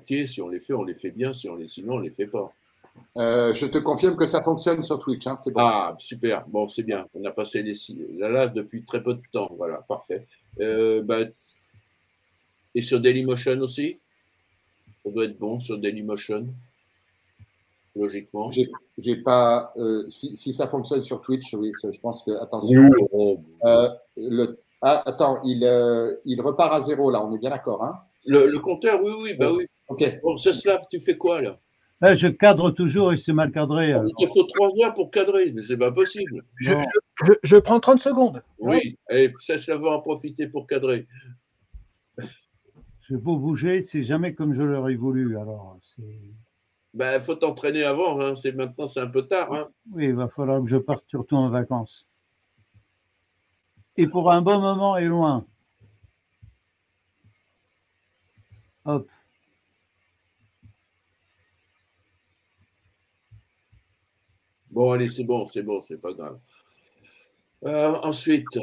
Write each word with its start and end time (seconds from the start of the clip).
moitié. 0.00 0.26
Si 0.26 0.40
on 0.40 0.48
les 0.48 0.60
fait, 0.60 0.72
on 0.72 0.84
les 0.84 0.94
fait 0.94 1.10
bien. 1.10 1.32
Si 1.32 1.48
on 1.48 1.56
les, 1.56 1.68
sinon, 1.68 1.94
on 1.94 1.98
les 1.98 2.10
fait 2.10 2.26
pas. 2.26 2.52
Euh, 3.16 3.54
je 3.54 3.66
te 3.66 3.78
confirme 3.78 4.16
que 4.16 4.26
ça 4.26 4.42
fonctionne 4.42 4.82
sur 4.82 4.98
Twitch. 4.98 5.26
Hein, 5.26 5.34
bon. 5.46 5.52
Ah, 5.56 5.96
super. 5.98 6.46
Bon, 6.48 6.68
c'est 6.68 6.82
bien. 6.82 7.06
On 7.14 7.24
a 7.24 7.30
passé 7.30 7.62
les 7.62 7.74
la 8.18 8.28
live 8.28 8.54
depuis 8.54 8.84
très 8.84 9.02
peu 9.02 9.14
de 9.14 9.22
temps. 9.32 9.50
Voilà, 9.56 9.84
parfait. 9.88 10.26
Euh, 10.60 11.02
bah, 11.02 11.20
et 12.74 12.82
sur 12.82 13.00
Dailymotion 13.00 13.60
aussi? 13.60 13.98
Ça 15.02 15.10
doit 15.10 15.24
être 15.24 15.38
bon 15.38 15.58
sur 15.60 15.78
Dailymotion, 15.78 16.46
logiquement. 17.96 18.50
J'ai 18.98 19.16
pas. 19.16 19.72
Euh, 19.78 20.06
si, 20.08 20.36
si, 20.36 20.52
ça 20.52 20.68
fonctionne 20.68 21.02
sur 21.02 21.22
Twitch, 21.22 21.54
oui, 21.54 21.72
je 21.82 22.00
pense 22.00 22.22
que. 22.22 22.32
Attention. 22.32 22.90
le, 24.16 24.58
ah, 24.82 25.02
attends, 25.06 25.40
il, 25.44 25.62
il 26.26 26.40
repart 26.42 26.72
à 26.74 26.80
zéro 26.82 27.10
là, 27.10 27.24
on 27.24 27.34
est 27.34 27.38
bien 27.38 27.50
d'accord. 27.50 27.82
Hein? 27.82 27.98
Le, 28.26 28.60
compteur, 28.60 29.00
oui, 29.02 29.12
oui, 29.22 29.34
bah 29.38 29.52
oui. 29.52 29.66
Ok. 29.90 30.20
Bon, 30.22 30.36
Slave, 30.36 30.86
tu 30.88 31.00
fais 31.00 31.18
quoi 31.18 31.42
là? 31.42 31.58
Eh, 32.02 32.16
je 32.16 32.28
cadre 32.28 32.70
toujours 32.70 33.12
et 33.12 33.18
c'est 33.18 33.32
mal 33.32 33.50
cadré. 33.52 33.94
Il 34.18 34.28
faut 34.28 34.44
trois 34.44 34.70
heures 34.82 34.94
pour 34.94 35.10
cadrer, 35.10 35.52
mais 35.52 35.60
c'est 35.60 35.76
pas 35.76 35.92
possible. 35.92 36.44
Je, 36.56 36.72
je, 37.24 37.32
je, 37.42 37.56
prends 37.56 37.78
30 37.78 38.00
secondes. 38.00 38.42
Oui, 38.58 38.98
et 39.10 39.30
ça, 39.38 39.58
ça 39.58 39.76
va 39.76 39.90
en 39.90 40.00
profiter 40.00 40.46
pour 40.46 40.66
cadrer. 40.66 41.06
Je 43.00 43.16
beau 43.16 43.36
bouger, 43.36 43.82
c'est 43.82 44.02
jamais 44.02 44.34
comme 44.34 44.54
je 44.54 44.62
l'aurais 44.62 44.94
voulu. 44.94 45.36
Alors, 45.36 45.76
c'est. 45.82 46.20
Ben, 46.94 47.20
faut 47.20 47.34
t'entraîner 47.34 47.82
avant. 47.82 48.20
Hein. 48.20 48.34
C'est 48.34 48.52
maintenant, 48.52 48.86
c'est 48.86 49.00
un 49.00 49.08
peu 49.08 49.26
tard. 49.26 49.52
Hein. 49.52 49.68
Oui, 49.92 50.06
il 50.06 50.14
va 50.14 50.28
falloir 50.28 50.62
que 50.62 50.68
je 50.68 50.76
parte 50.76 51.04
surtout 51.06 51.36
en 51.36 51.50
vacances. 51.50 52.08
Et 53.96 54.06
pour 54.06 54.30
un 54.30 54.40
bon 54.40 54.60
moment 54.60 54.96
et 54.96 55.06
loin. 55.06 55.44
Hop. 58.86 59.10
Bon, 64.70 64.92
allez, 64.92 65.08
c'est 65.08 65.24
bon, 65.24 65.46
c'est 65.46 65.62
bon, 65.62 65.80
c'est 65.80 65.98
pas 65.98 66.12
grave. 66.12 66.38
Euh, 67.64 67.94
ensuite. 68.02 68.58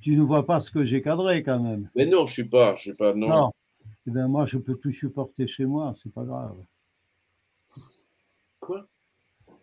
Tu 0.00 0.16
ne 0.16 0.22
vois 0.22 0.46
pas 0.46 0.60
ce 0.60 0.70
que 0.70 0.84
j'ai 0.84 1.02
cadré 1.02 1.42
quand 1.42 1.60
même. 1.60 1.90
Mais 1.94 2.06
non, 2.06 2.26
je 2.26 2.34
suis 2.34 2.48
pas, 2.48 2.76
je 2.76 2.82
suis 2.82 2.94
pas, 2.94 3.14
non. 3.14 3.28
non. 3.28 3.52
Eh 4.06 4.10
bien, 4.10 4.28
moi, 4.28 4.46
je 4.46 4.58
peux 4.58 4.76
tout 4.76 4.92
supporter 4.92 5.46
chez 5.46 5.66
moi, 5.66 5.92
c'est 5.92 6.12
pas 6.12 6.24
grave. 6.24 6.56
Quoi? 8.60 8.88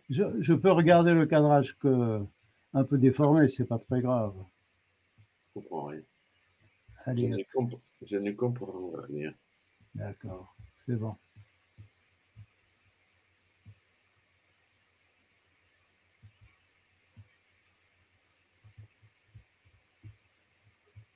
Je, 0.08 0.54
peux 0.54 0.70
regarder 0.70 1.14
le 1.14 1.26
cadrage 1.26 1.76
que, 1.78 2.22
un 2.74 2.84
peu 2.84 2.98
déformé, 2.98 3.48
c'est 3.48 3.64
pas 3.64 3.78
très 3.78 4.00
grave. 4.00 4.34
Je 5.38 5.44
comprends 5.54 5.86
rien. 5.86 6.02
Allez, 7.06 7.32
je 8.02 8.18
ne 8.18 8.32
comprends 8.32 8.90
rien. 9.08 9.32
D'accord, 9.94 10.54
c'est 10.76 10.96
bon. 10.96 11.16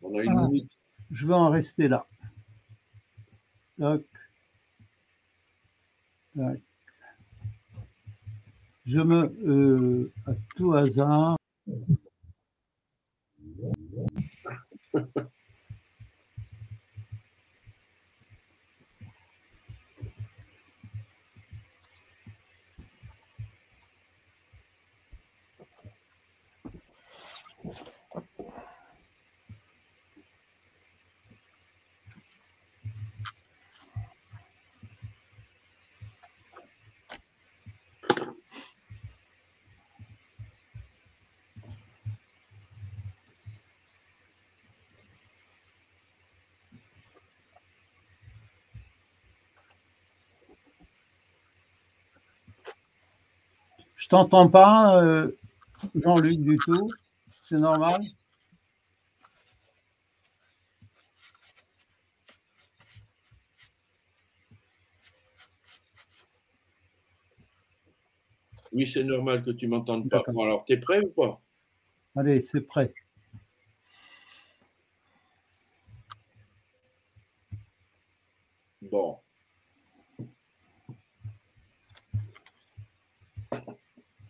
Ah. 0.03 0.49
Je 1.11 1.27
vais 1.27 1.35
en 1.35 1.51
rester 1.51 1.89
là. 1.89 2.07
Je 8.85 9.01
me, 9.01 9.33
euh, 9.47 10.13
à 10.27 10.33
tout 10.57 10.75
hasard, 10.75 11.37
Je 54.00 54.00
t'entends 54.11 54.49
pas, 54.49 55.03
euh, 55.03 55.31
Jean-Luc, 55.95 56.41
du 56.41 56.59
tout? 56.59 56.91
C'est 57.45 57.59
normal? 57.59 58.03
Oui, 68.73 68.87
c'est 68.87 69.05
normal 69.05 69.43
que 69.43 69.51
tu 69.51 69.69
m'entendes 69.69 70.09
pas. 70.09 70.23
alors, 70.27 70.65
tu 70.65 70.75
es 70.75 70.77
prêt 70.77 71.01
ou 71.01 71.09
pas? 71.09 71.41
Allez, 72.17 72.41
c'est 72.41 72.61
prêt. 72.61 72.93
Bon. 78.83 79.19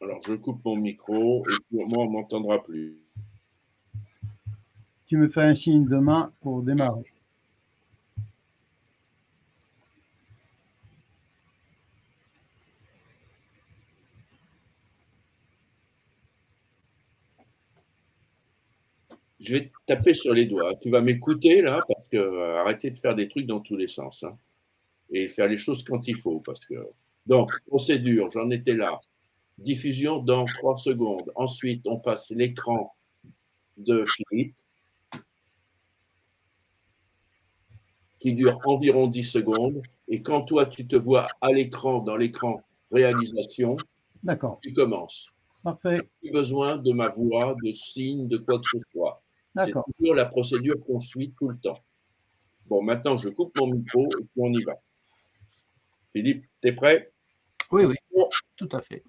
Alors, 0.02 0.19
je 0.30 0.36
coupe 0.36 0.64
mon 0.64 0.76
micro 0.76 1.44
et 1.48 1.54
pour 1.70 1.88
moi, 1.88 2.04
on 2.04 2.06
ne 2.06 2.12
m'entendra 2.12 2.62
plus. 2.62 2.96
Tu 5.06 5.16
me 5.16 5.28
fais 5.28 5.42
un 5.42 5.56
signe 5.56 5.88
de 5.88 5.96
main 5.96 6.32
pour 6.40 6.62
démarrer. 6.62 7.02
Je 19.40 19.54
vais 19.54 19.72
taper 19.86 20.14
sur 20.14 20.32
les 20.32 20.46
doigts. 20.46 20.76
Tu 20.76 20.90
vas 20.90 21.00
m'écouter 21.00 21.62
là, 21.62 21.82
parce 21.88 22.06
que 22.06 22.18
euh, 22.18 22.58
arrêtez 22.58 22.90
de 22.90 22.98
faire 22.98 23.16
des 23.16 23.28
trucs 23.28 23.46
dans 23.46 23.58
tous 23.58 23.76
les 23.76 23.88
sens. 23.88 24.22
Hein. 24.22 24.36
et 25.10 25.26
faire 25.26 25.48
les 25.48 25.58
choses 25.58 25.82
quand 25.82 26.06
il 26.06 26.14
faut. 26.14 26.38
Parce 26.38 26.64
que... 26.64 26.74
Donc, 27.26 27.50
procédure, 27.66 28.30
j'en 28.30 28.48
étais 28.50 28.74
là 28.74 29.00
diffusion 29.60 30.18
dans 30.18 30.44
trois 30.44 30.76
secondes. 30.76 31.30
Ensuite, 31.36 31.86
on 31.86 31.98
passe 31.98 32.30
l'écran 32.30 32.94
de 33.76 34.04
Philippe, 34.06 34.56
qui 38.18 38.34
dure 38.34 38.58
environ 38.64 39.06
10 39.06 39.24
secondes. 39.24 39.82
Et 40.08 40.22
quand 40.22 40.42
toi, 40.42 40.66
tu 40.66 40.86
te 40.86 40.96
vois 40.96 41.28
à 41.40 41.52
l'écran, 41.52 42.00
dans 42.00 42.16
l'écran 42.16 42.62
réalisation, 42.90 43.76
tu 44.62 44.72
commences. 44.72 45.32
Parfait. 45.62 46.00
Plus 46.20 46.30
besoin 46.30 46.76
de 46.78 46.92
ma 46.92 47.08
voix, 47.08 47.54
de 47.62 47.72
signes, 47.72 48.28
de 48.28 48.38
quoi 48.38 48.58
que 48.58 48.66
ce 48.72 48.78
soit. 48.92 49.22
C'est 49.56 49.72
toujours 49.72 50.14
la 50.14 50.26
procédure 50.26 50.76
qu'on 50.84 51.00
suit 51.00 51.34
tout 51.38 51.48
le 51.48 51.58
temps. 51.58 51.78
Bon, 52.66 52.82
maintenant, 52.82 53.18
je 53.18 53.28
coupe 53.28 53.56
mon 53.58 53.66
micro 53.66 54.04
et 54.04 54.22
puis 54.22 54.40
on 54.40 54.52
y 54.52 54.62
va. 54.62 54.80
Philippe, 56.12 56.44
tu 56.62 56.68
es 56.68 56.72
prêt? 56.72 57.12
Oui, 57.70 57.84
oui, 57.84 57.96
tout 58.56 58.68
à 58.72 58.80
fait. 58.80 59.02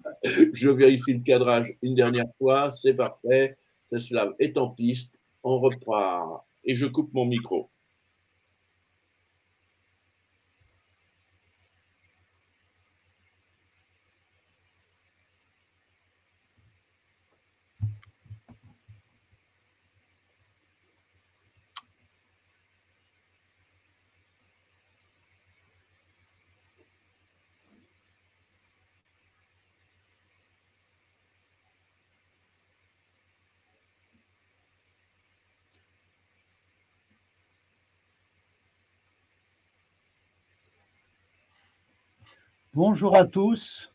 Je 0.52 0.70
vérifie 0.70 1.14
le 1.14 1.22
cadrage 1.22 1.74
une 1.82 1.94
dernière 1.94 2.26
fois, 2.38 2.70
c'est 2.70 2.94
parfait. 2.94 3.56
Cela 3.84 4.32
est 4.38 4.56
en 4.56 4.70
piste, 4.70 5.18
on 5.42 5.58
reprend 5.58 6.44
et 6.64 6.76
je 6.76 6.86
coupe 6.86 7.12
mon 7.12 7.26
micro. 7.26 7.71
Bonjour 42.74 43.14
à 43.16 43.26
tous, 43.26 43.92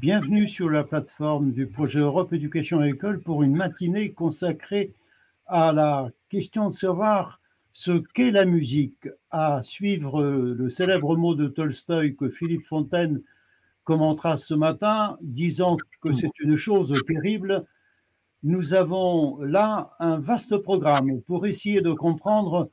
bienvenue 0.00 0.48
sur 0.48 0.68
la 0.68 0.82
plateforme 0.82 1.52
du 1.52 1.68
projet 1.68 2.00
Europe 2.00 2.32
Éducation 2.32 2.82
École 2.82 3.20
pour 3.20 3.44
une 3.44 3.54
matinée 3.54 4.10
consacrée 4.10 4.92
à 5.46 5.70
la 5.70 6.10
question 6.28 6.70
de 6.70 6.74
savoir 6.74 7.40
ce 7.72 8.02
qu'est 8.12 8.32
la 8.32 8.46
musique, 8.46 9.08
à 9.30 9.62
suivre 9.62 10.24
le 10.24 10.68
célèbre 10.68 11.16
mot 11.16 11.36
de 11.36 11.46
Tolstoï 11.46 12.16
que 12.16 12.28
Philippe 12.28 12.66
Fontaine 12.66 13.22
commentera 13.84 14.36
ce 14.38 14.54
matin, 14.54 15.16
disant 15.20 15.76
que 16.00 16.12
c'est 16.12 16.36
une 16.40 16.56
chose 16.56 16.92
terrible, 17.06 17.64
nous 18.42 18.74
avons 18.74 19.38
là 19.38 19.94
un 20.00 20.18
vaste 20.18 20.58
programme 20.58 21.22
pour 21.28 21.46
essayer 21.46 21.80
de 21.80 21.92
comprendre 21.92 22.70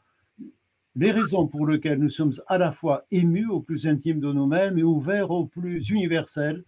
les 0.97 1.11
raisons 1.11 1.45
pour 1.45 1.67
lesquelles 1.67 1.99
nous 1.99 2.09
sommes 2.09 2.33
à 2.47 2.57
la 2.57 2.71
fois 2.71 3.05
émus 3.11 3.47
au 3.47 3.61
plus 3.61 3.85
intime 3.85 4.19
de 4.19 4.33
nous-mêmes 4.33 4.79
et 4.79 4.83
ouverts 4.83 5.29
au 5.29 5.45
plus 5.45 5.89
universel, 5.91 6.63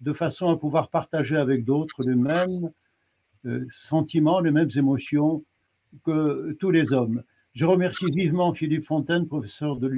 de 0.00 0.12
façon 0.12 0.48
à 0.50 0.56
pouvoir 0.56 0.88
partager 0.88 1.36
avec 1.36 1.64
d'autres 1.64 2.04
les 2.04 2.14
mêmes 2.14 2.70
euh, 3.44 3.66
sentiments, 3.72 4.38
les 4.38 4.52
mêmes 4.52 4.70
émotions 4.76 5.42
que 6.04 6.52
tous 6.60 6.70
les 6.70 6.92
hommes. 6.92 7.24
Je 7.54 7.64
remercie 7.64 8.06
vivement 8.14 8.54
Philippe 8.54 8.84
Fontaine, 8.84 9.26
professeur 9.26 9.78
de, 9.78 9.90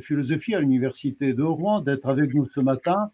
philosophie 0.00 0.56
à 0.56 0.60
l'Université 0.60 1.34
de 1.34 1.42
Rouen, 1.44 1.82
d'être 1.82 2.08
avec 2.08 2.34
nous 2.34 2.46
ce 2.46 2.60
matin. 2.60 3.12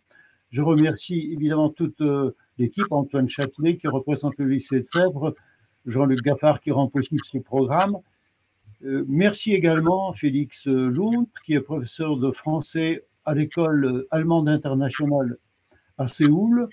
Je 0.49 0.63
remercie 0.63 1.31
évidemment 1.33 1.69
toute 1.69 2.01
euh, 2.01 2.35
l'équipe, 2.57 2.91
Antoine 2.91 3.29
Châtelet 3.29 3.77
qui 3.77 3.89
représente 3.89 4.39
le 4.39 4.47
lycée 4.47 4.81
de 4.81 4.85
Sèvres, 4.87 5.35
Jean-Luc 5.85 6.23
Gaffard 6.23 6.61
qui 6.61 6.71
rend 6.71 6.89
possible 6.89 7.21
ce 7.23 7.37
programme. 7.37 7.99
Euh, 8.85 9.05
merci 9.09 9.53
également 9.53 10.13
Félix 10.13 10.67
Lund, 10.67 11.27
qui 11.45 11.55
est 11.55 11.61
professeur 11.61 12.19
de 12.19 12.31
français 12.31 13.05
à 13.25 13.35
l'école 13.35 14.07
allemande 14.11 14.49
internationale 14.49 15.37
à 15.99 16.07
Séoul, 16.07 16.69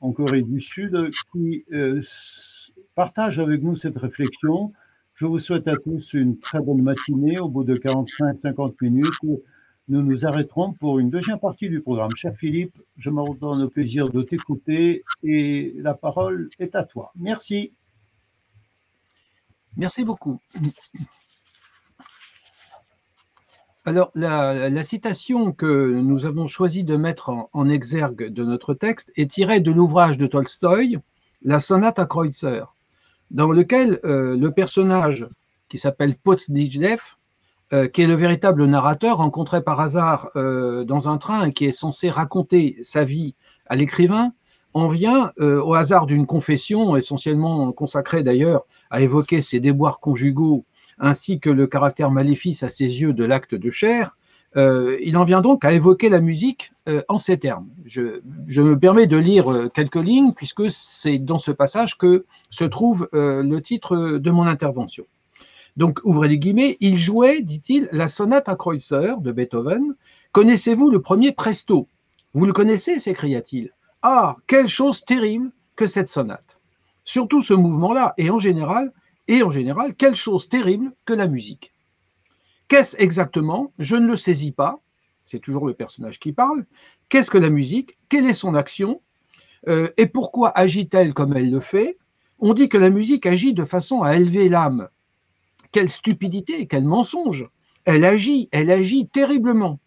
en 0.00 0.12
Corée 0.12 0.42
du 0.42 0.60
Sud, 0.60 1.10
qui 1.32 1.64
euh, 1.72 2.02
partage 2.94 3.38
avec 3.38 3.62
nous 3.62 3.76
cette 3.76 3.96
réflexion. 3.96 4.72
Je 5.14 5.26
vous 5.26 5.38
souhaite 5.38 5.66
à 5.66 5.76
tous 5.76 6.12
une 6.12 6.38
très 6.38 6.60
bonne 6.60 6.82
matinée. 6.82 7.38
Au 7.38 7.48
bout 7.48 7.64
de 7.64 7.74
45-50 7.74 8.74
minutes, 8.82 9.40
nous 9.88 10.02
nous 10.02 10.26
arrêterons 10.26 10.74
pour 10.74 10.98
une 10.98 11.08
deuxième 11.08 11.38
partie 11.38 11.70
du 11.70 11.80
programme. 11.80 12.14
Cher 12.14 12.36
Philippe, 12.36 12.78
je 12.98 13.08
me 13.08 13.22
redonne 13.22 13.62
au 13.62 13.70
plaisir 13.70 14.10
de 14.10 14.22
t'écouter 14.22 15.02
et 15.24 15.74
la 15.78 15.94
parole 15.94 16.50
est 16.58 16.74
à 16.74 16.84
toi. 16.84 17.10
Merci. 17.16 17.72
Merci 19.76 20.04
beaucoup. 20.04 20.40
Alors, 23.84 24.10
la, 24.14 24.82
citation 24.82 25.52
que 25.52 26.00
nous 26.00 26.26
avons 26.26 26.46
choisi 26.46 26.84
de 26.84 26.96
mettre 26.96 27.30
en, 27.52 27.68
exergue 27.68 28.26
de 28.28 28.44
notre 28.44 28.74
texte 28.74 29.10
est 29.16 29.30
tirée 29.30 29.60
de 29.60 29.70
l'ouvrage 29.70 30.18
de 30.18 30.26
Tolstoï, 30.26 30.98
La 31.42 31.60
sonate 31.60 31.98
à 31.98 32.04
Kreutzer, 32.04 32.64
dans 33.30 33.50
lequel 33.50 34.00
euh, 34.04 34.36
le 34.36 34.50
personnage 34.50 35.26
qui 35.68 35.78
s'appelle 35.78 36.16
Potsdijdev, 36.16 37.00
euh, 37.72 37.86
qui 37.86 38.02
est 38.02 38.06
le 38.06 38.14
véritable 38.14 38.64
narrateur 38.66 39.18
rencontré 39.18 39.62
par 39.62 39.80
hasard 39.80 40.30
euh, 40.36 40.84
dans 40.84 41.08
un 41.08 41.18
train 41.18 41.46
et 41.46 41.52
qui 41.52 41.66
est 41.66 41.72
censé 41.72 42.10
raconter 42.10 42.76
sa 42.82 43.04
vie 43.04 43.36
à 43.66 43.76
l'écrivain, 43.76 44.32
en 44.74 44.88
vient, 44.88 45.32
au 45.38 45.74
hasard 45.74 46.04
d'une 46.04 46.26
confession, 46.26 46.94
essentiellement 46.94 47.72
consacrée 47.72 48.22
d'ailleurs 48.22 48.66
à 48.90 49.00
évoquer 49.00 49.40
ses 49.40 49.60
déboires 49.60 49.98
conjugaux 49.98 50.66
ainsi 50.98 51.40
que 51.40 51.50
le 51.50 51.66
caractère 51.66 52.10
maléfice 52.10 52.62
à 52.62 52.68
ses 52.68 53.00
yeux 53.00 53.12
de 53.12 53.24
l'acte 53.24 53.54
de 53.54 53.70
chair, 53.70 54.16
euh, 54.56 54.96
il 55.02 55.16
en 55.16 55.24
vient 55.24 55.42
donc 55.42 55.64
à 55.64 55.72
évoquer 55.72 56.08
la 56.08 56.20
musique 56.20 56.72
euh, 56.88 57.02
en 57.08 57.18
ces 57.18 57.38
termes. 57.38 57.68
Je, 57.84 58.60
me 58.60 58.78
permets 58.78 59.06
de 59.06 59.16
lire 59.16 59.52
euh, 59.52 59.68
quelques 59.68 59.96
lignes 59.96 60.32
puisque 60.32 60.70
c'est 60.70 61.18
dans 61.18 61.38
ce 61.38 61.50
passage 61.50 61.98
que 61.98 62.24
se 62.50 62.64
trouve 62.64 63.08
le 63.12 63.58
titre 63.60 64.18
de 64.18 64.30
mon 64.30 64.44
intervention. 64.44 65.04
Donc, 65.76 66.00
ouvrez 66.02 66.28
les 66.28 66.38
guillemets, 66.38 66.76
il 66.80 66.98
jouait, 66.98 67.40
dit-il, 67.40 67.88
la 67.92 68.08
sonate 68.08 68.48
à 68.48 68.56
Kreutzer 68.56 69.14
de 69.20 69.30
Beethoven. 69.30 69.94
Connaissez-vous 70.32 70.90
le 70.90 71.00
premier 71.00 71.30
presto? 71.30 71.86
Vous 72.32 72.46
le 72.46 72.52
connaissez 72.52 72.98
s'écria-t-il. 72.98 73.70
Ah, 74.02 74.34
quelle 74.48 74.66
chose 74.66 75.04
terrible 75.04 75.50
que 75.76 75.86
cette 75.86 76.08
sonate 76.08 76.60
Surtout 77.04 77.42
ce 77.42 77.54
mouvement-là, 77.54 78.14
et 78.18 78.28
en 78.30 78.38
général, 78.38 78.92
et 79.28 79.42
en 79.42 79.50
général, 79.50 79.94
quelle 79.94 80.16
chose 80.16 80.48
terrible 80.48 80.92
que 81.04 81.12
la 81.12 81.26
musique. 81.26 81.72
Qu'est-ce 82.68 82.96
exactement? 82.98 83.72
Je 83.78 83.96
ne 83.96 84.06
le 84.06 84.16
saisis 84.16 84.52
pas. 84.52 84.80
C'est 85.26 85.38
toujours 85.38 85.66
le 85.66 85.74
personnage 85.74 86.18
qui 86.18 86.32
parle. 86.32 86.64
Qu'est-ce 87.08 87.30
que 87.30 87.38
la 87.38 87.50
musique? 87.50 87.98
Quelle 88.08 88.26
est 88.26 88.34
son 88.34 88.54
action? 88.54 89.02
Euh, 89.68 89.88
Et 89.96 90.06
pourquoi 90.06 90.56
agit-elle 90.56 91.14
comme 91.14 91.36
elle 91.36 91.50
le 91.50 91.60
fait? 91.60 91.98
On 92.38 92.54
dit 92.54 92.68
que 92.68 92.78
la 92.78 92.90
musique 92.90 93.26
agit 93.26 93.52
de 93.52 93.64
façon 93.64 94.02
à 94.02 94.16
élever 94.16 94.48
l'âme. 94.48 94.88
Quelle 95.72 95.90
stupidité, 95.90 96.66
quel 96.66 96.84
mensonge 96.84 97.48
Elle 97.84 98.04
agit, 98.04 98.48
elle 98.52 98.70
agit 98.70 99.08
terriblement. 99.08 99.80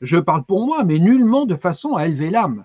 Je 0.00 0.16
parle 0.16 0.44
pour 0.44 0.64
moi, 0.66 0.82
mais 0.84 0.98
nullement 0.98 1.46
de 1.46 1.56
façon 1.56 1.94
à 1.96 2.06
élever 2.06 2.30
l'âme. 2.30 2.64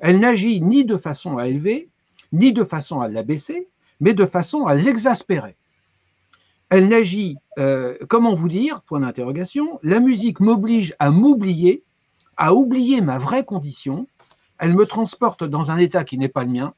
Elle 0.00 0.18
n'agit 0.18 0.60
ni 0.60 0.84
de 0.84 0.96
façon 0.96 1.38
à 1.38 1.46
élever, 1.46 1.88
ni 2.32 2.52
de 2.52 2.64
façon 2.64 3.00
à 3.00 3.08
l'abaisser, 3.08 3.68
mais 4.04 4.12
de 4.12 4.26
façon 4.26 4.66
à 4.66 4.74
l'exaspérer. 4.74 5.56
Elle 6.68 6.88
n'agit, 6.88 7.38
euh, 7.58 7.96
comment 8.06 8.34
vous 8.34 8.50
dire, 8.50 8.82
point 8.86 9.00
d'interrogation, 9.00 9.78
la 9.82 9.98
musique 9.98 10.40
m'oblige 10.40 10.94
à 10.98 11.10
m'oublier, 11.10 11.82
à 12.36 12.52
oublier 12.52 13.00
ma 13.00 13.16
vraie 13.16 13.44
condition, 13.44 14.06
elle 14.58 14.74
me 14.74 14.84
transporte 14.84 15.42
dans 15.42 15.70
un 15.70 15.78
état 15.78 16.04
qui 16.04 16.18
n'est 16.18 16.28
pas 16.28 16.44
le 16.44 16.50
mien. 16.50 16.74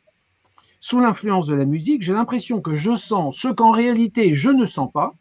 Sous 0.78 1.00
l'influence 1.00 1.48
de 1.48 1.56
la 1.56 1.64
musique, 1.64 2.04
j'ai 2.04 2.14
l'impression 2.14 2.60
que 2.60 2.76
je 2.76 2.94
sens 2.94 3.36
ce 3.36 3.48
qu'en 3.48 3.72
réalité 3.72 4.32
je 4.34 4.50
ne 4.50 4.64
sens 4.64 4.92
pas, 4.92 5.12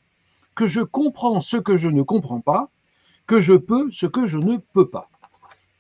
que 0.54 0.68
je 0.68 0.81
comprends 0.81 1.40
ce 1.40 1.57
que 1.57 1.75
je 1.75 1.90
ne 1.90 2.04
comprends 2.04 2.40
pas, 2.40 2.69
que 3.25 3.40
je 3.40 3.56
peux 3.56 3.90
ce 3.90 4.06
que 4.06 4.28
je 4.28 4.38
ne 4.38 4.57
peux 4.74 4.90
pas. 4.90 5.10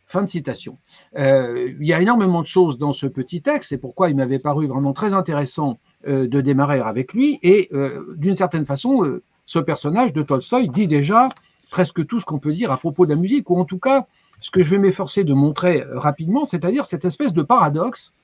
Fin 0.07 0.23
de 0.23 0.29
citation. 0.29 0.79
Euh, 1.17 1.75
il 1.79 1.85
y 1.85 1.93
a 1.93 2.01
énormément 2.01 2.41
de 2.41 2.47
choses 2.47 2.79
dans 2.79 2.93
ce 2.93 3.05
petit 3.05 3.41
texte, 3.41 3.69
c'est 3.69 3.77
pourquoi 3.77 4.09
il 4.09 4.15
m'avait 4.15 4.39
paru 4.39 4.65
vraiment 4.65 4.93
très 4.93 5.13
intéressant 5.13 5.77
de 6.07 6.41
démarrer 6.41 6.79
avec 6.79 7.13
lui. 7.13 7.39
Et 7.41 7.69
euh, 7.73 8.15
d'une 8.17 8.35
certaine 8.35 8.65
façon, 8.65 9.19
ce 9.45 9.59
personnage 9.59 10.13
de 10.13 10.21
Tolstoï 10.21 10.67
dit 10.69 10.87
déjà 10.87 11.29
presque 11.71 12.05
tout 12.05 12.19
ce 12.19 12.25
qu'on 12.25 12.39
peut 12.39 12.53
dire 12.53 12.71
à 12.71 12.77
propos 12.77 13.05
de 13.05 13.11
la 13.11 13.19
musique, 13.19 13.49
ou 13.49 13.57
en 13.57 13.65
tout 13.65 13.79
cas 13.79 14.05
ce 14.39 14.51
que 14.51 14.61
je 14.63 14.71
vais 14.71 14.77
m'efforcer 14.77 15.23
de 15.23 15.33
montrer 15.33 15.83
rapidement, 15.93 16.45
c'est-à-dire 16.45 16.85
cette 16.85 17.05
espèce 17.05 17.33
de 17.33 17.41
paradoxe 17.41 18.15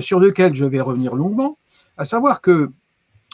sur 0.00 0.20
lequel 0.20 0.54
je 0.54 0.64
vais 0.64 0.80
revenir 0.80 1.14
longuement, 1.14 1.56
à 1.96 2.04
savoir 2.04 2.40
que 2.40 2.70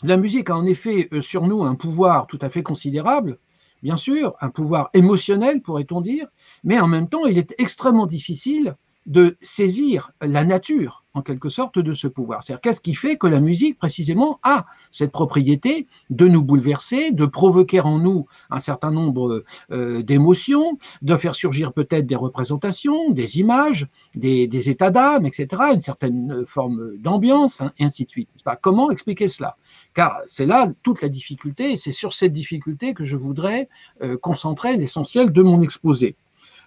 la 0.02 0.16
musique 0.16 0.50
a 0.50 0.56
en 0.56 0.64
effet 0.64 1.08
sur 1.20 1.46
nous 1.46 1.62
un 1.62 1.74
pouvoir 1.74 2.26
tout 2.26 2.38
à 2.40 2.50
fait 2.50 2.62
considérable, 2.62 3.38
bien 3.82 3.96
sûr, 3.96 4.34
un 4.40 4.50
pouvoir 4.50 4.90
émotionnel, 4.94 5.60
pourrait-on 5.62 6.00
dire, 6.00 6.26
mais 6.64 6.80
en 6.80 6.88
même 6.88 7.08
temps, 7.08 7.26
il 7.26 7.38
est 7.38 7.54
extrêmement 7.58 8.06
difficile 8.06 8.76
de 9.08 9.38
saisir 9.40 10.12
la 10.20 10.44
nature, 10.44 11.02
en 11.14 11.22
quelque 11.22 11.48
sorte, 11.48 11.78
de 11.78 11.92
ce 11.94 12.06
pouvoir. 12.06 12.42
C'est-à-dire, 12.42 12.60
qu'est-ce 12.60 12.80
qui 12.80 12.94
fait 12.94 13.16
que 13.16 13.26
la 13.26 13.40
musique, 13.40 13.78
précisément, 13.78 14.38
a 14.42 14.66
cette 14.90 15.12
propriété 15.12 15.86
de 16.10 16.28
nous 16.28 16.42
bouleverser, 16.42 17.10
de 17.12 17.24
provoquer 17.24 17.80
en 17.80 17.98
nous 17.98 18.26
un 18.50 18.58
certain 18.58 18.90
nombre 18.90 19.44
euh, 19.72 20.02
d'émotions, 20.02 20.78
de 21.00 21.16
faire 21.16 21.34
surgir 21.34 21.72
peut-être 21.72 22.06
des 22.06 22.16
représentations, 22.16 23.10
des 23.10 23.38
images, 23.38 23.86
des, 24.14 24.68
états 24.68 24.90
d'âme, 24.90 25.24
etc., 25.24 25.62
une 25.72 25.80
certaine 25.80 26.44
forme 26.46 26.96
d'ambiance, 26.98 27.62
hein, 27.62 27.72
et 27.78 27.84
ainsi 27.84 28.04
de 28.04 28.10
suite. 28.10 28.28
Pas? 28.44 28.56
Comment 28.56 28.90
expliquer 28.90 29.28
cela? 29.28 29.56
Car 29.94 30.20
c'est 30.26 30.46
là 30.46 30.70
toute 30.82 31.00
la 31.00 31.08
difficulté, 31.08 31.72
et 31.72 31.76
c'est 31.78 31.92
sur 31.92 32.12
cette 32.12 32.34
difficulté 32.34 32.92
que 32.92 33.04
je 33.04 33.16
voudrais 33.16 33.70
euh, 34.02 34.18
concentrer 34.18 34.76
l'essentiel 34.76 35.32
de 35.32 35.42
mon 35.42 35.62
exposé. 35.62 36.16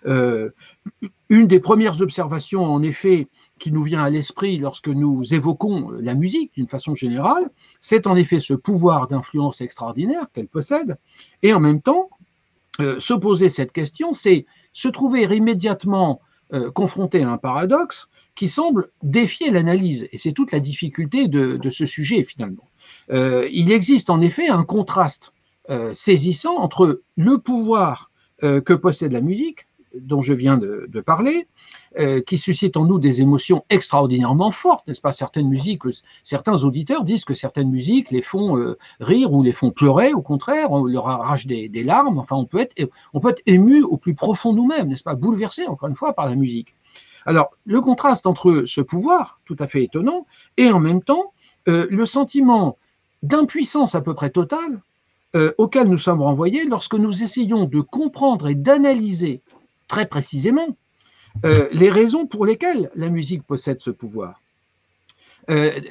Euh, 0.06 0.50
une 1.30 1.48
des 1.48 1.60
premières 1.60 2.02
observations, 2.02 2.64
en 2.64 2.82
effet, 2.82 3.28
qui 3.60 3.72
nous 3.72 3.84
vient 3.84 4.04
à 4.04 4.10
l'esprit 4.10 4.58
lorsque 4.58 4.88
nous 4.88 5.34
évoquons 5.34 5.92
la 5.92 6.16
musique 6.16 6.54
d'une 6.56 6.68
façon 6.68 6.96
générale, 6.96 7.50
c'est 7.80 8.08
en 8.08 8.16
effet 8.16 8.40
ce 8.40 8.54
pouvoir 8.54 9.08
d'influence 9.08 9.62
extraordinaire 9.62 10.28
qu'elle 10.34 10.48
possède, 10.48 10.98
et 11.44 11.54
en 11.54 11.60
même 11.60 11.82
temps, 11.82 12.10
euh, 12.80 13.00
se 13.00 13.14
poser 13.14 13.50
cette 13.50 13.72
question, 13.72 14.14
c'est 14.14 14.46
se 14.74 14.88
trouver 14.88 15.24
immédiatement 15.24 16.22
euh, 16.54 16.72
confronté 16.72 17.22
à 17.24 17.30
un 17.30 17.38
paradoxe 17.38 18.10
qui 18.36 18.48
semble 18.48 18.88
défier 19.04 19.52
l'analyse, 19.52 20.08
et 20.12 20.18
c'est 20.18 20.32
toute 20.32 20.52
la 20.52 20.60
difficulté 20.60 21.28
de, 21.28 21.70
ce 21.70 21.86
sujet 21.86 22.24
finalement. 22.24 22.68
il 23.10 23.72
existe 23.72 24.10
en 24.10 24.22
effet 24.22 24.48
un 24.48 24.64
contraste 24.64 25.34
saisissant 25.92 26.56
entre 26.58 27.02
le 27.18 27.38
pouvoir 27.38 28.10
que 28.40 28.74
possède 28.74 29.12
la 29.12 29.20
musique, 29.20 29.68
dont 30.00 30.22
je 30.22 30.34
viens 30.34 30.58
de, 30.58 31.02
parler, 31.02 31.48
euh, 32.00 32.22
qui 32.22 32.38
suscite 32.38 32.78
en 32.78 32.86
nous 32.86 33.00
des 33.00 33.22
émotions 33.22 33.66
extraordinairement 33.70 34.52
fortes, 34.52 34.88
n'est-ce 34.88 35.02
pas? 35.02 35.12
Certaines 35.12 35.50
musiques, 35.50 35.82
certains 36.24 36.64
auditeurs 36.64 37.04
disent 37.04 37.26
que 37.26 37.34
certaines 37.34 37.70
musiques 37.70 38.12
les 38.12 38.22
font 38.22 38.58
euh, 38.58 38.78
rire 39.00 39.34
ou 39.34 39.44
les 39.44 39.52
font 39.52 39.72
pleurer, 39.72 40.14
au 40.14 40.22
contraire, 40.22 40.72
on 40.72 40.84
leur 40.86 41.08
arrache 41.08 41.48
des, 41.48 41.84
larmes, 41.84 42.20
enfin 42.20 42.36
on 42.36 42.46
peut, 42.46 42.60
être, 42.60 42.90
on 43.14 43.20
peut 43.20 43.30
être 43.30 43.42
ému 43.46 43.84
au 43.84 43.98
plus 43.98 44.14
profond 44.14 44.54
nous-mêmes, 44.54 44.88
n'est-ce 44.88 45.04
pas? 45.04 45.16
Bouleversé, 45.16 45.66
encore 45.68 45.90
une 45.90 45.96
fois, 45.96 46.14
par 46.14 46.26
la 46.26 46.36
musique. 46.36 46.76
Alors, 47.26 47.52
le 47.66 47.82
contraste 47.82 48.26
entre 48.26 48.64
ce 48.66 48.82
pouvoir, 48.82 49.40
tout 49.46 49.56
à 49.60 49.68
fait 49.68 49.84
étonnant, 49.84 50.26
et 50.58 50.72
en 50.72 50.80
même 50.80 51.04
temps, 51.04 51.34
euh, 51.68 51.88
le 51.90 52.06
sentiment 52.06 52.78
d'impuissance 53.22 53.94
à 53.96 54.02
peu 54.02 54.14
près 54.16 54.32
totale 54.32 54.82
euh, 55.36 55.54
auquel 55.58 55.88
nous 55.88 55.98
sommes 55.98 56.22
renvoyés 56.22 56.66
lorsque 56.66 56.96
nous 56.96 57.24
essayons 57.24 57.66
de 57.66 57.82
comprendre 57.82 58.50
et 58.50 58.56
d'analyser 58.56 59.42
très 59.92 60.06
précisément 60.06 60.78
euh, 61.44 61.68
les 61.74 61.90
raisons 61.90 62.26
pour 62.26 62.46
lesquelles 62.46 62.90
la 62.96 63.10
musique 63.10 63.44
possède 63.44 63.82
ce 63.82 63.92
pouvoir. 63.92 64.40
Euh, 65.50 65.82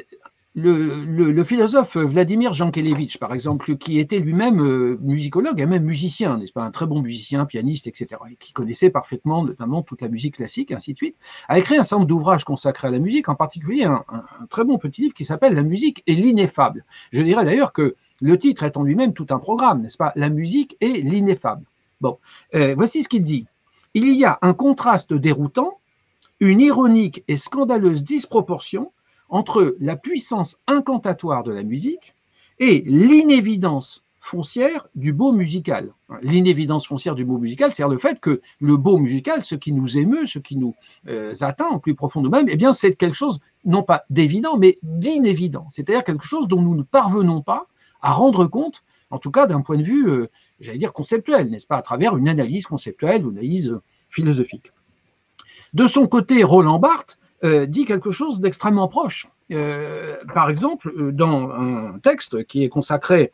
le, 0.54 1.44
philosophe 1.44 1.98
Vladimir 1.98 2.54
Jankélévitch, 2.54 3.18
par 3.18 3.34
exemple, 3.34 3.76
qui 3.76 3.98
était 3.98 4.18
lui-même 4.18 4.62
euh, 4.62 4.98
musicologue 5.02 5.60
et 5.60 5.66
même 5.66 5.84
musicien, 5.84 6.38
n'est-ce 6.38 6.52
pas, 6.52 6.64
un 6.64 6.70
très 6.70 6.86
bon 6.86 7.02
musicien, 7.02 7.44
pianiste, 7.44 7.86
etc., 7.86 8.08
et 8.30 8.36
qui 8.36 8.54
connaissait 8.54 8.88
parfaitement 8.88 9.44
notamment 9.44 9.82
toute 9.82 10.00
la 10.00 10.08
musique 10.08 10.36
classique, 10.36 10.72
ainsi 10.72 10.92
de 10.92 10.96
suite, 10.96 11.16
a 11.48 11.58
écrit 11.58 11.76
un 11.76 11.84
certain 11.84 11.96
nombre 11.96 12.08
d'ouvrages 12.08 12.44
consacrés 12.44 12.88
à 12.88 12.90
la 12.90 13.00
musique, 13.00 13.28
en 13.28 13.34
particulier 13.34 13.84
un, 13.84 14.02
très 14.48 14.64
bon 14.64 14.78
petit 14.78 15.02
livre 15.02 15.14
qui 15.14 15.26
s'appelle 15.26 15.54
La 15.54 15.62
musique 15.62 16.02
et 16.06 16.14
l'ineffable. 16.14 16.86
Je 17.12 17.20
dirais 17.20 17.44
d'ailleurs 17.44 17.74
que 17.74 17.96
le 18.22 18.38
titre 18.38 18.62
est 18.62 18.78
en 18.78 18.82
lui-même 18.82 19.12
tout 19.12 19.26
un 19.28 19.38
programme, 19.38 19.82
n'est-ce 19.82 19.98
pas? 19.98 20.12
La 20.16 20.30
musique 20.30 20.78
et 20.80 21.02
l'ineffable. 21.02 21.64
Bon, 22.00 22.18
voici 22.76 23.02
ce 23.02 23.08
qu'il 23.10 23.24
dit. 23.24 23.46
Il 23.94 24.14
y 24.14 24.24
a 24.24 24.38
un 24.42 24.54
contraste 24.54 25.12
déroutant, 25.12 25.80
une 26.38 26.60
ironique 26.60 27.24
et 27.28 27.36
scandaleuse 27.36 28.04
disproportion 28.04 28.92
entre 29.28 29.76
la 29.80 29.96
puissance 29.96 30.56
incantatoire 30.66 31.42
de 31.42 31.52
la 31.52 31.62
musique 31.62 32.14
et 32.58 32.82
l'inévidence 32.86 34.02
foncière 34.20 34.86
du 34.94 35.12
beau 35.12 35.32
musical. 35.32 35.92
L'inévidence 36.22 36.86
foncière 36.86 37.14
du 37.14 37.24
beau 37.24 37.38
musical, 37.38 37.72
c'est 37.74 37.86
le 37.88 37.98
fait 37.98 38.20
que 38.20 38.42
le 38.60 38.76
beau 38.76 38.98
musical, 38.98 39.44
ce 39.44 39.54
qui 39.54 39.72
nous 39.72 39.98
émeut, 39.98 40.26
ce 40.26 40.38
qui 40.38 40.56
nous 40.56 40.74
euh, 41.08 41.32
atteint 41.40 41.68
au 41.68 41.78
plus 41.78 41.94
profond 41.94 42.20
de 42.20 42.26
nous-mêmes, 42.26 42.48
eh 42.48 42.56
bien, 42.56 42.72
c'est 42.72 42.94
quelque 42.94 43.16
chose, 43.16 43.40
non 43.64 43.82
pas 43.82 44.04
d'évident, 44.10 44.58
mais 44.58 44.78
d'inévident. 44.82 45.66
C'est-à-dire 45.70 46.04
quelque 46.04 46.26
chose 46.26 46.48
dont 46.48 46.60
nous 46.60 46.76
ne 46.76 46.82
parvenons 46.82 47.40
pas 47.40 47.66
à 48.02 48.12
rendre 48.12 48.46
compte, 48.46 48.82
en 49.10 49.18
tout 49.18 49.30
cas 49.30 49.46
d'un 49.46 49.62
point 49.62 49.78
de 49.78 49.82
vue, 49.82 50.08
euh, 50.08 50.30
j'allais 50.60 50.78
dire, 50.78 50.92
conceptuel, 50.92 51.50
n'est-ce 51.50 51.66
pas, 51.66 51.76
à 51.76 51.82
travers 51.82 52.16
une 52.16 52.28
analyse 52.28 52.66
conceptuelle 52.66 53.24
ou 53.24 53.30
une 53.30 53.38
analyse 53.38 53.70
euh, 53.70 53.82
philosophique. 54.10 54.72
De 55.72 55.86
son 55.86 56.06
côté, 56.06 56.44
Roland 56.44 56.78
Barthes 56.78 57.18
euh, 57.44 57.66
dit 57.66 57.84
quelque 57.84 58.10
chose 58.10 58.40
d'extrêmement 58.40 58.88
proche. 58.88 59.28
Euh, 59.52 60.16
par 60.34 60.50
exemple, 60.50 61.12
dans 61.12 61.50
un 61.50 61.98
texte 61.98 62.44
qui 62.44 62.62
est 62.62 62.68
consacré 62.68 63.32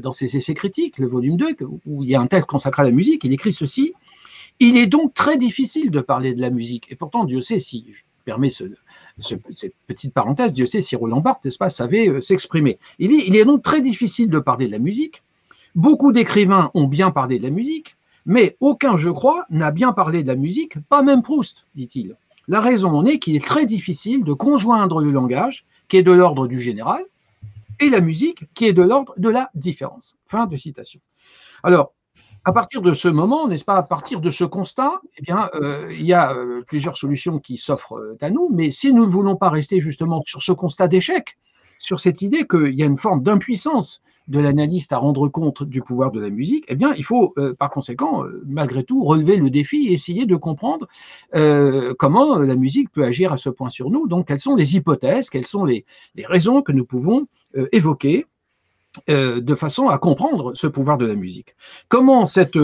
dans 0.00 0.12
ses 0.12 0.38
essais 0.38 0.54
critiques, 0.54 0.96
le 0.98 1.06
volume 1.06 1.36
2, 1.36 1.56
où 1.84 2.02
il 2.02 2.08
y 2.08 2.14
a 2.14 2.20
un 2.20 2.26
texte 2.26 2.48
consacré 2.48 2.80
à 2.80 2.84
la 2.86 2.92
musique, 2.92 3.24
il 3.24 3.32
écrit 3.34 3.52
ceci 3.52 3.92
Il 4.58 4.78
est 4.78 4.86
donc 4.86 5.12
très 5.12 5.36
difficile 5.36 5.90
de 5.90 6.00
parler 6.00 6.32
de 6.32 6.40
la 6.40 6.48
musique. 6.48 6.90
Et 6.90 6.96
pourtant, 6.96 7.24
Dieu 7.24 7.42
sait 7.42 7.60
si, 7.60 7.86
je 7.92 8.00
permets 8.24 8.48
ce, 8.48 8.64
cette 9.18 9.74
petite 9.86 10.14
parenthèse, 10.14 10.54
Dieu 10.54 10.64
sait 10.64 10.80
si 10.80 10.96
Roland 10.96 11.20
Barthes, 11.20 11.44
n'est-ce 11.44 11.58
pas, 11.58 11.68
savait 11.68 12.22
s'exprimer. 12.22 12.78
Il 12.98 13.08
dit 13.08 13.22
Il 13.26 13.36
est 13.36 13.44
donc 13.44 13.62
très 13.62 13.82
difficile 13.82 14.30
de 14.30 14.38
parler 14.38 14.66
de 14.66 14.72
la 14.72 14.78
musique. 14.78 15.22
Beaucoup 15.76 16.10
d'écrivains 16.10 16.70
ont 16.72 16.86
bien 16.86 17.10
parlé 17.10 17.38
de 17.38 17.42
la 17.42 17.50
musique, 17.50 17.98
mais 18.24 18.56
aucun, 18.60 18.96
je 18.96 19.10
crois, 19.10 19.44
n'a 19.50 19.70
bien 19.70 19.92
parlé 19.92 20.22
de 20.22 20.28
la 20.28 20.34
musique, 20.34 20.80
pas 20.88 21.02
même 21.02 21.22
Proust, 21.22 21.66
dit-il. 21.74 22.14
La 22.48 22.62
raison 22.62 22.88
en 22.92 23.04
est 23.04 23.18
qu'il 23.18 23.36
est 23.36 23.44
très 23.44 23.66
difficile 23.66 24.24
de 24.24 24.32
conjoindre 24.32 25.02
le 25.02 25.10
langage, 25.10 25.66
qui 25.88 25.98
est 25.98 26.02
de 26.02 26.12
l'ordre 26.12 26.46
du 26.46 26.62
général, 26.62 27.04
et 27.78 27.90
la 27.90 28.00
musique, 28.00 28.46
qui 28.54 28.64
est 28.64 28.72
de 28.72 28.80
l'ordre 28.80 29.12
de 29.18 29.28
la 29.28 29.50
différence. 29.54 30.16
Fin 30.26 30.46
de 30.46 30.56
citation. 30.56 30.98
Alors, 31.62 31.92
à 32.46 32.52
partir 32.52 32.80
de 32.80 32.94
ce 32.94 33.08
moment, 33.08 33.46
n'est-ce 33.46 33.64
pas, 33.64 33.76
à 33.76 33.82
partir 33.82 34.22
de 34.22 34.30
ce 34.30 34.44
constat, 34.44 34.92
eh 35.18 35.22
bien, 35.22 35.50
euh, 35.56 35.92
il 35.92 36.06
y 36.06 36.14
a 36.14 36.32
euh, 36.32 36.62
plusieurs 36.66 36.96
solutions 36.96 37.38
qui 37.38 37.58
s'offrent 37.58 37.98
euh, 37.98 38.16
à 38.22 38.30
nous, 38.30 38.48
mais 38.50 38.70
si 38.70 38.94
nous 38.94 39.04
ne 39.04 39.10
voulons 39.10 39.36
pas 39.36 39.50
rester 39.50 39.82
justement 39.82 40.22
sur 40.24 40.40
ce 40.40 40.52
constat 40.52 40.88
d'échec, 40.88 41.36
sur 41.78 42.00
cette 42.00 42.22
idée 42.22 42.46
qu'il 42.46 42.72
y 42.72 42.82
a 42.82 42.86
une 42.86 42.96
forme 42.96 43.22
d'impuissance 43.22 44.00
de 44.28 44.40
l'analyste 44.40 44.92
à 44.92 44.98
rendre 44.98 45.28
compte 45.28 45.62
du 45.62 45.82
pouvoir 45.82 46.10
de 46.10 46.20
la 46.20 46.30
musique, 46.30 46.64
eh 46.68 46.74
bien, 46.74 46.94
il 46.96 47.04
faut 47.04 47.32
euh, 47.38 47.54
par 47.54 47.70
conséquent, 47.70 48.24
euh, 48.24 48.42
malgré 48.46 48.82
tout, 48.82 49.04
relever 49.04 49.36
le 49.36 49.50
défi 49.50 49.88
et 49.88 49.92
essayer 49.92 50.26
de 50.26 50.36
comprendre 50.36 50.88
euh, 51.34 51.94
comment 51.98 52.38
la 52.38 52.56
musique 52.56 52.90
peut 52.90 53.04
agir 53.04 53.32
à 53.32 53.36
ce 53.36 53.50
point 53.50 53.70
sur 53.70 53.90
nous. 53.90 54.08
Donc, 54.08 54.28
quelles 54.28 54.40
sont 54.40 54.56
les 54.56 54.76
hypothèses, 54.76 55.30
quelles 55.30 55.46
sont 55.46 55.64
les, 55.64 55.84
les 56.14 56.26
raisons 56.26 56.62
que 56.62 56.72
nous 56.72 56.84
pouvons 56.84 57.26
évoquer 57.72 58.26
de 59.08 59.54
façon 59.54 59.88
à 59.88 59.98
comprendre 59.98 60.52
ce 60.54 60.66
pouvoir 60.66 60.98
de 60.98 61.06
la 61.06 61.14
musique? 61.14 61.54
Comment 61.88 62.26
cette 62.26 62.58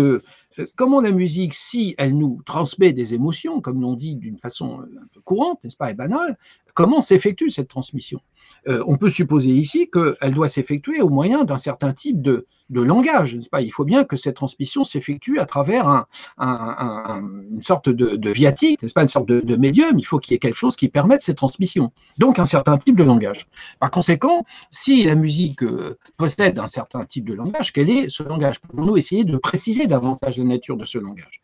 comment 0.77 1.01
la 1.01 1.11
musique, 1.11 1.55
si 1.55 1.95
elle 1.99 2.17
nous 2.17 2.41
transmet 2.45 2.93
des 2.93 3.15
émotions, 3.15 3.61
comme 3.61 3.81
l'on 3.81 3.95
dit 3.95 4.17
d'une 4.17 4.39
façon 4.39 4.81
un 4.81 5.07
peu 5.13 5.21
courante, 5.21 5.63
n'est-ce 5.65 5.77
pas, 5.77 5.91
et 5.91 5.95
banale, 5.95 6.37
comment 6.75 7.01
s'effectue 7.01 7.51
cette 7.51 7.69
transmission? 7.69 8.21
Euh, 8.69 8.83
on 8.87 8.97
peut 8.99 9.11
supposer 9.11 9.51
ici 9.51 9.91
qu'elle 9.91 10.35
doit 10.35 10.49
s'effectuer 10.49 11.01
au 11.01 11.09
moyen 11.09 11.45
d'un 11.45 11.57
certain 11.57 11.93
type 11.93 12.21
de, 12.23 12.47
langage. 12.81 13.39
Pas? 13.51 13.61
Il 13.61 13.71
faut 13.71 13.85
bien 13.85 14.05
que 14.05 14.17
cette 14.17 14.37
transmission 14.37 14.85
s'effectue 14.85 15.39
à 15.39 15.47
travers 15.47 16.07
une 16.39 17.61
sorte 17.61 17.89
de, 17.89 18.31
viatique, 18.31 18.83
n'est-ce 18.83 18.95
pas, 18.95 19.03
une 19.03 19.09
sorte 19.09 19.29
de, 19.29 19.57
médium. 19.57 19.99
Il 19.99 20.05
faut 20.05 20.19
qu'il 20.19 20.33
y 20.33 20.37
ait 20.37 20.39
quelque 20.39 20.57
chose 20.57 20.77
qui 20.77 20.89
permette 20.89 21.23
cette 21.23 21.37
transmission. 21.37 21.93
Donc 22.19 22.39
un 22.39 22.45
certain 22.45 22.79
type 22.79 22.97
de 22.97 23.05
langage. 23.05 23.47
Par 23.79 23.91
conséquent, 23.91 24.45
si 24.71 25.05
la 25.05 25.15
musique 25.15 25.63
euh, 25.63 25.99
possède 26.17 26.59
un 26.59 26.67
certain 26.67 27.05
type 27.05 27.29
de 27.29 27.35
langage, 27.35 27.73
quel 27.73 27.91
est 27.91 28.09
ce 28.09 28.23
langage? 28.23 28.61
Pouvons-nous 28.61 28.97
essayer 28.97 29.25
de 29.25 29.37
préciser 29.37 29.87
davantage 29.87 30.39
la 30.39 30.45
nature 30.45 30.77
de 30.77 30.85
ce 30.85 30.99
langage? 30.99 31.43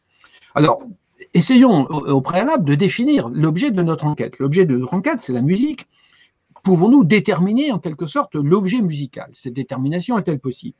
Alors, 0.54 0.82
essayons 1.34 1.86
au 1.86 2.20
préalable 2.20 2.64
de 2.64 2.74
définir 2.74 3.28
l'objet 3.28 3.70
de 3.70 3.82
notre 3.82 4.04
enquête. 4.04 4.38
L'objet 4.38 4.64
de 4.64 4.76
notre 4.76 4.94
enquête, 4.94 5.20
c'est 5.20 5.32
la 5.32 5.42
musique 5.42 5.86
pouvons-nous 6.62 7.04
déterminer 7.04 7.72
en 7.72 7.78
quelque 7.78 8.06
sorte 8.06 8.34
l'objet 8.34 8.82
musical? 8.82 9.30
Cette 9.32 9.54
détermination 9.54 10.18
est-elle 10.18 10.38
possible? 10.38 10.76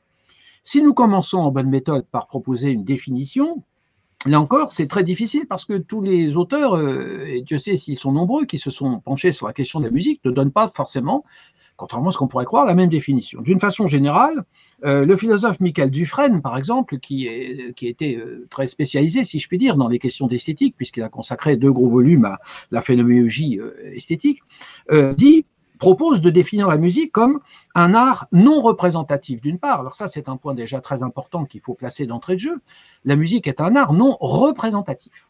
Si 0.63 0.81
nous 0.81 0.93
commençons 0.93 1.37
en 1.37 1.51
bonne 1.51 1.69
méthode 1.69 2.05
par 2.11 2.27
proposer 2.27 2.69
une 2.69 2.83
définition, 2.83 3.63
là 4.25 4.39
encore, 4.39 4.71
c'est 4.71 4.87
très 4.87 5.03
difficile 5.03 5.43
parce 5.47 5.65
que 5.65 5.77
tous 5.77 6.01
les 6.01 6.35
auteurs, 6.35 6.75
euh, 6.75 7.25
et 7.27 7.41
Dieu 7.41 7.57
sait 7.57 7.75
s'ils 7.75 7.97
sont 7.97 8.11
nombreux, 8.11 8.45
qui 8.45 8.57
se 8.57 8.71
sont 8.71 8.99
penchés 8.99 9.31
sur 9.31 9.47
la 9.47 9.53
question 9.53 9.79
de 9.79 9.85
la 9.85 9.91
musique, 9.91 10.23
ne 10.25 10.31
donnent 10.31 10.51
pas 10.51 10.67
forcément, 10.67 11.23
contrairement 11.77 12.09
à 12.09 12.11
ce 12.11 12.17
qu'on 12.17 12.27
pourrait 12.27 12.45
croire, 12.45 12.65
la 12.65 12.75
même 12.75 12.89
définition. 12.89 13.41
D'une 13.41 13.59
façon 13.59 13.87
générale, 13.87 14.43
euh, 14.83 15.05
le 15.05 15.15
philosophe 15.15 15.59
Michael 15.61 15.91
Dufresne, 15.91 16.41
par 16.41 16.57
exemple, 16.57 16.99
qui, 16.99 17.29
qui 17.75 17.87
était 17.87 18.17
euh, 18.17 18.45
très 18.49 18.67
spécialisé, 18.67 19.23
si 19.23 19.39
je 19.39 19.47
puis 19.47 19.57
dire, 19.57 19.77
dans 19.77 19.87
les 19.87 19.99
questions 19.99 20.27
d'esthétique, 20.27 20.75
puisqu'il 20.75 21.03
a 21.03 21.09
consacré 21.09 21.55
deux 21.55 21.71
gros 21.71 21.87
volumes 21.87 22.25
à 22.25 22.39
la 22.71 22.81
phénoménologie 22.81 23.59
esthétique, 23.93 24.41
dit 25.15 25.45
propose 25.79 26.21
de 26.21 26.29
définir 26.29 26.67
la 26.67 26.77
musique 26.77 27.11
comme 27.11 27.39
un 27.73 27.95
art 27.95 28.27
non 28.31 28.59
représentatif 28.59 29.41
d'une 29.41 29.57
part. 29.57 29.79
Alors 29.79 29.95
ça, 29.95 30.07
c'est 30.07 30.29
un 30.29 30.37
point 30.37 30.53
déjà 30.53 30.81
très 30.81 31.01
important 31.01 31.45
qu'il 31.45 31.61
faut 31.61 31.73
placer 31.73 32.05
d'entrée 32.05 32.35
de 32.35 32.39
jeu. 32.39 32.61
La 33.05 33.15
musique 33.15 33.47
est 33.47 33.61
un 33.61 33.75
art 33.75 33.93
non 33.93 34.17
représentatif. 34.19 35.25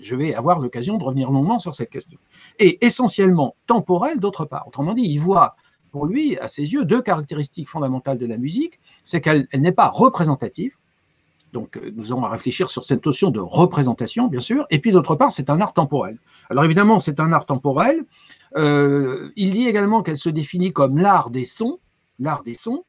Je 0.00 0.14
vais 0.14 0.34
avoir 0.34 0.60
l'occasion 0.60 0.96
de 0.96 1.04
revenir 1.04 1.30
longuement 1.30 1.58
sur 1.58 1.74
cette 1.74 1.90
question. 1.90 2.18
Et 2.58 2.84
essentiellement 2.84 3.56
temporel 3.66 4.20
d'autre 4.20 4.44
part. 4.44 4.66
Autrement 4.68 4.94
dit, 4.94 5.02
il 5.02 5.18
voit 5.18 5.56
pour 5.90 6.06
lui, 6.06 6.38
à 6.38 6.46
ses 6.46 6.72
yeux, 6.72 6.84
deux 6.84 7.02
caractéristiques 7.02 7.68
fondamentales 7.68 8.16
de 8.16 8.26
la 8.26 8.36
musique. 8.36 8.78
C'est 9.04 9.20
qu'elle 9.20 9.48
n'est 9.52 9.72
pas 9.72 9.88
représentative, 9.88 10.72
donc, 11.52 11.76
euh, 11.76 11.90
nous 11.94 12.12
allons 12.12 12.22
réfléchir 12.22 12.70
sur 12.70 12.84
cette 12.84 13.04
notion 13.04 13.30
de 13.30 13.40
représentation, 13.40 14.28
bien 14.28 14.40
sûr. 14.40 14.66
Et 14.70 14.78
puis, 14.78 14.92
d'autre 14.92 15.16
part, 15.16 15.32
c'est 15.32 15.50
un 15.50 15.60
art 15.60 15.72
temporel. 15.72 16.18
Alors, 16.48 16.64
évidemment, 16.64 16.98
c'est 16.98 17.20
un 17.20 17.32
art 17.32 17.46
temporel. 17.46 18.04
Euh, 18.56 19.30
il 19.36 19.52
dit 19.52 19.66
également 19.66 20.02
qu'elle 20.02 20.18
se 20.18 20.28
définit 20.28 20.72
comme 20.72 20.98
l'art 20.98 21.30
des 21.30 21.44
sons. 21.44 21.80
L'art 22.18 22.42
des 22.42 22.54
sons. 22.54 22.84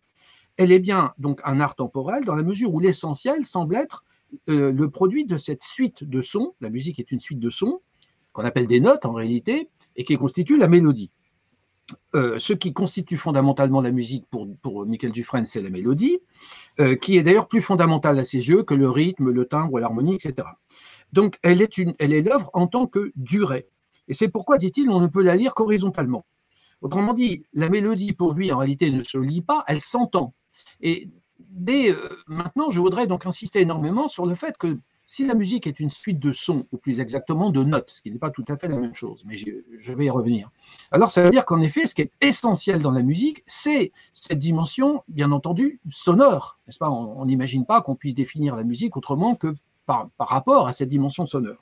Elle 0.58 0.72
est 0.72 0.80
bien 0.80 1.14
donc 1.18 1.40
un 1.44 1.60
art 1.60 1.76
temporel 1.76 2.26
dans 2.26 2.36
la 2.36 2.44
mesure 2.44 2.74
où 2.74 2.80
l'essentiel 2.80 3.46
semble 3.46 3.76
être 3.76 4.04
euh, 4.50 4.72
le 4.72 4.90
produit 4.90 5.26
de 5.26 5.38
cette 5.38 5.64
suite 5.64 6.04
de 6.04 6.22
sons. 6.22 6.54
La 6.62 6.70
musique 6.70 7.00
est 7.00 7.12
une 7.12 7.20
suite 7.20 7.40
de 7.40 7.50
sons 7.50 7.82
qu'on 8.34 8.44
appelle 8.44 8.68
des 8.68 8.80
notes 8.80 9.06
en 9.06 9.12
réalité 9.12 9.70
et 9.96 10.04
qui 10.04 10.18
constitue 10.18 10.58
la 10.58 10.68
mélodie. 10.68 11.12
Euh, 12.16 12.40
ce 12.40 12.54
qui 12.54 12.72
constitue 12.72 13.18
fondamentalement 13.18 13.82
la 13.82 13.92
musique 13.92 14.26
pour, 14.30 14.48
pour 14.62 14.86
Michael 14.86 15.12
Dufresne, 15.12 15.46
c'est 15.46 15.60
la 15.60 15.70
mélodie, 15.70 16.20
qui 17.02 17.18
est 17.18 17.24
d'ailleurs 17.24 17.48
plus 17.48 17.62
fondamentale 17.62 18.18
à 18.18 18.24
ses 18.24 18.48
yeux 18.48 18.64
que 18.64 18.74
le 18.74 18.90
rythme, 18.90 19.32
le 19.32 19.46
timbre, 19.46 19.80
l'harmonie, 19.80 20.16
etc. 20.16 20.48
Donc, 21.12 21.38
elle 21.44 21.62
est, 21.62 21.78
une, 21.78 21.94
elle 22.00 22.14
est 22.14 22.22
l'œuvre 22.22 22.50
en 22.54 22.68
tant 22.68 22.88
que 22.88 23.12
durée. 23.16 23.68
Et 24.08 24.14
c'est 24.14 24.30
pourquoi, 24.30 24.58
dit-il, 24.58 24.90
on 24.90 25.00
ne 25.00 25.08
peut 25.08 25.24
la 25.24 25.36
lire 25.36 25.54
qu'horizontalement. 25.54 26.26
Autrement 26.82 27.14
dit, 27.14 27.46
la 27.54 27.70
mélodie, 27.70 28.14
pour 28.14 28.34
lui, 28.34 28.52
en 28.52 28.58
réalité, 28.58 28.90
ne 28.92 29.04
se 29.04 29.18
lit 29.18 29.42
pas, 29.42 29.64
elle 29.68 29.82
s'entend. 29.82 30.34
Et 30.82 31.10
dès 31.40 31.92
euh, 31.92 32.10
maintenant, 32.28 32.72
je 32.72 32.80
voudrais 32.80 33.08
donc 33.08 33.26
insister 33.26 33.62
énormément 33.62 34.08
sur 34.08 34.26
le 34.26 34.36
fait 34.36 34.58
que 34.58 34.78
si 35.12 35.28
la 35.28 35.34
musique 35.34 35.68
est 35.68 35.82
une 35.82 35.90
suite 35.90 36.20
de 36.20 36.32
sons, 36.32 36.66
ou 36.72 36.78
plus 36.78 37.02
exactement 37.02 37.50
de 37.50 37.64
notes, 37.66 37.90
ce 37.90 38.02
qui 38.02 38.12
n'est 38.12 38.18
pas 38.18 38.30
tout 38.30 38.46
à 38.48 38.56
fait 38.56 38.70
la 38.70 38.78
même 38.78 38.94
chose, 38.94 39.24
mais 39.26 39.36
je 39.36 39.92
vais 39.92 40.06
y 40.06 40.10
revenir, 40.10 40.50
alors 40.90 41.12
ça 41.12 41.22
veut 41.22 41.30
dire 41.30 41.46
qu'en 41.46 41.60
effet, 41.60 41.86
ce 41.86 41.94
qui 41.94 42.04
est 42.04 42.12
essentiel 42.22 42.82
dans 42.82 42.92
la 42.92 43.02
musique, 43.02 43.44
c'est 43.46 43.92
cette 44.14 44.40
dimension, 44.40 45.04
bien 45.10 45.34
entendu, 45.34 45.82
sonore. 45.90 46.60
N'est-ce 46.66 46.78
pas? 46.78 46.90
On 46.90 47.26
n'imagine 47.26 47.66
pas 47.66 47.82
qu'on 47.82 47.98
puisse 47.98 48.16
définir 48.16 48.56
la 48.56 48.64
musique 48.64 48.96
autrement 48.96 49.36
que 49.36 49.54
par, 49.86 50.10
rapport 50.18 50.68
à 50.68 50.72
cette 50.72 50.88
dimension 50.88 51.26
sonore. 51.26 51.62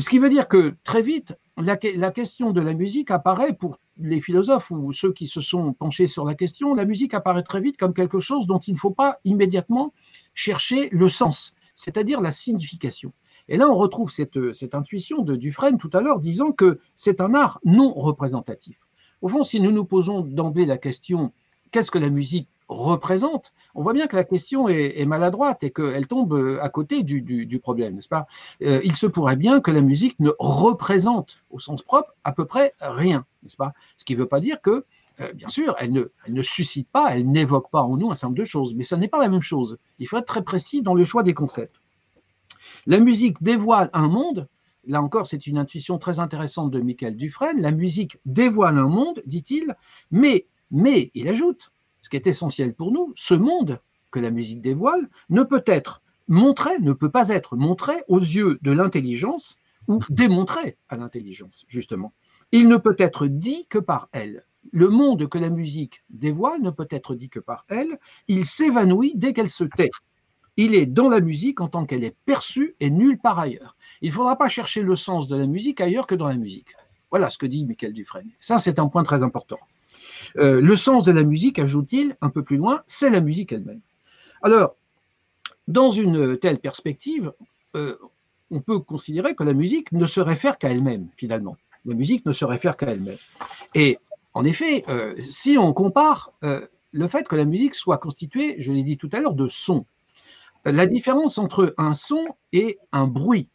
Ce 0.00 0.08
qui 0.08 0.18
veut 0.18 0.30
dire 0.30 0.48
que 0.48 0.74
très 0.84 1.02
vite, 1.02 1.34
la, 1.58 1.76
question 1.76 2.52
de 2.52 2.60
la 2.60 2.72
musique 2.72 3.10
apparaît 3.10 3.52
pour 3.52 3.78
les 3.98 4.20
philosophes 4.20 4.70
ou 4.70 4.90
ceux 4.92 5.12
qui 5.12 5.26
se 5.26 5.40
sont 5.40 5.74
penchés 5.74 6.06
sur 6.06 6.24
la 6.24 6.34
question, 6.34 6.74
la 6.74 6.86
musique 6.86 7.12
apparaît 7.12 7.42
très 7.42 7.60
vite 7.60 7.76
comme 7.76 7.92
quelque 7.92 8.18
chose 8.18 8.46
dont 8.46 8.58
il 8.58 8.72
ne 8.72 8.78
faut 8.78 8.90
pas 8.90 9.18
immédiatement 9.24 9.92
chercher 10.34 10.88
le 10.90 11.08
sens, 11.08 11.52
c'est-à-dire 11.76 12.22
la 12.22 12.30
signification. 12.30 13.12
Et 13.48 13.58
là, 13.58 13.68
on 13.68 13.74
retrouve 13.74 14.10
cette, 14.10 14.54
cette 14.54 14.74
intuition 14.74 15.22
de 15.22 15.36
Dufresne 15.36 15.76
tout 15.76 15.90
à 15.92 16.00
l'heure 16.00 16.20
disant 16.20 16.52
que 16.52 16.80
c'est 16.94 17.20
un 17.20 17.34
art 17.34 17.60
non 17.64 17.92
représentatif. 17.92 18.78
Au 19.20 19.28
fond, 19.28 19.44
si 19.44 19.60
nous 19.60 19.72
nous 19.72 19.84
posons 19.84 20.22
d'emblée 20.22 20.64
la 20.64 20.78
question 20.78 21.32
qu'est-ce 21.70 21.90
que 21.90 21.98
la 21.98 22.10
musique 22.10 22.48
représente, 22.68 23.52
on 23.74 23.82
voit 23.82 23.92
bien 23.92 24.06
que 24.06 24.16
la 24.16 24.24
question 24.24 24.68
est, 24.68 25.04
maladroite 25.04 25.62
et 25.62 25.70
qu'elle 25.70 26.06
tombe 26.06 26.34
euh, 26.34 26.62
à 26.62 26.68
côté 26.68 27.02
du, 27.02 27.58
problème, 27.58 27.96
n'est-ce 27.96 28.08
pas? 28.08 28.26
Euh, 28.62 28.80
Il 28.84 28.94
se 28.94 29.06
pourrait 29.06 29.36
bien 29.36 29.60
que 29.60 29.70
la 29.70 29.80
musique 29.80 30.18
ne 30.20 30.30
représente, 30.38 31.38
au 31.50 31.58
sens 31.58 31.82
propre, 31.82 32.14
à 32.24 32.32
peu 32.32 32.44
près 32.44 32.74
rien, 32.80 33.24
n'est-ce 33.42 33.56
pas? 33.56 33.72
Ce 33.96 34.04
qui 34.04 34.14
ne 34.14 34.18
veut 34.18 34.26
pas 34.26 34.40
dire 34.40 34.60
que, 34.60 34.84
euh, 35.20 35.32
bien 35.32 35.48
sûr, 35.48 35.74
elle 35.78 35.92
ne, 35.92 36.42
suscite 36.42 36.88
pas, 36.88 37.16
elle 37.16 37.30
n'évoque 37.30 37.70
pas 37.70 37.82
en 37.82 37.96
nous 37.96 38.10
un 38.10 38.14
certain 38.14 38.28
nombre 38.28 38.38
de 38.38 38.44
choses, 38.44 38.74
mais 38.74 38.84
ce 38.84 38.94
n'est 38.94 39.08
pas 39.08 39.20
la 39.20 39.28
même 39.28 39.42
chose. 39.42 39.78
Il 39.98 40.08
faut 40.08 40.16
être 40.16 40.26
très 40.26 40.42
précis 40.42 40.82
dans 40.82 40.94
le 40.94 41.04
choix 41.04 41.22
des 41.22 41.34
concepts. 41.34 41.76
La 42.86 42.98
musique 42.98 43.42
dévoile 43.42 43.90
un 43.92 44.08
monde, 44.08 44.48
là 44.86 45.02
encore, 45.02 45.26
c'est 45.26 45.46
une 45.46 45.58
intuition 45.58 45.98
très 45.98 46.18
intéressante 46.18 46.70
de 46.70 46.80
Michael 46.80 47.16
Dufresne, 47.16 47.60
la 47.60 47.70
musique 47.70 48.18
dévoile 48.24 48.78
un 48.78 48.88
monde, 48.88 49.22
dit-il, 49.26 49.76
mais, 50.10 50.46
mais, 50.70 51.10
il 51.14 51.28
ajoute, 51.28 51.72
ce 52.02 52.10
qui 52.10 52.16
est 52.16 52.26
essentiel 52.26 52.74
pour 52.74 52.92
nous, 52.92 53.12
ce 53.16 53.34
monde 53.34 53.80
que 54.10 54.20
la 54.20 54.30
musique 54.30 54.60
dévoile 54.60 55.08
ne 55.30 55.42
peut 55.42 55.64
être 55.66 56.02
montré, 56.28 56.78
ne 56.80 56.92
peut 56.92 57.10
pas 57.10 57.28
être 57.30 57.56
montré 57.56 57.94
aux 58.08 58.18
yeux 58.18 58.58
de 58.62 58.70
l'intelligence 58.70 59.56
ou 59.88 60.00
démontré 60.10 60.76
à 60.88 60.96
l'intelligence, 60.96 61.64
justement. 61.66 62.12
Il 62.52 62.68
ne 62.68 62.76
peut 62.76 62.96
être 62.98 63.26
dit 63.26 63.66
que 63.68 63.78
par 63.78 64.08
elle. 64.12 64.44
Le 64.70 64.88
monde 64.88 65.28
que 65.28 65.38
la 65.38 65.48
musique 65.48 66.04
dévoile 66.10 66.60
ne 66.60 66.70
peut 66.70 66.86
être 66.90 67.14
dit 67.14 67.30
que 67.30 67.40
par 67.40 67.64
elle. 67.68 67.98
Il 68.28 68.44
s'évanouit 68.44 69.12
dès 69.16 69.32
qu'elle 69.32 69.50
se 69.50 69.64
tait. 69.64 69.90
Il 70.56 70.74
est 70.74 70.86
dans 70.86 71.08
la 71.08 71.20
musique 71.20 71.60
en 71.60 71.68
tant 71.68 71.86
qu'elle 71.86 72.04
est 72.04 72.14
perçue 72.26 72.76
et 72.78 72.90
nulle 72.90 73.18
part 73.18 73.38
ailleurs. 73.38 73.74
Il 74.02 74.10
ne 74.10 74.14
faudra 74.14 74.36
pas 74.36 74.48
chercher 74.48 74.82
le 74.82 74.94
sens 74.94 75.26
de 75.26 75.36
la 75.36 75.46
musique 75.46 75.80
ailleurs 75.80 76.06
que 76.06 76.14
dans 76.14 76.28
la 76.28 76.36
musique. 76.36 76.76
Voilà 77.10 77.30
ce 77.30 77.38
que 77.38 77.46
dit 77.46 77.64
Michael 77.64 77.92
Dufresne. 77.92 78.30
Ça, 78.38 78.58
c'est 78.58 78.78
un 78.78 78.88
point 78.88 79.02
très 79.02 79.22
important. 79.22 79.58
Euh, 80.38 80.60
le 80.60 80.76
sens 80.76 81.04
de 81.04 81.12
la 81.12 81.22
musique, 81.22 81.58
ajoute-t-il 81.58 82.16
un 82.20 82.30
peu 82.30 82.42
plus 82.42 82.56
loin, 82.56 82.82
c'est 82.86 83.10
la 83.10 83.20
musique 83.20 83.52
elle-même. 83.52 83.80
Alors, 84.42 84.76
dans 85.68 85.90
une 85.90 86.36
telle 86.38 86.58
perspective, 86.58 87.32
euh, 87.76 87.96
on 88.50 88.60
peut 88.60 88.78
considérer 88.78 89.34
que 89.34 89.44
la 89.44 89.52
musique 89.52 89.92
ne 89.92 90.06
se 90.06 90.20
réfère 90.20 90.58
qu'à 90.58 90.70
elle-même, 90.70 91.08
finalement. 91.16 91.56
La 91.84 91.94
musique 91.94 92.26
ne 92.26 92.32
se 92.32 92.44
réfère 92.44 92.76
qu'à 92.76 92.90
elle-même. 92.90 93.16
Et 93.74 93.98
en 94.34 94.44
effet, 94.44 94.84
euh, 94.88 95.14
si 95.20 95.58
on 95.58 95.72
compare 95.72 96.32
le 96.92 97.08
fait 97.08 97.26
que 97.26 97.36
la 97.36 97.44
musique 97.44 97.74
soit 97.74 97.98
constituée, 97.98 98.56
je 98.58 98.72
l'ai 98.72 98.82
dit 98.82 98.98
tout 98.98 99.08
à 99.12 99.20
l'heure, 99.20 99.34
de 99.34 99.48
sons, 99.48 99.86
la 100.64 100.86
différence 100.86 101.38
entre 101.38 101.74
un 101.78 101.92
son 101.92 102.24
et 102.52 102.78
un 102.92 103.06
bruit, 103.06 103.48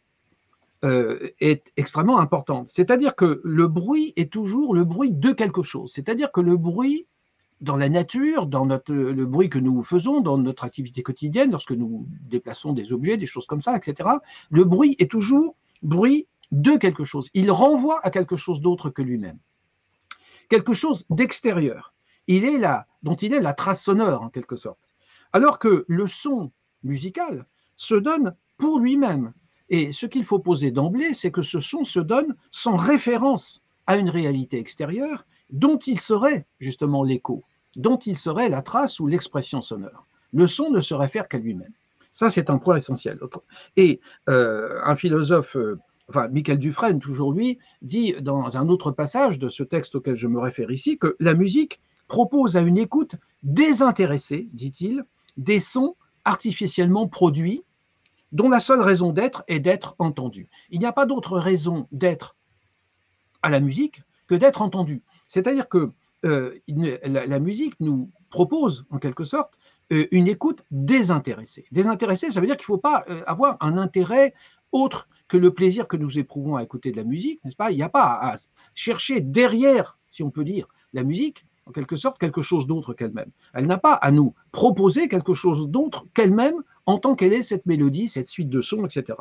euh, 0.84 1.30
est 1.40 1.72
extrêmement 1.76 2.20
importante. 2.20 2.70
C'est-à-dire 2.70 3.16
que 3.16 3.40
le 3.44 3.68
bruit 3.68 4.12
est 4.16 4.32
toujours 4.32 4.74
le 4.74 4.84
bruit 4.84 5.10
de 5.10 5.32
quelque 5.32 5.62
chose. 5.62 5.92
C'est-à-dire 5.92 6.30
que 6.30 6.40
le 6.40 6.56
bruit 6.56 7.06
dans 7.60 7.76
la 7.76 7.88
nature, 7.88 8.46
dans 8.46 8.64
le 8.64 9.26
bruit 9.26 9.48
que 9.48 9.58
nous 9.58 9.82
faisons 9.82 10.20
dans 10.20 10.38
notre 10.38 10.64
activité 10.64 11.02
quotidienne, 11.02 11.50
lorsque 11.50 11.72
nous 11.72 12.06
déplaçons 12.28 12.72
des 12.72 12.92
objets, 12.92 13.16
des 13.16 13.26
choses 13.26 13.46
comme 13.46 13.62
ça, 13.62 13.76
etc., 13.76 14.08
le 14.50 14.64
bruit 14.64 14.94
est 15.00 15.10
toujours 15.10 15.56
bruit 15.82 16.28
de 16.52 16.76
quelque 16.76 17.04
chose. 17.04 17.30
Il 17.34 17.50
renvoie 17.50 18.00
à 18.04 18.10
quelque 18.10 18.36
chose 18.36 18.60
d'autre 18.60 18.90
que 18.90 19.02
lui-même. 19.02 19.38
Quelque 20.48 20.72
chose 20.72 21.04
d'extérieur. 21.10 21.92
Il 22.26 22.44
est 22.44 22.58
là, 22.58 22.86
dont 23.02 23.16
il 23.16 23.34
est 23.34 23.40
la 23.40 23.54
trace 23.54 23.82
sonore, 23.82 24.22
en 24.22 24.28
quelque 24.28 24.56
sorte. 24.56 24.80
Alors 25.32 25.58
que 25.58 25.84
le 25.88 26.06
son 26.06 26.52
musical 26.82 27.46
se 27.76 27.94
donne 27.94 28.34
pour 28.56 28.78
lui-même. 28.80 29.32
Et 29.70 29.92
ce 29.92 30.06
qu'il 30.06 30.24
faut 30.24 30.38
poser 30.38 30.70
d'emblée, 30.70 31.14
c'est 31.14 31.30
que 31.30 31.42
ce 31.42 31.60
son 31.60 31.84
se 31.84 32.00
donne 32.00 32.34
sans 32.50 32.76
référence 32.76 33.62
à 33.86 33.96
une 33.96 34.10
réalité 34.10 34.58
extérieure 34.58 35.26
dont 35.50 35.78
il 35.78 36.00
serait 36.00 36.46
justement 36.58 37.02
l'écho, 37.02 37.44
dont 37.76 37.96
il 37.98 38.16
serait 38.16 38.48
la 38.48 38.62
trace 38.62 39.00
ou 39.00 39.06
l'expression 39.06 39.62
sonore. 39.62 40.06
Le 40.32 40.46
son 40.46 40.70
ne 40.70 40.80
se 40.80 40.94
réfère 40.94 41.28
qu'à 41.28 41.38
lui-même. 41.38 41.72
Ça, 42.12 42.30
c'est 42.30 42.50
un 42.50 42.58
point 42.58 42.76
essentiel. 42.76 43.18
Et 43.76 44.00
euh, 44.28 44.80
un 44.84 44.96
philosophe, 44.96 45.56
euh, 45.56 45.78
enfin, 46.08 46.28
Michael 46.28 46.58
Dufresne, 46.58 46.98
toujours 46.98 47.32
lui, 47.32 47.58
dit 47.80 48.14
dans 48.20 48.56
un 48.56 48.68
autre 48.68 48.90
passage 48.90 49.38
de 49.38 49.48
ce 49.48 49.62
texte 49.62 49.94
auquel 49.94 50.16
je 50.16 50.26
me 50.26 50.40
réfère 50.40 50.70
ici, 50.70 50.98
que 50.98 51.16
la 51.20 51.34
musique 51.34 51.80
propose 52.08 52.56
à 52.56 52.60
une 52.60 52.78
écoute 52.78 53.14
désintéressée, 53.42 54.48
dit-il, 54.52 55.02
des 55.36 55.60
sons 55.60 55.94
artificiellement 56.24 57.06
produits 57.06 57.62
dont 58.32 58.48
la 58.48 58.60
seule 58.60 58.80
raison 58.80 59.12
d'être 59.12 59.44
est 59.48 59.60
d'être 59.60 59.94
entendu. 59.98 60.48
Il 60.70 60.80
n'y 60.80 60.86
a 60.86 60.92
pas 60.92 61.06
d'autre 61.06 61.38
raison 61.38 61.86
d'être 61.92 62.36
à 63.42 63.50
la 63.50 63.60
musique 63.60 64.02
que 64.26 64.34
d'être 64.34 64.62
entendu. 64.62 65.02
C'est-à-dire 65.26 65.68
que 65.68 65.92
euh, 66.24 66.58
la, 67.04 67.38
musique 67.38 67.74
nous 67.80 68.10
propose, 68.30 68.86
en 68.90 68.98
quelque 68.98 69.24
sorte, 69.24 69.54
euh, 69.92 70.06
une 70.10 70.26
écoute 70.26 70.64
désintéressée. 70.70 71.64
Désintéressée, 71.70 72.30
ça 72.30 72.40
veut 72.40 72.46
dire 72.46 72.56
qu'il 72.56 72.64
ne 72.64 72.76
faut 72.76 72.78
pas 72.78 73.04
euh, 73.08 73.22
avoir 73.26 73.56
un 73.60 73.78
intérêt 73.78 74.34
autre 74.72 75.08
que 75.28 75.36
le 75.36 75.52
plaisir 75.52 75.86
que 75.86 75.96
nous 75.96 76.18
éprouvons 76.18 76.56
à 76.56 76.62
écouter 76.62 76.90
de 76.90 76.96
la 76.96 77.04
musique, 77.04 77.42
n'est-ce 77.44 77.56
pas? 77.56 77.70
Il 77.70 77.76
n'y 77.76 77.82
a 77.82 77.88
pas 77.88 78.18
à 78.20 78.34
chercher 78.74 79.20
derrière, 79.20 79.98
si 80.08 80.22
on 80.22 80.30
peut 80.30 80.44
dire, 80.44 80.66
la 80.92 81.04
musique, 81.04 81.46
en 81.68 81.72
quelque 81.72 81.96
sorte, 81.96 82.18
quelque 82.18 82.42
chose 82.42 82.66
d'autre 82.66 82.94
qu'elle-même. 82.94 83.30
Elle 83.52 83.66
n'a 83.66 83.78
pas 83.78 83.92
à 83.92 84.10
nous 84.10 84.34
proposer 84.52 85.08
quelque 85.08 85.34
chose 85.34 85.68
d'autre 85.68 86.06
qu'elle-même 86.14 86.62
en 86.86 86.98
tant 86.98 87.14
qu'elle 87.14 87.32
est 87.32 87.42
cette 87.42 87.66
mélodie, 87.66 88.08
cette 88.08 88.28
suite 88.28 88.48
de 88.48 88.60
sons, 88.62 88.86
etc. 88.86 89.18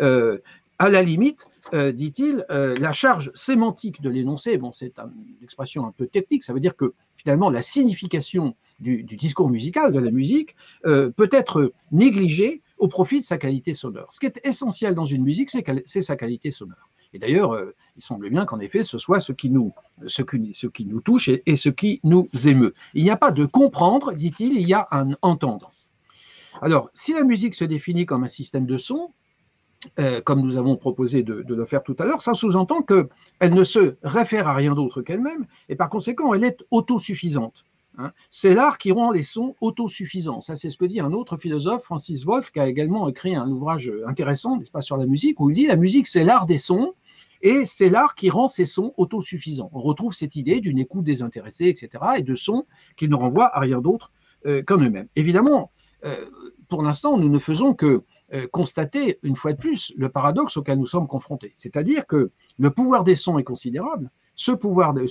Euh, 0.00 0.38
à 0.78 0.88
la 0.88 1.02
limite, 1.02 1.46
euh, 1.74 1.92
dit-il, 1.92 2.44
euh, 2.50 2.76
la 2.78 2.92
charge 2.92 3.30
sémantique 3.34 4.00
de 4.02 4.10
l'énoncé, 4.10 4.58
c'est 4.74 4.98
une 4.98 5.42
expression 5.42 5.86
un 5.86 5.92
peu 5.92 6.06
technique, 6.06 6.42
ça 6.42 6.52
veut 6.52 6.60
dire 6.60 6.76
que 6.76 6.94
finalement 7.16 7.50
la 7.50 7.62
signification 7.62 8.54
du, 8.80 9.02
du 9.02 9.16
discours 9.16 9.50
musical, 9.50 9.92
de 9.92 9.98
la 9.98 10.10
musique, 10.10 10.56
peut 10.82 11.28
être 11.32 11.72
négligée 11.92 12.62
au 12.78 12.88
profit 12.88 13.20
de 13.20 13.24
sa 13.24 13.36
qualité 13.36 13.74
sonore. 13.74 14.08
Ce 14.12 14.20
qui 14.20 14.26
est 14.26 14.40
essentiel 14.44 14.94
dans 14.94 15.04
une 15.04 15.22
musique, 15.22 15.50
c'est 15.50 16.00
sa 16.00 16.16
qualité 16.16 16.50
sonore. 16.50 16.89
Et 17.12 17.18
d'ailleurs, 17.18 17.52
euh, 17.52 17.74
il 17.96 18.02
semble 18.02 18.30
bien 18.30 18.44
qu'en 18.44 18.60
effet, 18.60 18.82
ce 18.82 18.98
soit 18.98 19.20
ce 19.20 19.32
qui 19.32 19.50
nous, 19.50 19.72
touche 21.04 21.28
et, 21.28 21.56
ce 21.56 21.68
qui 21.68 22.00
nous 22.04 22.28
émeut. 22.46 22.74
Il 22.94 23.02
n'y 23.02 23.10
a 23.10 23.16
pas 23.16 23.32
de 23.32 23.44
comprendre, 23.44 24.12
dit-il, 24.12 24.52
il 24.54 24.68
y 24.68 24.74
a 24.74 24.86
un 24.92 25.10
entendre. 25.22 25.72
Alors, 26.62 26.90
si 26.94 27.12
la 27.12 27.24
musique 27.24 27.54
se 27.54 27.64
définit 27.64 28.06
comme 28.06 28.24
un 28.24 28.28
système 28.28 28.66
de 28.66 28.78
sons, 28.78 29.12
euh, 29.98 30.20
comme 30.20 30.42
nous 30.42 30.56
avons 30.56 30.76
proposé 30.76 31.22
de, 31.22 31.44
le 31.48 31.64
faire 31.64 31.82
tout 31.82 31.96
à 31.98 32.04
l'heure, 32.04 32.22
ça 32.22 32.34
sous-entend 32.34 32.82
qu'elle 32.82 33.54
ne 33.54 33.64
se 33.64 33.96
réfère 34.02 34.46
à 34.46 34.54
rien 34.54 34.74
d'autre 34.74 35.02
qu'elle-même, 35.02 35.46
et 35.68 35.74
par 35.74 35.88
conséquent, 35.88 36.34
elle 36.34 36.44
est 36.44 36.58
autosuffisante. 36.70 37.64
Hein. 38.00 38.12
C'est 38.30 38.54
l'art 38.54 38.78
qui 38.78 38.92
rend 38.92 39.10
les 39.10 39.22
sons 39.22 39.54
autosuffisants. 39.60 40.40
Ça, 40.40 40.56
c'est 40.56 40.70
ce 40.70 40.78
que 40.78 40.84
dit 40.84 41.00
un 41.00 41.12
autre 41.12 41.36
philosophe, 41.36 41.82
Francis 41.84 42.24
Wolff, 42.24 42.50
qui 42.50 42.60
a 42.60 42.66
également 42.66 43.08
écrit 43.08 43.34
un 43.36 43.48
ouvrage 43.50 43.92
intéressant, 44.06 44.58
n'est-ce 44.58 44.70
pas, 44.70 44.80
sur 44.80 44.96
la 44.96 45.06
musique, 45.06 45.40
où 45.40 45.50
il 45.50 45.54
dit 45.54 45.66
la 45.66 45.76
musique, 45.76 46.06
c'est 46.06 46.24
l'art 46.24 46.46
des 46.46 46.58
sons, 46.58 46.94
et 47.42 47.64
c'est 47.64 47.88
l'art 47.88 48.14
qui 48.14 48.30
rend 48.30 48.48
ces 48.48 48.66
sons 48.66 48.92
autosuffisants. 48.96 49.70
On 49.72 49.80
retrouve 49.80 50.14
cette 50.14 50.36
idée 50.36 50.60
d'une 50.60 50.78
écoute 50.78 51.04
désintéressée, 51.04 51.66
etc., 51.66 51.88
et 52.18 52.22
de 52.22 52.34
sons 52.34 52.66
qui 52.96 53.08
ne 53.08 53.14
renvoient 53.14 53.54
à 53.54 53.60
rien 53.60 53.80
d'autre 53.80 54.12
euh, 54.46 54.62
qu'en 54.62 54.78
eux-mêmes. 54.78 55.08
Évidemment, 55.16 55.70
euh, 56.04 56.26
pour 56.68 56.82
l'instant, 56.82 57.18
nous 57.18 57.28
ne 57.28 57.38
faisons 57.38 57.74
que 57.74 58.02
euh, 58.32 58.46
constater, 58.52 59.18
une 59.22 59.36
fois 59.36 59.52
de 59.52 59.58
plus, 59.58 59.92
le 59.96 60.08
paradoxe 60.08 60.56
auquel 60.56 60.78
nous 60.78 60.86
sommes 60.86 61.06
confrontés. 61.06 61.52
C'est-à-dire 61.56 62.06
que 62.06 62.30
le 62.58 62.70
pouvoir 62.70 63.04
des 63.04 63.16
sons 63.16 63.38
est 63.38 63.44
considérable, 63.44 64.10
ce 64.34 64.52
pouvoir 64.52 64.92
de, 64.94 65.06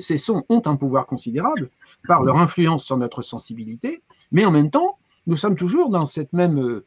ces 0.00 0.18
sons 0.18 0.44
ont 0.48 0.62
un 0.64 0.76
pouvoir 0.76 1.06
considérable 1.06 1.70
par 2.08 2.22
leur 2.22 2.38
influence 2.38 2.84
sur 2.84 2.96
notre 2.96 3.22
sensibilité, 3.22 4.02
mais 4.32 4.44
en 4.44 4.50
même 4.50 4.70
temps, 4.70 4.98
nous 5.26 5.36
sommes 5.36 5.56
toujours 5.56 5.90
dans 5.90 6.04
cette 6.04 6.32
même 6.32 6.82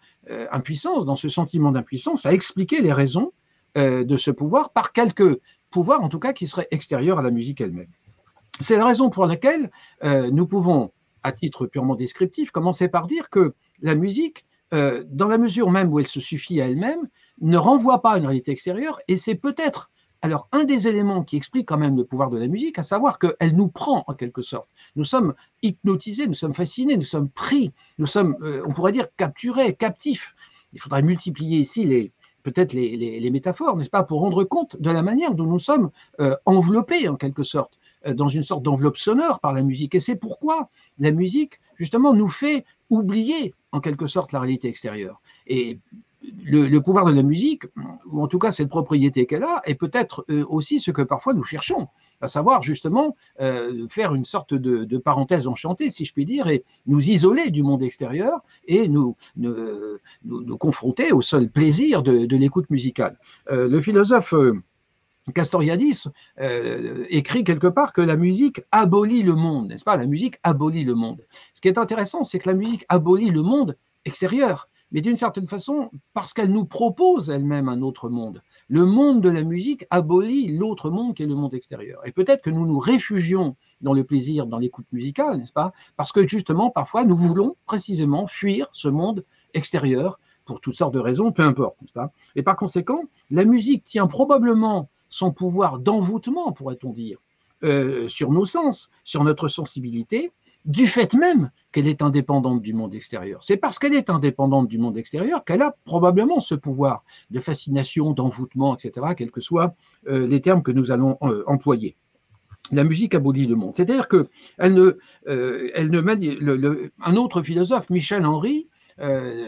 impuissance, 0.51 1.05
dans 1.05 1.15
ce 1.15 1.29
sentiment 1.29 1.71
d'impuissance, 1.71 2.25
à 2.25 2.33
expliquer 2.33 2.81
les 2.81 2.93
raisons 2.93 3.31
euh, 3.77 4.03
de 4.03 4.17
ce 4.17 4.31
pouvoir 4.31 4.71
par 4.71 4.91
quelques 4.91 5.39
pouvoirs, 5.69 6.01
en 6.01 6.09
tout 6.09 6.17
cas, 6.17 6.33
qui 6.33 6.47
seraient 6.47 6.67
extérieurs 6.71 7.19
à 7.19 7.21
la 7.21 7.29
musique 7.29 7.61
elle-même. 7.61 7.91
C'est 8.59 8.75
la 8.75 8.85
raison 8.85 9.11
pour 9.11 9.27
laquelle 9.27 9.69
euh, 10.03 10.31
nous 10.31 10.47
pouvons, 10.47 10.91
à 11.21 11.31
titre 11.31 11.67
purement 11.67 11.93
descriptif, 11.93 12.49
commencer 12.49 12.87
par 12.87 13.05
dire 13.05 13.29
que 13.29 13.53
la 13.83 13.93
musique, 13.93 14.47
euh, 14.73 15.03
dans 15.07 15.27
la 15.27 15.37
mesure 15.37 15.69
même 15.69 15.93
où 15.93 15.99
elle 15.99 16.07
se 16.07 16.19
suffit 16.19 16.59
à 16.59 16.67
elle-même, 16.67 17.07
ne 17.39 17.55
renvoie 17.57 18.01
pas 18.01 18.13
à 18.13 18.17
une 18.17 18.25
réalité 18.25 18.51
extérieure, 18.51 18.99
et 19.07 19.15
c'est 19.15 19.35
peut-être 19.35 19.91
alors, 20.21 20.47
un 20.51 20.63
des 20.63 20.87
éléments 20.87 21.23
qui 21.23 21.37
explique 21.37 21.67
quand 21.67 21.77
même 21.77 21.95
le 21.95 22.03
pouvoir 22.03 22.29
de 22.29 22.37
la 22.37 22.47
musique, 22.47 22.79
à 22.79 22.83
savoir 22.83 23.19
qu'elle 23.19 23.55
nous 23.55 23.67
prend 23.67 24.03
en 24.07 24.13
quelque 24.13 24.41
sorte. 24.41 24.69
Nous 24.95 25.03
sommes 25.03 25.33
hypnotisés, 25.61 26.27
nous 26.27 26.33
sommes 26.33 26.53
fascinés, 26.53 26.97
nous 26.97 27.03
sommes 27.03 27.29
pris, 27.29 27.71
nous 27.97 28.07
sommes, 28.07 28.35
on 28.65 28.71
pourrait 28.71 28.91
dire, 28.91 29.07
capturés, 29.15 29.73
captifs. 29.73 30.35
Il 30.73 30.81
faudrait 30.81 31.03
multiplier 31.03 31.59
ici 31.59 31.85
les, 31.85 32.11
peut-être 32.43 32.73
les, 32.73 33.29
métaphores, 33.29 33.77
n'est-ce 33.77 33.89
pas, 33.89 34.03
pour 34.03 34.21
rendre 34.21 34.43
compte 34.43 34.79
de 34.81 34.89
la 34.89 35.01
manière 35.01 35.35
dont 35.35 35.45
nous 35.45 35.59
sommes 35.59 35.91
enveloppés 36.45 37.07
en 37.07 37.15
quelque 37.15 37.43
sorte 37.43 37.77
dans 38.07 38.27
une 38.27 38.43
sorte 38.43 38.63
d'enveloppe 38.63 38.97
sonore 38.97 39.39
par 39.39 39.53
la 39.53 39.61
musique. 39.61 39.95
Et 39.95 39.99
c'est 39.99 40.15
pourquoi 40.15 40.69
la 40.99 41.11
musique, 41.11 41.59
justement, 41.75 42.13
nous 42.13 42.27
fait 42.27 42.65
oublier 42.89 43.53
en 43.71 43.81
quelque 43.81 44.07
sorte 44.07 44.31
la 44.31 44.39
réalité 44.39 44.67
extérieure. 44.67 45.21
Et 45.45 45.79
le, 46.43 46.79
pouvoir 46.79 47.05
de 47.05 47.11
la 47.11 47.23
musique, 47.23 47.63
ou 48.11 48.21
en 48.21 48.27
tout 48.27 48.39
cas 48.39 48.51
cette 48.51 48.69
propriété 48.69 49.25
qu'elle 49.25 49.43
a, 49.43 49.61
est 49.65 49.75
peut-être 49.75 50.25
euh, 50.29 50.45
aussi 50.47 50.79
ce 50.79 50.91
que 50.91 51.01
parfois 51.01 51.33
nous 51.33 51.43
cherchons, 51.43 51.87
à 52.21 52.27
savoir 52.27 52.61
justement 52.61 53.15
euh, 53.39 53.87
faire 53.87 54.13
une 54.13 54.25
sorte 54.25 54.53
de, 54.53 54.97
parenthèse 54.97 55.47
enchantée, 55.47 55.89
si 55.89 56.05
je 56.05 56.13
puis 56.13 56.25
dire, 56.25 56.47
et 56.47 56.63
nous 56.85 57.09
isoler 57.09 57.49
du 57.51 57.63
monde 57.63 57.83
extérieur 57.83 58.41
et 58.65 58.87
nous, 58.87 59.15
nous, 59.35 60.57
confronter 60.57 61.11
au 61.11 61.21
seul 61.21 61.49
plaisir 61.49 62.03
de, 62.03 62.35
l'écoute 62.35 62.69
musicale. 62.69 63.17
Euh, 63.51 63.67
le 63.67 63.79
philosophe 63.81 64.33
Castoriadis 65.33 66.05
écrit 67.09 67.43
quelque 67.43 67.67
part 67.67 67.93
que 67.93 68.01
la 68.01 68.15
musique 68.15 68.61
abolit 68.71 69.23
le 69.23 69.35
monde, 69.35 69.67
n'est-ce 69.67 69.83
pas? 69.83 69.97
La 69.97 70.05
musique 70.05 70.39
abolit 70.43 70.83
le 70.83 70.95
monde. 70.95 71.25
Ce 71.53 71.61
qui 71.61 71.67
est 71.67 71.77
intéressant, 71.77 72.23
c'est 72.23 72.39
que 72.39 72.49
la 72.49 72.55
musique 72.55 72.85
abolit 72.89 73.29
le 73.29 73.41
monde 73.41 73.77
extérieur 74.05 74.69
mais 74.91 75.01
d'une 75.01 75.17
certaine 75.17 75.47
façon, 75.47 75.91
parce 76.13 76.33
qu'elle 76.33 76.51
nous 76.51 76.65
propose 76.65 77.29
elle-même 77.29 77.69
un 77.69 77.81
autre 77.81 78.09
monde. 78.09 78.41
Le 78.69 78.85
monde 78.85 79.21
de 79.21 79.29
la 79.29 79.43
musique 79.43 79.85
abolit 79.89 80.55
l'autre 80.57 80.89
monde 80.89 81.13
qui 81.13 81.23
est 81.23 81.27
le 81.27 81.35
monde 81.35 81.53
extérieur. 81.53 82.01
Et 82.05 82.11
peut-être 82.11 82.41
que 82.41 82.49
nous 82.49 82.65
nous 82.65 82.79
réfugions 82.79 83.55
dans 83.81 83.93
le 83.93 84.03
plaisir, 84.03 84.47
dans 84.47 84.59
l'écoute 84.59 84.91
musicale, 84.93 85.37
n'est-ce 85.37 85.51
pas? 85.51 85.73
Parce 85.95 86.11
que 86.11 86.21
justement, 86.21 86.69
parfois, 86.69 87.03
nous 87.03 87.17
voulons 87.17 87.55
précisément 87.65 88.27
fuir 88.27 88.67
ce 88.71 88.87
monde 88.87 89.25
extérieur 89.53 90.19
pour 90.45 90.61
toutes 90.61 90.75
sortes 90.75 90.93
de 90.93 90.99
raisons, 90.99 91.31
peu 91.31 91.43
importe, 91.43 91.81
n'est-ce 91.81 91.93
pas? 91.93 92.11
Et 92.35 92.43
par 92.43 92.55
conséquent, 92.55 93.01
la 93.29 93.43
musique 93.43 93.83
tient 93.83 94.07
probablement 94.07 94.89
son 95.09 95.31
pouvoir 95.31 95.79
d'envoûtement, 95.79 96.51
pourrait-on 96.53 96.91
dire, 96.91 97.19
euh, 97.63 98.07
sur 98.07 98.31
nos 98.31 98.45
sens, 98.45 98.87
sur 99.03 99.23
notre 99.23 99.47
sensibilité, 99.47 100.31
du 100.65 100.87
fait 100.87 101.13
même 101.13 101.51
qu'elle 101.71 101.87
est 101.87 102.01
indépendante 102.01 102.61
du 102.61 102.73
monde 102.73 102.93
extérieur. 102.95 103.43
C'est 103.43 103.57
parce 103.57 103.79
qu'elle 103.79 103.93
est 103.93 104.09
indépendante 104.09 104.67
du 104.67 104.77
monde 104.77 104.97
extérieur 104.97 105.45
qu'elle 105.45 105.61
a 105.61 105.75
probablement 105.85 106.39
ce 106.39 106.55
pouvoir 106.55 107.03
de 107.29 107.39
fascination, 107.39 108.13
d'envoûtement, 108.13 108.75
etc., 108.75 109.07
quels 109.15 109.31
que 109.31 109.41
soient 109.41 109.75
euh, 110.07 110.27
les 110.27 110.41
termes 110.41 110.63
que 110.63 110.71
nous 110.71 110.91
allons 110.91 111.17
euh, 111.21 111.43
employer. 111.47 111.95
La 112.71 112.83
musique 112.83 113.15
abolit 113.15 113.45
le 113.45 113.55
monde. 113.55 113.75
C'est-à-dire 113.75 114.07
que 114.07 114.27
elle 114.57 114.73
ne, 114.73 114.97
euh, 115.27 116.89
un 117.05 117.15
autre 117.15 117.41
philosophe, 117.41 117.89
Michel 117.89 118.25
Henry, 118.25 118.67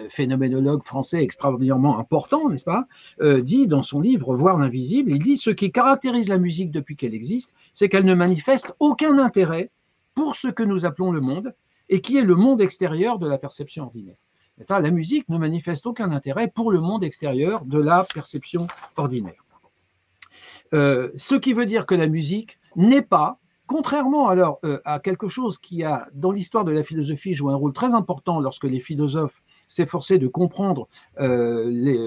phénoménologue 0.10 0.84
français 0.84 1.24
extraordinairement 1.24 1.98
important, 1.98 2.50
n'est-ce 2.50 2.64
pas, 2.64 2.86
dit 3.42 3.66
dans 3.66 3.82
son 3.82 4.00
livre 4.00 4.36
Voir 4.36 4.60
l'invisible, 4.60 5.12
il 5.12 5.24
dit 5.24 5.38
ce 5.38 5.50
qui 5.50 5.72
caractérise 5.72 6.30
la 6.30 6.38
musique 6.38 6.72
depuis 6.72 6.96
qu'elle 6.96 7.16
existe, 7.16 7.56
c'est 7.74 7.90
qu'elle 7.90 8.06
ne 8.06 8.14
manifeste 8.14 8.72
aucun 8.80 9.18
intérêt 9.18 9.72
pour 10.16 10.36
ce 10.36 10.48
que 10.48 10.64
nous 10.64 10.86
appelons 10.86 11.12
le 11.12 11.22
monde 11.22 11.56
et 11.90 12.02
qui 12.02 12.18
est 12.18 12.24
le 12.24 12.36
monde 12.36 12.62
extérieur 12.62 13.20
de 13.20 13.28
la 13.28 13.38
perception 13.38 13.86
ordinaire. 13.86 14.18
la 14.70 14.92
musique 14.92 15.28
ne 15.30 15.38
manifeste 15.38 15.86
aucun 15.86 16.12
intérêt 16.12 16.48
pour 16.48 16.72
le 16.72 16.80
monde 16.80 17.04
extérieur 17.04 17.66
de 17.66 17.80
la 17.80 18.04
perception 18.04 18.68
ordinaire. 18.96 19.44
Euh, 20.74 21.10
ce 21.16 21.36
qui 21.36 21.54
veut 21.54 21.66
dire 21.66 21.86
que 21.86 21.96
la 21.96 22.08
musique 22.08 22.60
n'est 22.76 23.02
pas, 23.02 23.40
contrairement 23.66 24.32
euh, 24.32 24.80
à 24.86 25.00
quelque 25.00 25.28
chose 25.28 25.58
qui 25.58 25.84
a, 25.84 26.08
dans 26.14 26.32
l'histoire 26.32 26.64
de 26.64 26.72
la 26.72 26.84
philosophie, 26.84 27.34
joué 27.34 27.52
un 27.52 27.56
rôle 27.56 27.74
très 27.74 27.94
important 27.94 28.40
lorsque 28.40 28.66
les 28.66 28.80
philosophes 28.80 29.42
s'efforçaient 29.68 30.20
de 30.20 30.28
comprendre 30.28 30.88
euh, 31.20 31.66
les, 31.70 31.98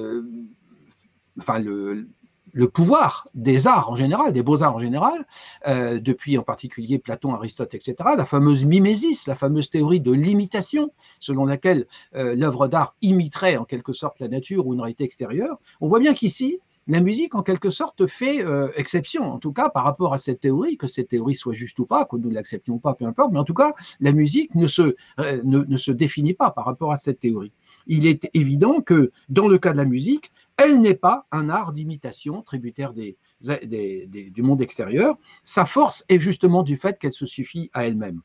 le, 1.58 2.08
le 2.52 2.68
pouvoir 2.68 3.28
des 3.34 3.66
arts 3.66 3.90
en 3.90 3.94
général, 3.94 4.32
des 4.32 4.42
beaux-arts 4.42 4.74
en 4.74 4.78
général, 4.78 5.26
euh, 5.66 5.98
depuis 5.98 6.38
en 6.38 6.42
particulier 6.42 6.98
Platon, 6.98 7.34
Aristote, 7.34 7.74
etc., 7.74 7.96
la 8.16 8.24
fameuse 8.24 8.64
mimésis, 8.64 9.26
la 9.26 9.34
fameuse 9.34 9.70
théorie 9.70 10.00
de 10.00 10.12
l'imitation, 10.12 10.92
selon 11.18 11.46
laquelle 11.46 11.86
euh, 12.14 12.34
l'œuvre 12.34 12.68
d'art 12.68 12.94
imiterait 13.02 13.56
en 13.56 13.64
quelque 13.64 13.92
sorte 13.92 14.20
la 14.20 14.28
nature 14.28 14.66
ou 14.66 14.74
une 14.74 14.80
réalité 14.80 15.04
extérieure, 15.04 15.58
on 15.80 15.88
voit 15.88 15.98
bien 15.98 16.14
qu'ici, 16.14 16.60
la 16.88 17.00
musique, 17.00 17.36
en 17.36 17.42
quelque 17.42 17.70
sorte, 17.70 18.08
fait 18.08 18.44
euh, 18.44 18.68
exception, 18.76 19.22
en 19.22 19.38
tout 19.38 19.52
cas 19.52 19.68
par 19.68 19.84
rapport 19.84 20.14
à 20.14 20.18
cette 20.18 20.40
théorie, 20.40 20.76
que 20.76 20.88
cette 20.88 21.08
théorie 21.08 21.36
soit 21.36 21.52
juste 21.54 21.78
ou 21.78 21.86
pas, 21.86 22.04
que 22.04 22.16
nous 22.16 22.28
l'acceptions 22.28 22.78
pas, 22.78 22.94
peu 22.94 23.04
importe, 23.04 23.32
mais 23.32 23.38
en 23.38 23.44
tout 23.44 23.54
cas, 23.54 23.72
la 24.00 24.10
musique 24.10 24.54
ne 24.56 24.66
se, 24.66 24.96
ne 25.18 25.76
se 25.76 25.92
définit 25.92 26.34
pas 26.34 26.50
par 26.50 26.64
rapport 26.64 26.90
à 26.90 26.96
cette 26.96 27.20
théorie. 27.20 27.52
Il 27.86 28.06
est 28.06 28.28
évident 28.34 28.80
que 28.80 29.12
dans 29.28 29.46
le 29.46 29.58
cas 29.58 29.72
de 29.72 29.76
la 29.76 29.84
musique, 29.84 30.30
elle 30.62 30.80
n'est 30.80 30.94
pas 30.94 31.26
un 31.32 31.48
art 31.48 31.72
d'imitation 31.72 32.42
tributaire 32.42 32.92
du 32.92 34.42
monde 34.42 34.62
extérieur. 34.62 35.18
Sa 35.44 35.64
force 35.64 36.04
est 36.08 36.18
justement 36.18 36.62
du 36.62 36.76
fait 36.76 36.98
qu'elle 36.98 37.12
se 37.12 37.26
suffit 37.26 37.70
à 37.72 37.86
elle-même. 37.86 38.20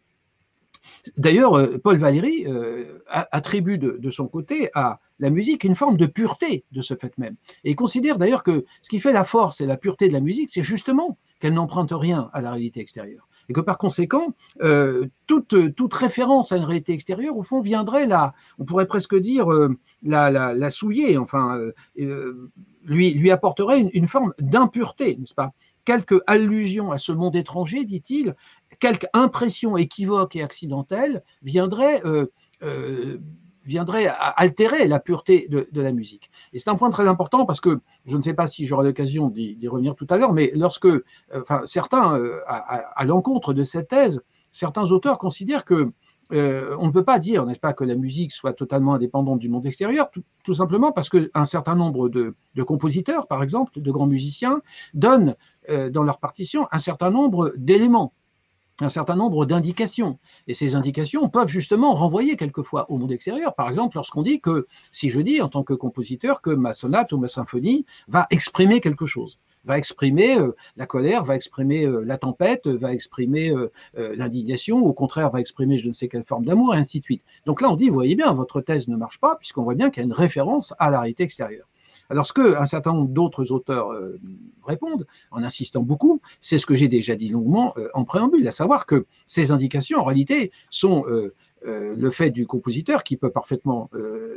D'ailleurs, 1.18 1.58
euh, 1.58 1.78
Paul 1.78 1.98
Valéry 1.98 2.46
euh, 2.48 3.00
attribue 3.10 3.78
de, 3.78 4.10
son 4.10 4.28
côté 4.28 4.70
à 4.74 5.00
la 5.20 5.30
musique 5.30 5.64
une 5.64 5.76
forme 5.76 5.98
de 5.98 6.06
pureté 6.06 6.64
de 6.72 6.82
ce 6.82 6.96
fait 6.96 7.18
même. 7.18 7.36
Et 7.64 7.72
il 7.72 7.76
considère 7.76 8.18
d'ailleurs 8.18 8.44
que 8.44 8.66
ce 8.82 8.90
qui 8.90 9.00
fait 9.00 9.12
la 9.12 9.24
force 9.24 9.60
et 9.60 9.66
la 9.66 9.78
pureté 9.78 10.08
de 10.08 10.14
la 10.14 10.22
musique, 10.22 10.50
c'est 10.52 10.64
justement 10.64 11.18
qu'elle 11.40 11.54
n'emprunte 11.54 11.92
rien 11.92 12.30
à 12.34 12.42
la 12.42 12.52
réalité 12.52 12.80
extérieure 12.80 13.28
et 13.50 13.54
que 13.54 13.62
par 13.62 13.78
conséquent, 13.78 14.34
euh, 14.62 15.08
toute, 15.26 15.74
toute, 15.76 15.94
référence 15.94 16.52
à 16.52 16.58
une 16.58 16.64
réalité 16.64 16.94
extérieure, 16.94 17.38
au 17.38 17.44
fond, 17.44 17.62
viendrait 17.62 18.08
là, 18.08 18.34
on 18.60 18.66
pourrait 18.66 18.88
presque 18.88 19.16
dire, 19.16 19.52
euh, 19.52 19.78
la, 20.04 20.30
la, 20.32 20.70
souiller, 20.70 21.18
enfin, 21.18 21.60
euh, 22.00 22.50
lui, 22.84 23.14
lui 23.14 23.32
apporterait 23.32 23.82
une, 23.82 24.08
forme 24.08 24.34
d'impureté, 24.40 25.16
n'est-ce 25.18 25.34
pas? 25.34 25.52
Quelque 25.86 26.22
allusion 26.28 26.92
à 26.92 26.98
ce 26.98 27.12
monde 27.12 27.36
étranger, 27.36 27.86
dit-il, 27.86 28.36
quelque 28.80 29.08
impression 29.14 29.78
équivoque 29.78 30.36
et 30.36 30.44
accidentelle 30.44 31.24
viendrait 31.42 32.02
viendrait 33.68 34.08
à 34.08 34.14
altérer 34.14 34.88
la 34.88 35.00
pureté 35.00 35.48
de, 35.50 35.82
la 35.82 35.92
musique. 35.92 36.32
Et 36.54 36.60
c'est 36.60 36.70
un 36.70 36.76
point 36.76 36.90
très 36.90 37.08
important 37.08 37.46
parce 37.46 37.62
que 37.62 37.82
je 38.06 38.18
ne 38.18 38.22
sais 38.22 38.34
pas 38.34 38.48
si 38.48 38.66
j'aurai 38.66 38.86
l'occasion 38.86 39.30
d'y 39.30 39.68
revenir 39.68 39.94
tout 39.94 40.08
à 40.10 40.18
l'heure, 40.18 40.34
mais 40.34 40.52
lorsque, 40.56 40.86
euh, 40.86 41.04
enfin, 41.36 41.62
certains, 41.66 42.18
euh, 42.18 42.40
à, 42.48 43.06
l'encontre 43.06 43.54
de 43.54 43.64
cette 43.64 43.90
thèse, 43.90 44.22
certains 44.52 44.92
auteurs 44.92 45.20
considèrent 45.20 45.66
que 45.66 45.92
euh, 46.34 46.76
on 46.80 46.88
ne 46.88 46.92
peut 46.92 47.04
pas 47.04 47.20
dire, 47.20 47.46
n'est-ce 47.46 47.60
pas, 47.60 47.74
que 47.74 47.84
la 47.84 47.96
musique 47.96 48.32
soit 48.32 48.54
totalement 48.54 48.96
indépendante 48.96 49.40
du 49.40 49.50
monde 49.50 49.66
extérieur, 49.66 50.10
tout, 50.44 50.54
simplement 50.54 50.92
parce 50.92 51.10
qu'un 51.10 51.46
certain 51.46 51.76
nombre 51.76 52.10
de, 52.10 52.36
compositeurs, 52.66 53.28
par 53.28 53.44
exemple, 53.44 53.80
de 53.80 53.92
grands 53.92 54.08
musiciens, 54.08 54.60
donnent 54.94 55.36
dans 55.70 56.04
leur 56.04 56.20
partition 56.20 56.66
un 56.72 56.80
certain 56.80 57.12
nombre 57.12 57.54
d'éléments 57.56 58.14
un 58.82 58.90
certain 58.90 59.16
nombre 59.16 59.46
d'indications. 59.46 60.20
Et 60.48 60.54
ces 60.54 60.76
indications 60.76 61.30
peuvent 61.30 61.48
justement 61.48 61.94
renvoyer 61.94 62.36
quelquefois 62.38 62.90
au 62.92 62.98
monde 62.98 63.12
extérieur. 63.12 63.56
Par 63.56 63.70
exemple, 63.70 63.98
lorsqu'on 63.98 64.22
dit 64.24 64.40
que, 64.40 64.68
si 64.92 65.10
je 65.10 65.20
dis 65.20 65.42
en 65.42 65.50
tant 65.50 65.64
que 65.64 65.74
compositeur 65.74 66.42
que 66.42 66.52
ma 66.52 66.74
sonate 66.74 67.12
ou 67.12 67.18
ma 67.18 67.28
symphonie 67.28 67.86
va 68.08 68.28
exprimer 68.30 68.82
quelque 68.82 69.06
chose, 69.06 69.40
va 69.66 69.78
exprimer 69.78 70.40
euh, 70.40 70.56
la 70.78 70.86
colère, 70.86 71.26
va 71.26 71.36
exprimer 71.36 71.86
euh, 71.86 72.02
la 72.02 72.18
tempête, 72.18 72.68
va 72.68 72.94
exprimer 72.94 73.50
euh, 73.50 73.70
l'indignation, 74.16 74.78
au 74.78 74.94
contraire 74.94 75.30
va 75.30 75.40
exprimer 75.40 75.78
je 75.78 75.90
ne 75.90 75.94
sais 75.94 76.08
quelle 76.08 76.24
forme 76.24 76.46
d'amour, 76.46 76.74
et 76.74 76.78
ainsi 76.78 77.00
de 77.00 77.04
suite. 77.04 77.24
Donc 77.46 77.62
là, 77.62 77.70
on 77.70 77.76
dit, 77.76 77.90
voyez 77.90 78.16
bien, 78.16 78.32
votre 78.34 78.62
thèse 78.62 78.88
ne 78.88 78.96
marche 78.96 79.20
pas, 79.20 79.36
puisqu'on 79.36 79.64
voit 79.64 79.76
bien 79.76 79.90
qu'il 79.90 80.02
y 80.02 80.06
a 80.06 80.08
une 80.08 80.14
référence 80.14 80.74
à 80.80 80.90
la 80.90 81.02
réalité 81.02 81.24
extérieure. 81.24 81.68
Alors, 82.10 82.26
ce 82.26 82.34
qu'un 82.34 82.66
certain 82.66 82.94
nombre 82.94 83.10
d'autres 83.10 83.52
auteurs 83.52 83.92
euh, 83.92 84.20
répondent, 84.66 85.06
en 85.32 85.44
insistant 85.44 85.82
beaucoup, 85.82 86.22
c'est 86.40 86.58
ce 86.58 86.66
que 86.66 86.76
j'ai 86.76 86.88
déjà 86.88 87.16
dit 87.16 87.30
longuement 87.30 87.74
euh, 87.78 87.90
en 87.94 88.06
préambule, 88.06 88.48
à 88.48 88.52
savoir 88.52 88.86
que 88.86 89.06
ces 89.26 89.52
indications, 89.52 90.00
en 90.00 90.04
réalité, 90.04 90.52
sont 90.70 91.06
euh, 91.08 91.34
le 91.64 92.12
fait 92.12 92.30
du 92.30 92.46
compositeur 92.46 93.04
qui 93.04 93.18
peut 93.18 93.32
parfaitement 93.32 93.90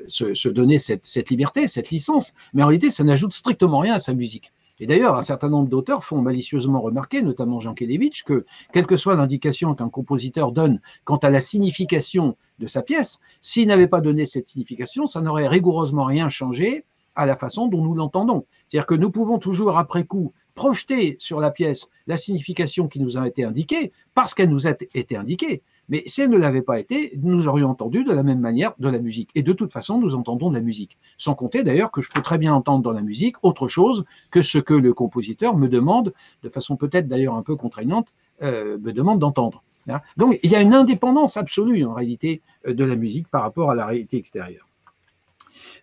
se, 0.09 0.48
donner 0.48 0.78
cette, 0.78 1.30
liberté, 1.30 1.68
cette 1.68 1.90
licence, 1.90 2.33
mais 2.54 2.62
en 2.62 2.66
réalité, 2.66 2.90
ça 2.90 3.04
n'ajoute 3.04 3.33
strictement 3.33 3.78
rien 3.78 3.94
à 3.94 3.98
sa 4.00 4.14
musique. 4.14 4.52
Et 4.80 4.87
d'ailleurs, 4.87 5.16
un 5.16 5.22
certain 5.22 5.50
nombre 5.50 5.68
d'auteurs 5.68 6.02
font 6.02 6.22
malicieusement 6.22 6.80
remarquer, 6.80 7.22
notamment 7.22 7.61
Jean 7.61 7.74
Kelevitch, 7.74 8.24
que 8.24 8.46
quelle 8.72 8.87
que 8.87 8.96
soit 8.96 9.14
l'indication 9.14 9.74
qu'un 9.74 9.90
compositeur 9.90 10.50
donne 10.50 10.80
quant 11.04 11.18
à 11.18 11.30
la 11.30 11.40
signification 11.40 12.37
de 12.59 12.66
sa 12.66 12.83
pièce, 12.83 13.20
s'il 13.42 13.68
n'avait 13.68 13.87
pas 13.87 14.00
donné 14.00 14.24
cette 14.24 14.46
signification, 14.46 15.06
ça 15.06 15.20
n'aurait 15.20 15.46
rigoureusement 15.46 16.04
rien 16.04 16.30
changé 16.30 16.85
à 17.20 17.26
la 17.26 17.37
façon 17.37 17.66
dont 17.66 17.85
nous 17.85 17.94
l'entendons. 17.94 18.46
C'est-à-dire 18.66 18.87
que 18.87 18.94
nous 18.94 19.11
pouvons 19.11 19.38
toujours, 19.38 19.76
après 19.76 20.04
coup, 20.04 20.33
projeter 20.54 21.16
sur 21.18 21.38
la 21.38 21.50
pièce 21.50 21.87
la 22.06 22.16
signification 22.16 22.88
qui 22.88 22.98
nous 22.98 23.18
a 23.18 23.28
été 23.28 23.44
indiquée, 23.44 23.92
parce 24.14 24.35
qu'elle 24.35 24.48
nous 24.48 24.66
a 24.66 24.72
été 24.94 25.16
indiquée. 25.16 25.62
Mais 25.90 26.02
si 26.06 26.22
elle 26.22 26.30
ne 26.30 26.38
l'avait 26.38 26.62
pas 26.62 26.80
été, 26.80 27.12
nous 27.22 27.46
aurions 27.46 27.68
entendu 27.68 28.04
de 28.04 28.12
la 28.12 28.22
même 28.22 28.40
manière 28.40 28.72
de 28.78 28.88
la 28.88 28.98
musique. 28.98 29.28
Et 29.35 29.42
de 29.42 29.52
toute 29.52 29.70
façon, 29.70 30.00
nous 30.00 30.14
entendons 30.14 30.48
de 30.48 30.54
la 30.54 30.62
musique. 30.62 30.96
Sans 31.18 31.35
compter 31.35 31.62
d'ailleurs 31.62 31.90
que 31.90 32.00
je 32.00 32.09
peux 32.09 32.22
très 32.22 32.38
bien 32.38 32.54
entendre 32.54 32.83
dans 32.83 32.92
la 32.92 33.02
musique 33.02 33.37
autre 33.42 33.68
chose 33.68 34.04
que 34.30 34.40
ce 34.40 34.59
que 34.59 34.72
le 34.72 34.94
compositeur 34.94 35.59
me 35.59 35.68
demande, 35.68 36.14
de 36.42 36.48
façon 36.48 36.76
peut-être 36.76 37.06
d'ailleurs 37.06 37.35
un 37.35 37.42
peu 37.42 37.56
contraignante, 37.56 38.14
euh, 38.42 38.78
me 38.78 38.92
demande 38.94 39.18
d'entendre. 39.18 39.62
Hein. 39.88 40.00
Donc 40.16 40.38
il 40.42 40.50
y 40.50 40.56
a 40.56 40.62
une 40.62 40.74
indépendance 40.74 41.37
absolue 41.37 41.85
en 41.85 41.92
réalité 41.92 42.40
euh, 42.66 42.72
de 42.72 42.85
la 42.85 42.96
musique 42.96 43.28
par 43.28 43.42
rapport 43.42 43.70
à 43.70 43.74
la 43.74 43.85
réalité 43.85 44.16
extérieure. 44.16 44.69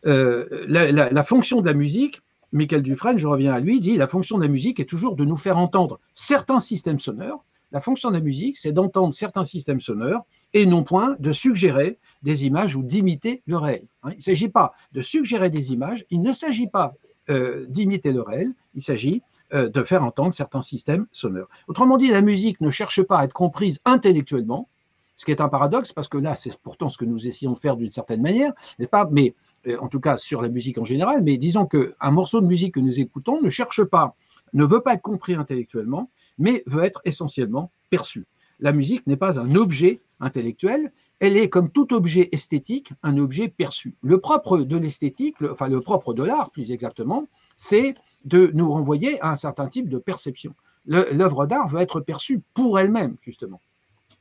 Euh, 0.06 0.66
la, 0.68 1.24
fonction 1.24 1.62
de 1.62 1.66
la 1.66 1.74
musique 1.74 2.22
Michael 2.52 2.82
Dufresne, 2.82 3.18
je 3.18 3.28
reviens 3.28 3.54
à 3.54 3.60
lui, 3.60 3.80
dit 3.80 3.98
la 3.98 4.08
fonction 4.08 4.38
de 4.38 4.44
la 4.44 4.48
musique 4.48 4.80
est 4.80 4.86
toujours 4.86 5.16
de 5.16 5.26
nous 5.26 5.36
faire 5.36 5.58
entendre 5.58 6.00
certains 6.14 6.60
systèmes 6.60 7.00
sonores. 7.00 7.44
La 7.72 7.82
fonction 7.82 8.10
de 8.10 8.14
la 8.14 8.22
musique, 8.22 8.58
c'est 8.58 8.72
d'entendre 8.72 9.14
certains 9.14 9.44
systèmes 9.44 9.82
sonores 9.82 10.26
et 10.54 10.66
non 10.66 10.84
point 10.84 11.18
de 11.20 11.34
suggérer 11.34 11.98
des 12.24 12.46
images 12.46 12.76
ou 12.78 12.84
d'imiter 12.84 13.42
le 13.46 13.58
réel. 13.58 13.86
Hein. 14.04 14.12
Il 14.14 14.18
ne 14.18 14.22
s'agit 14.22 14.48
pas 14.48 14.74
de 14.94 15.02
suggérer 15.02 15.50
des 15.50 15.74
images, 15.74 16.06
il 16.10 16.22
ne 16.22 16.32
s'agit 16.32 16.68
pas 16.68 16.94
euh, 17.30 17.66
d'imiter 17.68 18.14
le 18.14 18.22
réel, 18.22 18.54
il 18.74 18.82
s'agit 18.82 19.22
euh, 19.54 19.68
de 19.68 19.84
faire 19.84 20.04
entendre 20.04 20.34
certains 20.34 20.62
systèmes 20.62 21.08
sonores. 21.12 21.50
Autrement 21.68 21.98
dit, 21.98 22.08
la 22.08 22.22
musique 22.22 22.62
ne 22.62 22.70
cherche 22.70 23.02
pas 23.02 23.20
à 23.20 23.26
être 23.26 23.34
comprise 23.34 23.80
intellectuellement, 23.84 24.70
ce 25.18 25.26
qui 25.26 25.32
est 25.32 25.42
un 25.42 25.50
paradoxe 25.50 25.92
parce 25.92 26.08
que 26.08 26.18
là, 26.18 26.36
c'est 26.36 26.56
pourtant 26.58 26.90
ce 26.90 26.98
que 26.98 27.06
nous 27.06 27.28
essayons 27.28 27.54
de 27.54 27.60
faire 27.60 27.76
d'une 27.76 27.90
certaine 27.90 28.22
manière, 28.22 28.54
n'est-ce 28.80 28.90
pas? 28.90 29.10
Mais 29.12 29.36
en 29.80 29.88
tout 29.88 30.00
cas 30.00 30.18
sur 30.18 30.42
la 30.42 30.50
musique 30.50 30.78
en 30.78 30.84
général, 30.84 31.24
mais 31.24 31.38
disons 31.38 31.66
qu'un 31.66 32.12
morceau 32.12 32.42
de 32.42 32.48
musique 32.48 32.76
que 32.76 32.80
nous 32.80 33.00
écoutons 33.00 33.42
ne 33.42 33.50
cherche 33.50 33.84
pas, 33.84 34.16
ne 34.54 34.66
veut 34.66 34.82
pas 34.82 34.94
être 34.94 35.02
compris 35.02 35.36
intellectuellement, 35.36 36.10
mais 36.38 36.64
veut 36.66 36.84
être 36.84 37.02
essentiellement 37.06 37.72
perçu. 37.90 38.26
La 38.60 38.72
musique 38.72 39.06
n'est 39.08 39.18
pas 39.18 39.40
un 39.40 39.56
objet 39.56 40.00
intellectuel, 40.20 40.92
elle 41.20 41.38
est 41.38 41.50
comme 41.50 41.70
tout 41.70 41.94
objet 41.94 42.30
esthétique, 42.32 42.92
un 43.04 43.18
objet 43.18 43.48
perçu. 43.48 43.96
Le 44.02 44.20
propre 44.20 44.60
de 44.60 44.78
l'esthétique, 44.78 45.36
enfin 45.42 45.68
le 45.68 45.82
propre 45.82 46.14
de 46.14 46.24
l'art 46.24 46.52
plus 46.52 46.72
exactement, 46.72 47.28
c'est 47.56 47.96
de 48.26 48.52
nous 48.54 48.72
renvoyer 48.72 49.20
à 49.22 49.32
un 49.32 49.36
certain 49.36 49.68
type 49.68 49.90
de 49.90 49.98
perception. 49.98 50.52
L'œuvre 50.86 51.48
d'art 51.48 51.68
veut 51.68 51.82
être 51.82 52.00
perçue 52.00 52.42
pour 52.54 52.80
elle-même, 52.80 53.18
justement. 53.22 53.60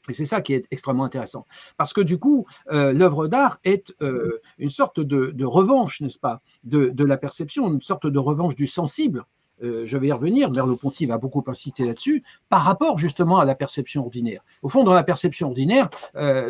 Et 0.09 0.15
c'est 0.15 0.25
ça 0.25 0.41
qui 0.41 0.55
est 0.55 0.67
extrêmement 0.71 1.05
intéressant. 1.05 1.47
Parce 1.77 1.93
que 1.93 2.01
du 2.01 2.19
coup, 2.19 2.47
euh, 2.73 2.93
l'œuvre 2.93 3.29
d'art 3.29 3.59
est 3.65 3.95
euh, 4.03 4.41
une 4.59 4.71
sorte 4.71 5.01
de, 5.01 5.45
revanche, 5.45 6.01
n'est-ce 6.01 6.19
pas, 6.19 6.41
de, 6.65 7.05
la 7.05 7.17
perception, 7.17 7.69
une 7.73 7.83
sorte 7.83 8.07
de 8.07 8.19
revanche 8.19 8.57
du 8.57 8.67
sensible. 8.67 9.25
Euh, 9.63 9.87
je 9.87 9.97
vais 9.97 10.09
y 10.09 10.13
revenir, 10.13 10.51
Merleau-Ponty 10.51 11.07
va 11.07 11.17
beaucoup 11.17 11.43
inciter 11.47 11.85
là-dessus, 11.87 12.23
par 12.49 12.63
rapport 12.63 12.99
justement 12.99 13.39
à 13.39 13.45
la 13.45 13.55
perception 13.55 14.03
ordinaire. 14.03 14.43
Au 14.63 14.69
fond, 14.69 14.85
dans 14.85 14.93
la 14.93 15.05
perception 15.05 15.49
ordinaire, 15.49 15.89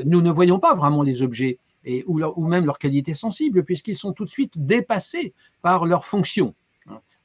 nous 0.05 0.23
ne 0.23 0.31
voyons 0.31 0.59
pas 0.59 0.75
vraiment 0.75 1.03
les 1.03 1.23
objets 1.23 1.59
et, 1.85 2.05
ou, 2.07 2.47
même 2.47 2.67
leur 2.67 2.79
qualité 2.79 3.15
sensible, 3.15 3.65
puisqu'ils 3.65 3.97
sont 3.97 4.13
tout 4.13 4.25
de 4.25 4.31
suite 4.31 4.53
dépassés 4.57 5.33
par 5.63 5.87
leur 5.87 6.05
fonction. 6.05 6.55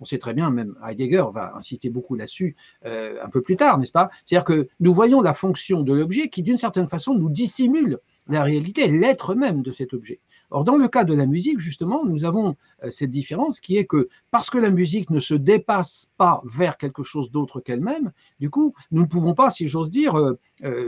On 0.01 0.05
sait 0.05 0.17
très 0.17 0.33
bien, 0.33 0.49
même 0.49 0.75
Heidegger 0.83 1.25
va 1.31 1.53
inciter 1.55 1.91
beaucoup 1.91 2.15
là-dessus 2.15 2.55
euh, 2.85 3.23
un 3.23 3.29
peu 3.29 3.41
plus 3.41 3.55
tard, 3.55 3.77
n'est-ce 3.77 3.91
pas? 3.91 4.09
C'est-à-dire 4.25 4.45
que 4.45 4.67
nous 4.79 4.95
voyons 4.95 5.21
la 5.21 5.33
fonction 5.33 5.83
de 5.83 5.93
l'objet 5.93 6.27
qui, 6.29 6.41
d'une 6.41 6.57
certaine 6.57 6.87
façon, 6.87 7.13
nous 7.13 7.29
dissimule 7.29 7.99
la 8.27 8.41
réalité, 8.41 8.87
l'être 8.87 9.35
même 9.35 9.61
de 9.61 9.71
cet 9.71 9.93
objet. 9.93 10.19
Or, 10.49 10.63
dans 10.65 10.75
le 10.75 10.87
cas 10.87 11.03
de 11.03 11.13
la 11.13 11.27
musique, 11.27 11.59
justement, 11.59 12.03
nous 12.03 12.25
avons 12.25 12.55
euh, 12.83 12.89
cette 12.89 13.11
différence 13.11 13.59
qui 13.59 13.77
est 13.77 13.85
que 13.85 14.09
parce 14.31 14.49
que 14.49 14.57
la 14.57 14.71
musique 14.71 15.11
ne 15.11 15.19
se 15.19 15.35
dépasse 15.35 16.11
pas 16.17 16.41
vers 16.45 16.77
quelque 16.77 17.03
chose 17.03 17.29
d'autre 17.29 17.61
qu'elle-même, 17.61 18.11
du 18.39 18.49
coup, 18.49 18.73
nous 18.89 19.01
ne 19.01 19.07
pouvons 19.07 19.35
pas, 19.35 19.51
si 19.51 19.67
j'ose 19.67 19.91
dire, 19.91 20.17
euh, 20.17 20.37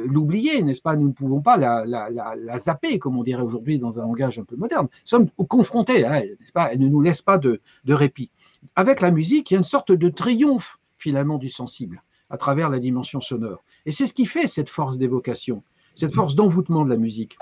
l'oublier, 0.08 0.64
n'est-ce 0.64 0.82
pas? 0.82 0.96
Nous 0.96 1.08
ne 1.08 1.14
pouvons 1.14 1.42
pas 1.42 1.58
la, 1.58 2.58
zapper, 2.58 2.98
comme 2.98 3.18
on 3.18 3.24
dirait 3.24 3.44
aujourd'hui 3.44 3.78
dans 3.78 4.00
un 4.00 4.02
langage 4.02 4.40
un 4.40 4.44
peu 4.44 4.56
moderne. 4.56 4.88
Nous 4.92 5.06
sommes 5.06 5.30
confrontés 5.30 6.04
à 6.04 6.22
elle, 6.24 6.36
n'est-ce 6.40 6.52
pas? 6.52 6.74
Elle 6.74 6.80
ne 6.80 6.90
nous 6.90 7.02
laisse 7.02 7.22
pas 7.22 7.38
de 7.38 7.60
répit 7.88 8.32
avec 8.76 9.02
la 9.02 9.12
musique, 9.12 9.52
il 9.52 9.54
y 9.54 9.58
a 9.58 9.60
une 9.60 9.64
sorte 9.64 9.92
de 9.92 10.10
triomphe 10.10 10.78
finalement 10.98 11.38
du 11.38 11.50
sensible 11.50 12.02
à 12.30 12.38
travers 12.38 12.70
la 12.70 12.80
dimension 12.80 13.20
sonore. 13.20 13.64
Et 13.86 13.92
c'est 13.92 14.08
ce 14.08 14.14
qui 14.14 14.26
fait 14.26 14.48
cette 14.48 14.70
force 14.70 14.98
d'évocation, 14.98 15.64
cette 15.96 16.14
force 16.14 16.36
d'envoûtement 16.36 16.84
de 16.84 16.90
la 16.90 16.98
musique. 16.98 17.38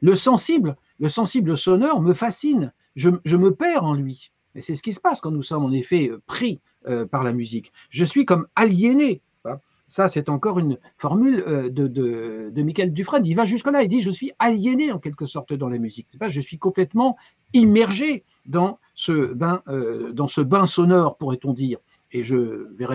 Le 0.00 0.14
sensible, 0.14 0.76
le 0.98 1.08
sensible 1.08 1.56
sonore 1.56 2.00
me 2.00 2.14
fascine, 2.14 2.72
je, 2.94 3.10
me 3.10 3.50
perds 3.50 3.84
en 3.84 3.94
lui. 3.94 4.30
Et 4.54 4.60
c'est 4.60 4.74
ce 4.74 4.82
qui 4.82 4.92
se 4.92 5.00
passe 5.00 5.20
quand 5.20 5.30
nous 5.30 5.42
sommes 5.42 5.64
en 5.64 5.72
effet 5.72 6.10
pris 6.26 6.60
euh, 6.88 7.06
par 7.06 7.24
la 7.24 7.32
musique. 7.32 7.72
Je 7.88 8.04
suis 8.04 8.24
comme 8.24 8.46
aliéné. 8.56 9.22
Ça, 9.86 10.06
c'est 10.06 10.28
encore 10.28 10.60
une 10.60 10.78
formule 10.98 11.42
euh, 11.48 11.68
de, 11.68 11.88
de, 11.88 12.62
Michael 12.62 12.92
Dufresne. 12.92 13.26
Il 13.26 13.34
va 13.34 13.44
jusque-là, 13.44 13.82
il 13.82 13.88
dit 13.88 14.00
Je 14.00 14.12
suis 14.12 14.30
aliéné 14.38 14.92
en 14.92 15.00
quelque 15.00 15.26
sorte 15.26 15.52
dans 15.52 15.68
la 15.68 15.78
musique. 15.78 16.06
Je 16.28 16.40
suis 16.40 16.58
complètement 16.58 17.16
immergé 17.52 18.24
dans 18.46 18.78
ce 18.94 19.32
bain, 19.32 19.62
euh, 19.68 20.12
dans 20.12 20.28
ce 20.28 20.40
bain 20.40 20.66
sonore, 20.66 21.16
pourrait-on 21.16 21.52
dire. 21.52 21.78
Et 22.12 22.22
je 22.22 22.68
vais, 22.76 22.86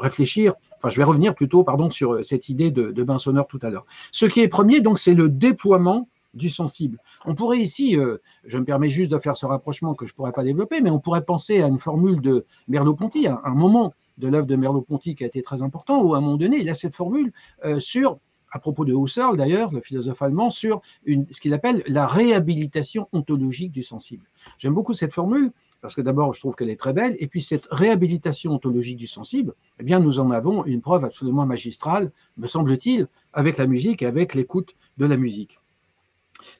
réfléchir, 0.00 0.54
enfin 0.76 0.88
je 0.88 0.96
vais 0.96 1.04
revenir 1.04 1.34
plutôt 1.34 1.64
pardon, 1.64 1.90
sur 1.90 2.24
cette 2.24 2.48
idée 2.48 2.70
de, 2.70 3.02
bain 3.02 3.18
sonore 3.18 3.46
tout 3.46 3.58
à 3.62 3.70
l'heure. 3.70 3.84
Ce 4.10 4.24
qui 4.24 4.40
est 4.40 4.48
premier, 4.48 4.80
donc, 4.80 4.98
c'est 4.98 5.14
le 5.14 5.28
déploiement 5.28 6.08
du 6.32 6.48
sensible. 6.48 6.98
On 7.24 7.34
pourrait 7.34 7.60
ici, 7.60 7.96
euh, 7.96 8.18
je 8.44 8.58
me 8.58 8.64
permets 8.64 8.88
juste 8.88 9.10
de 9.10 9.18
faire 9.18 9.36
ce 9.36 9.46
rapprochement 9.46 9.94
que 9.94 10.06
je 10.06 10.12
ne 10.12 10.16
pourrais 10.16 10.32
pas 10.32 10.42
développer, 10.42 10.80
mais 10.80 10.90
on 10.90 10.98
pourrait 10.98 11.24
penser 11.24 11.62
à 11.62 11.68
une 11.68 11.78
formule 11.78 12.20
de 12.20 12.44
Merleau-Ponty, 12.68 13.28
un, 13.28 13.40
moment 13.50 13.94
de 14.18 14.28
l'œuvre 14.28 14.46
de 14.46 14.56
Merleau-Ponty 14.56 15.14
qui 15.14 15.24
a 15.24 15.26
été 15.26 15.42
très 15.42 15.62
important, 15.62 16.02
où 16.02 16.14
à 16.14 16.18
un 16.18 16.20
moment 16.20 16.36
donné, 16.36 16.58
il 16.58 16.68
a 16.68 16.74
cette 16.74 16.94
formule 16.94 17.32
euh, 17.64 17.78
sur 17.78 18.18
à 18.54 18.60
propos 18.60 18.84
de 18.84 18.94
Husserl 18.94 19.36
d'ailleurs, 19.36 19.72
le 19.72 19.80
philosophe 19.80 20.22
allemand, 20.22 20.48
sur 20.48 20.80
ce 21.04 21.40
qu'il 21.40 21.52
appelle 21.52 21.82
la 21.88 22.06
réhabilitation 22.06 23.08
ontologique 23.12 23.72
du 23.72 23.82
sensible. 23.82 24.22
J'aime 24.58 24.74
beaucoup 24.74 24.94
cette 24.94 25.12
formule 25.12 25.50
parce 25.82 25.96
que 25.96 26.00
d'abord 26.00 26.32
je 26.32 26.38
trouve 26.38 26.54
qu'elle 26.54 26.70
est 26.70 26.78
très 26.78 26.92
belle, 26.92 27.16
et 27.18 27.26
puis 27.26 27.42
cette 27.42 27.66
réhabilitation 27.72 28.52
ontologique 28.52 28.96
du 28.96 29.08
sensible, 29.08 29.54
eh 29.80 29.82
bien 29.82 29.98
nous 29.98 30.20
en 30.20 30.30
avons 30.30 30.64
une 30.64 30.80
preuve 30.80 31.04
absolument 31.04 31.44
magistrale, 31.44 32.12
me 32.36 32.46
semble-t-il, 32.46 33.08
avec 33.32 33.58
la 33.58 33.66
musique 33.66 34.02
et 34.02 34.06
avec 34.06 34.36
l'écoute 34.36 34.76
de 34.98 35.06
la 35.06 35.16
musique. 35.16 35.58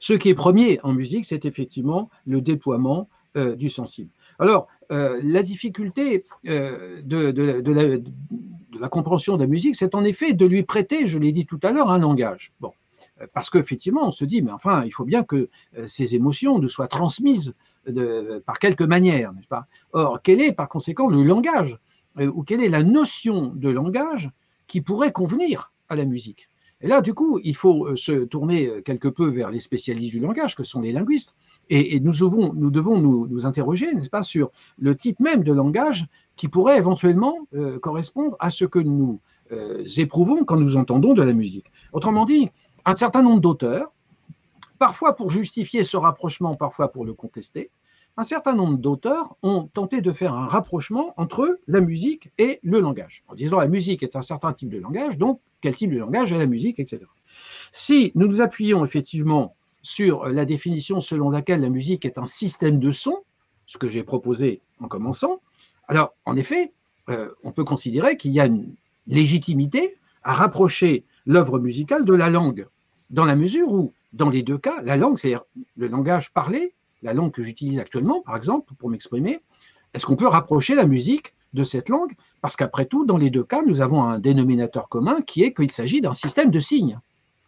Ce 0.01 0.13
qui 0.13 0.29
est 0.29 0.35
premier 0.35 0.81
en 0.83 0.93
musique, 0.93 1.25
c'est 1.25 1.45
effectivement 1.45 2.09
le 2.25 2.41
déploiement 2.41 3.07
euh, 3.37 3.55
du 3.55 3.69
sensible. 3.69 4.09
Alors, 4.39 4.67
euh, 4.91 5.19
la 5.23 5.43
difficulté 5.43 6.25
euh, 6.47 7.01
de, 7.03 8.01
la, 8.79 8.89
compréhension 8.89 9.35
de 9.35 9.41
la 9.41 9.47
musique, 9.47 9.75
c'est 9.75 9.95
en 9.95 10.03
effet 10.03 10.33
de 10.33 10.45
lui 10.45 10.63
prêter, 10.63 11.07
je 11.07 11.17
l'ai 11.17 11.31
dit 11.31 11.45
tout 11.45 11.59
à 11.63 11.71
l'heure, 11.71 11.91
un 11.91 11.97
langage. 11.97 12.53
Bon, 12.59 12.71
parce 13.33 13.49
qu'effectivement, 13.49 14.07
on 14.07 14.11
se 14.11 14.25
dit, 14.25 14.41
mais 14.41 14.51
enfin, 14.51 14.83
il 14.85 14.91
faut 14.91 15.05
bien 15.05 15.23
que 15.23 15.49
ces 15.87 16.15
émotions 16.15 16.59
nous 16.59 16.67
soient 16.67 16.87
transmises 16.87 17.53
par 18.45 18.59
quelque 18.59 18.83
manière, 18.83 19.31
n'est-ce 19.33 19.47
pas? 19.47 19.67
Or, 19.93 20.19
quel 20.21 20.41
est 20.41 20.51
par 20.51 20.67
conséquent 20.67 21.07
le 21.07 21.23
langage 21.23 21.77
ou 22.19 22.43
quelle 22.43 22.63
est 22.63 22.69
la 22.69 22.83
notion 22.83 23.51
de 23.55 23.69
langage 23.69 24.29
qui 24.67 24.81
pourrait 24.81 25.11
convenir 25.11 25.71
à 25.87 25.95
la 25.95 26.03
musique? 26.03 26.47
Et 26.81 26.87
là, 26.87 27.01
du 27.01 27.13
coup, 27.13 27.39
il 27.43 27.55
faut 27.55 27.95
se 27.95 28.25
tourner 28.25 28.81
quelque 28.83 29.07
peu 29.07 29.29
vers 29.29 29.49
les 29.49 29.61
spécialistes 29.61 30.11
du 30.11 30.19
langage, 30.19 30.55
que 30.55 30.63
sont 30.63 30.81
les 30.81 30.91
linguistes, 30.91 31.33
et, 31.69 31.99
nous, 31.99 32.13
devons, 32.13 32.99
nous, 32.99 33.45
interroger, 33.45 33.93
n'est-ce 33.93 34.09
pas, 34.09 34.23
sur 34.23 34.51
le 34.77 34.95
type 34.95 35.19
même 35.19 35.43
de 35.43 35.53
langage 35.53 36.05
qui 36.35 36.47
pourrait 36.47 36.77
éventuellement 36.77 37.47
euh, 37.53 37.79
correspondre 37.79 38.35
à 38.39 38.49
ce 38.49 38.65
que 38.65 38.79
nous 38.79 39.19
euh, 39.51 39.83
éprouvons 39.97 40.43
quand 40.43 40.57
nous 40.57 40.77
entendons 40.77 41.13
de 41.13 41.23
la 41.23 41.33
musique. 41.33 41.71
Autrement 41.93 42.25
dit, 42.25 42.49
un 42.85 42.95
certain 42.95 43.23
nombre 43.23 43.41
d'auteurs, 43.41 43.91
parfois 44.79 45.15
pour 45.15 45.31
justifier 45.31 45.83
ce 45.83 45.97
rapprochement, 45.97 46.55
parfois 46.55 46.91
pour 46.91 47.05
le 47.05 47.13
contester, 47.13 47.69
un 48.17 48.23
certain 48.23 48.53
nombre 48.53 48.77
d'auteurs 48.77 49.35
ont 49.43 49.67
tenté 49.73 50.01
de 50.01 50.11
faire 50.11 50.33
un 50.33 50.45
rapprochement 50.45 51.13
entre 51.17 51.57
la 51.67 51.81
musique 51.81 52.29
et 52.37 52.59
le 52.63 52.79
langage, 52.79 53.23
en 53.27 53.35
disant 53.35 53.59
la 53.59 53.67
musique 53.67 54.03
est 54.03 54.15
un 54.15 54.21
certain 54.21 54.53
type 54.53 54.69
de 54.69 54.79
langage, 54.79 55.17
donc 55.17 55.41
quel 55.61 55.75
type 55.75 55.91
de 55.91 55.97
langage 55.97 56.31
est 56.31 56.37
la 56.37 56.45
musique, 56.45 56.79
etc. 56.79 57.01
Si 57.73 58.11
nous 58.15 58.27
nous 58.27 58.41
appuyons 58.41 58.85
effectivement 58.85 59.55
sur 59.85 60.25
la 60.25 60.45
définition 60.45 60.99
selon 60.99 61.29
laquelle 61.29 61.61
la 61.61 61.69
musique 61.69 62.05
est 62.05 62.17
un 62.17 62.25
système 62.25 62.79
de 62.79 62.91
sons, 62.91 63.19
ce 63.67 63.77
que 63.77 63.87
j'ai 63.87 64.01
proposé 64.01 64.59
en 64.79 64.87
commençant, 64.87 65.41
alors 65.87 66.15
en 66.25 66.35
effet, 66.35 66.73
euh, 67.09 67.29
on 67.43 67.51
peut 67.51 67.63
considérer 67.63 68.17
qu'il 68.17 68.31
y 68.31 68.39
a 68.39 68.47
une 68.47 68.73
légitimité 69.05 69.95
à 70.23 70.33
rapprocher 70.33 71.05
l'œuvre 71.27 71.59
musicale 71.59 72.03
de 72.03 72.15
la 72.15 72.31
langue, 72.31 72.67
dans 73.11 73.25
la 73.25 73.35
mesure 73.35 73.71
où, 73.71 73.93
dans 74.11 74.31
les 74.31 74.41
deux 74.41 74.57
cas, 74.57 74.81
la 74.81 74.97
langue, 74.97 75.19
c'est-à-dire 75.19 75.43
le 75.77 75.87
langage 75.87 76.33
parlé, 76.33 76.73
la 77.03 77.13
langue 77.13 77.31
que 77.31 77.43
j'utilise 77.43 77.77
actuellement, 77.77 78.21
par 78.21 78.35
exemple, 78.35 78.73
pour 78.79 78.89
m'exprimer, 78.89 79.39
est-ce 79.93 80.07
qu'on 80.07 80.15
peut 80.15 80.27
rapprocher 80.27 80.73
la 80.73 80.87
musique 80.87 81.35
de 81.53 81.63
cette 81.63 81.89
langue? 81.89 82.15
Parce 82.41 82.55
qu'après 82.55 82.87
tout, 82.87 83.05
dans 83.05 83.19
les 83.19 83.29
deux 83.29 83.43
cas, 83.43 83.61
nous 83.61 83.81
avons 83.81 84.01
un 84.01 84.17
dénominateur 84.17 84.89
commun 84.89 85.21
qui 85.21 85.43
est 85.43 85.53
qu'il 85.53 85.69
s'agit 85.69 86.01
d'un 86.01 86.13
système 86.13 86.49
de 86.49 86.59
signes 86.59 86.97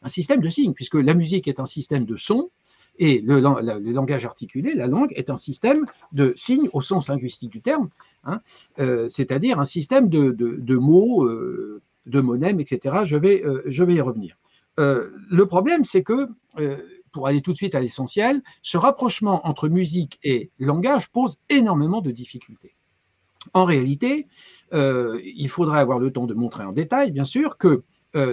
un 0.01 0.09
système 0.09 0.41
de 0.41 0.49
signes, 0.49 0.73
puisque 0.73 0.95
la 0.95 1.13
musique 1.13 1.47
est 1.47 1.59
un 1.59 1.65
système 1.65 2.05
de 2.05 2.15
sons 2.15 2.49
et 2.99 3.21
le, 3.21 3.39
langage 3.39 4.25
articulé, 4.25 4.73
la 4.73 4.87
langue, 4.87 5.11
est 5.15 5.29
un 5.29 5.37
système 5.37 5.85
de 6.13 6.33
signes 6.35 6.69
au 6.73 6.81
sens 6.81 7.09
linguistique 7.09 7.51
du 7.51 7.61
terme, 7.61 7.89
hein, 8.23 8.41
euh, 8.79 9.07
c'est-à-dire 9.09 9.59
un 9.59 9.65
système 9.65 10.09
de, 10.09 10.75
mots, 10.75 11.25
euh, 11.25 11.81
de 12.05 12.21
monèmes, 12.21 12.59
etc. 12.59 13.01
Je 13.05 13.17
vais, 13.17 13.43
euh, 13.45 13.61
je 13.67 13.83
vais 13.83 13.95
y 13.95 14.01
revenir. 14.01 14.37
le 14.77 15.45
problème, 15.45 15.83
c'est 15.83 16.03
que, 16.03 16.27
pour 17.11 17.27
aller 17.27 17.41
tout 17.41 17.51
de 17.51 17.57
suite 17.57 17.75
à 17.75 17.79
l'essentiel, 17.79 18.41
ce 18.61 18.77
rapprochement 18.77 19.47
entre 19.47 19.69
musique 19.69 20.19
et 20.23 20.51
langage 20.59 21.09
pose 21.09 21.37
énormément 21.49 22.01
de 22.01 22.11
difficultés. 22.11 22.75
En 23.53 23.65
réalité, 23.65 24.27
il 24.71 25.49
faudrait 25.49 25.79
avoir 25.79 25.99
le 25.99 26.11
temps 26.11 26.27
de 26.27 26.33
montrer 26.33 26.63
en 26.63 26.73
détail, 26.73 27.11
bien 27.11 27.25
sûr, 27.25 27.57
que 27.57 27.83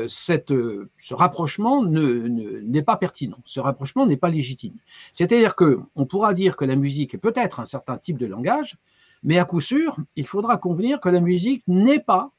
ce 0.08 1.14
rapprochement 1.14 1.84
n'est 1.84 2.82
pas 2.82 2.96
pertinent, 2.96 3.38
ce 3.44 3.60
rapprochement 3.60 4.06
n'est 4.06 4.16
pas 4.16 4.30
légitime. 4.30 4.74
C'est-à-dire 5.12 5.54
qu'on 5.54 6.06
pourra 6.06 6.34
dire 6.34 6.56
que 6.56 6.64
la 6.64 6.76
musique 6.76 7.14
est 7.14 7.18
peut-être 7.18 7.60
un 7.60 7.64
certain 7.64 7.98
type 7.98 8.18
de 8.18 8.26
langage, 8.26 8.76
mais 9.22 9.38
à 9.38 9.44
coup 9.44 9.60
sûr, 9.60 9.96
il 10.16 10.26
faudra 10.26 10.56
convenir 10.56 11.00
que 11.00 11.08
la 11.08 11.20
musique 11.20 11.62
n'est 11.66 12.00
pas 12.00 12.30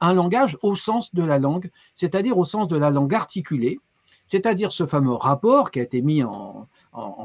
un 0.00 0.14
langage 0.14 0.56
au 0.62 0.74
sens 0.74 1.14
de 1.14 1.22
la 1.22 1.38
langue, 1.38 1.70
c'est-à-dire 1.94 2.38
au 2.38 2.44
sens 2.44 2.68
de 2.68 2.76
la 2.76 2.90
langue 2.90 3.14
articulée, 3.14 3.80
c'est-à-dire 4.26 4.72
ce 4.72 4.86
fameux 4.86 5.12
rapport 5.12 5.70
qui 5.70 5.80
a 5.80 5.82
été 5.82 6.02
mis 6.02 6.22
en, 6.22 6.68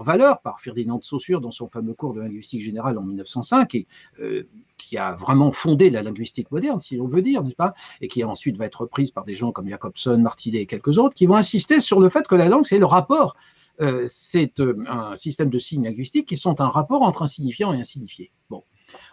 valeur 0.01 0.41
par 0.41 0.59
Ferdinand 0.59 0.97
de 0.97 1.03
Saussure 1.03 1.41
dans 1.41 1.51
son 1.51 1.67
fameux 1.67 1.93
cours 1.93 2.13
de 2.13 2.21
linguistique 2.21 2.61
générale 2.61 2.97
en 2.97 3.03
1905 3.03 3.75
et 3.75 3.87
euh, 4.19 4.47
qui 4.77 4.97
a 4.97 5.13
vraiment 5.13 5.51
fondé 5.51 5.91
la 5.91 6.01
linguistique 6.01 6.51
moderne, 6.51 6.79
si 6.79 6.99
on 6.99 7.07
veut 7.07 7.21
dire, 7.21 7.43
n'est-ce 7.43 7.55
pas? 7.55 7.75
Et 8.01 8.07
qui 8.07 8.23
ensuite 8.23 8.57
va 8.57 8.65
être 8.65 8.81
reprise 8.81 9.11
par 9.11 9.25
des 9.25 9.35
gens 9.35 9.51
comme 9.51 9.67
Jacobson, 9.67 10.17
Martinet 10.17 10.61
et 10.61 10.65
quelques 10.65 10.97
autres, 10.97 11.13
qui 11.13 11.27
vont 11.27 11.35
insister 11.35 11.81
sur 11.81 11.99
le 11.99 12.09
fait 12.09 12.27
que 12.27 12.35
la 12.35 12.47
langue, 12.49 12.65
c'est 12.65 12.79
le 12.79 12.85
rapport. 12.85 13.35
Euh, 13.81 14.05
c'est 14.07 14.59
euh, 14.59 14.83
un 14.87 15.15
système 15.15 15.49
de 15.49 15.59
signes 15.59 15.83
linguistiques 15.83 16.27
qui 16.27 16.37
sont 16.37 16.59
un 16.59 16.69
rapport 16.69 17.03
entre 17.03 17.21
un 17.21 17.27
signifiant 17.27 17.73
et 17.73 17.79
un 17.79 17.83
signifié. 17.83 18.31
Bon. 18.49 18.63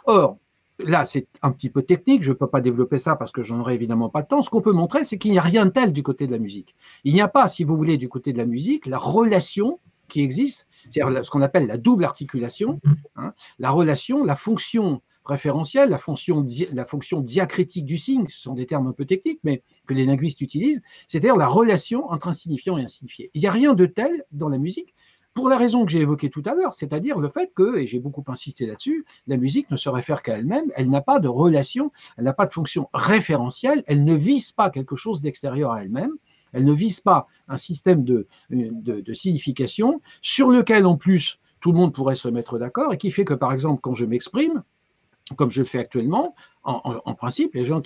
Or, 0.07 0.39
là, 0.79 1.05
c'est 1.05 1.27
un 1.43 1.53
petit 1.53 1.71
peu 1.71 1.83
technique, 1.83 2.23
je 2.23 2.31
ne 2.31 2.37
peux 2.37 2.47
pas 2.47 2.61
développer 2.61 2.99
ça 2.99 3.17
parce 3.17 3.33
que 3.33 3.43
j'en 3.43 3.61
aurai 3.61 3.75
évidemment 3.75 4.09
pas 4.09 4.23
de 4.23 4.29
temps. 4.29 4.43
Ce 4.43 4.51
qu'on 4.51 4.61
peut 4.61 4.73
montrer, 4.73 5.05
c'est 5.05 5.19
qu'il 5.19 5.33
n'y 5.33 5.39
a 5.39 5.43
rien 5.43 5.67
de 5.67 5.71
tel 5.71 5.93
du 5.93 6.03
côté 6.03 6.27
de 6.27 6.33
la 6.33 6.39
musique. 6.39 6.75
Il 7.05 7.15
n'y 7.15 7.21
a 7.21 7.29
pas, 7.29 7.49
si 7.49 7.65
vous 7.65 7.77
voulez, 7.77 7.97
du 7.97 8.09
côté 8.09 8.33
de 8.33 8.39
la 8.39 8.47
musique, 8.47 8.87
la 8.87 8.99
relation 8.99 9.81
qui 10.09 10.23
existe, 10.23 10.67
c'est-à-dire 10.91 11.25
ce 11.25 11.31
qu'on 11.31 11.43
appelle 11.43 11.67
la 11.67 11.79
double 11.79 12.05
articulation, 12.05 12.81
hein, 13.17 13.33
la 13.59 13.71
relation, 13.71 14.25
la 14.25 14.37
fonction 14.37 15.03
référentielle, 15.25 15.91
la 15.91 15.99
fonction, 15.99 16.47
la 16.73 16.85
fonction 16.85 17.21
diacritique 17.21 17.85
du 17.85 17.99
signe, 17.99 18.29
ce 18.29 18.41
sont 18.41 18.55
des 18.55 18.67
termes 18.67 18.87
un 18.87 18.93
peu 18.93 19.05
techniques, 19.05 19.41
mais 19.43 19.63
que 19.87 19.95
les 19.95 20.07
linguistes 20.07 20.41
utilisent, 20.41 20.81
c'est-à-dire 21.09 21.37
la 21.37 21.49
relation 21.49 22.09
entre 22.11 22.29
un 22.29 22.33
signifiant 22.33 22.79
et 22.79 22.83
un 22.83 22.89
signifié. 22.89 23.31
Il 23.35 23.41
n'y 23.41 23.49
a 23.49 23.51
rien 23.51 23.75
de 23.75 23.87
tel 23.87 24.25
dans 24.31 24.49
la 24.49 24.59
musique, 24.59 24.95
pour 25.37 25.51
la 25.51 25.59
raison 25.59 25.85
que 25.85 25.93
j'ai 25.93 26.01
évoquée 26.01 26.31
tout 26.31 26.43
à 26.47 26.55
l'heure, 26.55 26.73
c'est-à-dire 26.73 27.19
le 27.19 27.29
fait 27.29 27.53
que, 27.55 27.77
et 27.77 27.87
j'ai 27.87 28.01
beaucoup 28.01 28.25
insisté 28.27 28.65
là-dessus, 28.67 29.05
la 29.27 29.37
musique 29.37 29.71
ne 29.71 29.77
se 29.77 29.91
réfère 29.91 30.23
qu'à 30.23 30.39
elle-même, 30.39 30.73
elle 30.75 30.89
n'a 30.89 31.03
pas 31.03 31.21
de 31.21 31.29
relation, 31.29 31.93
elle 32.17 32.25
n'a 32.25 32.33
pas 32.33 32.47
de 32.47 32.55
fonction 32.55 32.89
référentielle, 32.95 33.85
elle 33.87 34.05
ne 34.05 34.15
vise 34.15 34.53
pas 34.53 34.71
quelque 34.71 34.97
chose 34.97 35.21
d'extérieur 35.21 35.73
à 35.73 35.83
elle-même, 35.83 36.13
elle 36.55 36.65
ne 36.65 36.73
vise 36.73 37.01
pas 37.01 37.27
un 37.49 37.59
système 37.59 38.03
de, 38.03 38.27
de, 38.49 39.13
signification 39.13 40.01
sur 40.23 40.51
lequel 40.51 40.87
en 40.87 40.97
plus 40.97 41.39
tout 41.61 41.71
le 41.71 41.77
monde 41.77 41.93
pourrait 41.93 42.15
se 42.15 42.29
mettre 42.29 42.59
d'accord 42.59 42.95
et 42.95 42.97
qui 42.97 43.11
fait 43.11 43.27
que 43.27 43.35
par 43.35 43.53
exemple 43.53 43.83
quand 43.83 43.93
je 43.93 44.07
m'exprime, 44.07 44.63
comme 45.35 45.51
je 45.51 45.61
le 45.61 45.67
fais 45.67 45.79
actuellement, 45.79 46.35
en, 46.63 47.15
principe, 47.15 47.55
les 47.55 47.65
gens 47.65 47.81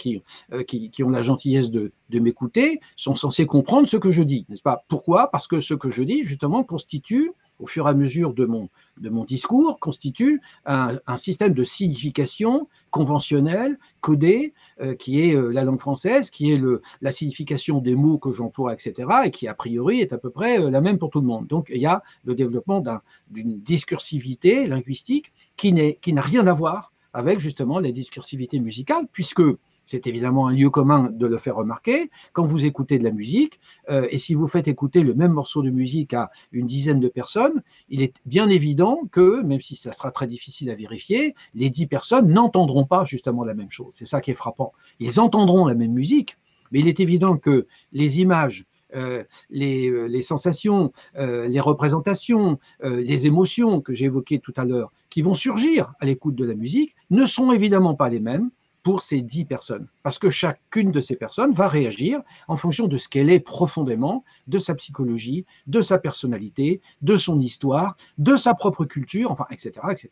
euh, 0.52 0.62
qui, 0.62 0.90
qui, 0.90 1.04
ont 1.04 1.10
la 1.10 1.20
gentillesse 1.20 1.70
de, 1.70 1.92
m'écouter 2.12 2.80
sont 2.96 3.14
censés 3.14 3.44
comprendre 3.46 3.86
ce 3.86 3.98
que 3.98 4.10
je 4.10 4.22
dis, 4.22 4.46
n'est-ce 4.48 4.62
pas? 4.62 4.82
Pourquoi? 4.88 5.30
Parce 5.30 5.46
que 5.46 5.60
ce 5.60 5.74
que 5.74 5.90
je 5.90 6.02
dis, 6.02 6.22
justement, 6.22 6.64
constitue, 6.64 7.32
au 7.58 7.66
fur 7.66 7.86
et 7.86 7.90
à 7.90 7.92
mesure 7.92 8.32
de 8.32 8.46
mon, 8.46 8.70
de 8.98 9.10
mon 9.10 9.24
discours, 9.24 9.78
constitue 9.80 10.40
un, 10.64 10.98
système 11.18 11.52
de 11.52 11.62
signification 11.62 12.68
conventionnelle, 12.90 13.78
codé, 14.00 14.54
euh, 14.80 14.94
qui 14.94 15.20
est 15.20 15.34
euh, 15.34 15.50
la 15.50 15.64
langue 15.64 15.80
française, 15.80 16.30
qui 16.30 16.50
est 16.50 16.56
le, 16.56 16.80
la 17.02 17.12
signification 17.12 17.80
des 17.80 17.94
mots 17.94 18.16
que 18.16 18.32
j'emploie, 18.32 18.72
etc., 18.72 19.08
et 19.26 19.30
qui, 19.30 19.46
a 19.46 19.52
priori, 19.52 20.00
est 20.00 20.14
à 20.14 20.18
peu 20.18 20.30
près 20.30 20.58
la 20.58 20.80
même 20.80 20.98
pour 20.98 21.10
tout 21.10 21.20
le 21.20 21.26
monde. 21.26 21.46
Donc, 21.46 21.70
il 21.70 21.80
y 21.80 21.86
a 21.86 22.02
le 22.24 22.34
développement 22.34 22.82
d'une 23.30 23.60
discursivité 23.60 24.66
linguistique 24.66 25.26
qui 25.56 25.72
n'a 25.74 26.22
rien 26.22 26.46
à 26.46 26.54
voir 26.54 26.92
avec 27.12 27.38
justement 27.38 27.78
la 27.80 27.92
discursivité 27.92 28.60
musicale, 28.60 29.06
puisque 29.12 29.42
c'est 29.84 30.06
évidemment 30.06 30.46
un 30.46 30.54
lieu 30.54 30.70
commun 30.70 31.10
de 31.10 31.26
le 31.26 31.36
faire 31.38 31.56
remarquer. 31.56 32.10
Quand 32.32 32.46
vous 32.46 32.64
écoutez 32.64 32.98
de 32.98 33.04
la 33.04 33.10
musique, 33.10 33.58
euh, 33.88 34.06
et 34.10 34.18
si 34.18 34.34
vous 34.34 34.46
faites 34.46 34.68
écouter 34.68 35.02
le 35.02 35.14
même 35.14 35.32
morceau 35.32 35.62
de 35.62 35.70
musique 35.70 36.14
à 36.14 36.30
une 36.52 36.66
dizaine 36.66 37.00
de 37.00 37.08
personnes, 37.08 37.62
il 37.88 38.02
est 38.02 38.14
bien 38.24 38.48
évident 38.48 39.00
que, 39.10 39.42
même 39.42 39.60
si 39.60 39.74
ça 39.74 39.92
sera 39.92 40.12
très 40.12 40.28
difficile 40.28 40.70
à 40.70 40.74
vérifier, 40.74 41.34
les 41.54 41.70
dix 41.70 41.86
personnes 41.86 42.32
n'entendront 42.32 42.86
pas 42.86 43.04
justement 43.04 43.44
la 43.44 43.54
même 43.54 43.70
chose. 43.70 43.92
C'est 43.92 44.04
ça 44.04 44.20
qui 44.20 44.30
est 44.30 44.34
frappant. 44.34 44.72
Ils 45.00 45.18
entendront 45.18 45.66
la 45.66 45.74
même 45.74 45.92
musique, 45.92 46.36
mais 46.70 46.80
il 46.80 46.86
est 46.86 47.00
évident 47.00 47.36
que 47.36 47.66
les 47.92 48.20
images 48.20 48.66
euh, 48.94 49.24
euh, 49.52 50.08
les, 50.08 50.22
sensations, 50.22 50.92
euh, 51.16 51.46
les 51.46 51.60
représentations, 51.60 52.58
les 52.82 53.26
émotions 53.26 53.80
que 53.80 53.92
j'ai 53.92 54.06
évoquées 54.06 54.38
tout 54.38 54.54
à 54.56 54.64
l'heure, 54.64 54.92
qui 55.08 55.22
vont 55.22 55.34
surgir 55.34 55.92
à 56.00 56.06
l'écoute 56.06 56.34
de 56.34 56.44
la 56.44 56.54
musique, 56.54 56.94
ne 57.10 57.26
sont 57.26 57.52
évidemment 57.52 57.94
pas 57.94 58.08
les 58.08 58.20
mêmes 58.20 58.50
pour 58.82 59.02
ces 59.02 59.20
dix 59.20 59.44
personnes, 59.44 59.88
parce 60.02 60.18
que 60.18 60.30
chacune 60.30 60.90
de 60.90 61.00
ces 61.00 61.14
personnes 61.14 61.52
va 61.52 61.68
réagir 61.68 62.20
en 62.48 62.56
fonction 62.56 62.86
de 62.86 62.96
ce 62.96 63.08
qu'elle 63.08 63.28
est 63.28 63.40
profondément, 63.40 64.24
de 64.46 64.58
sa 64.58 64.74
psychologie, 64.74 65.44
de 65.66 65.82
sa 65.82 65.98
personnalité, 65.98 66.80
de 67.02 67.16
son 67.16 67.40
histoire, 67.40 67.96
de 68.16 68.36
sa 68.36 68.54
propre 68.54 68.86
culture, 68.86 69.30
enfin, 69.30 69.46
etc., 69.50 69.72
etc. 69.90 70.08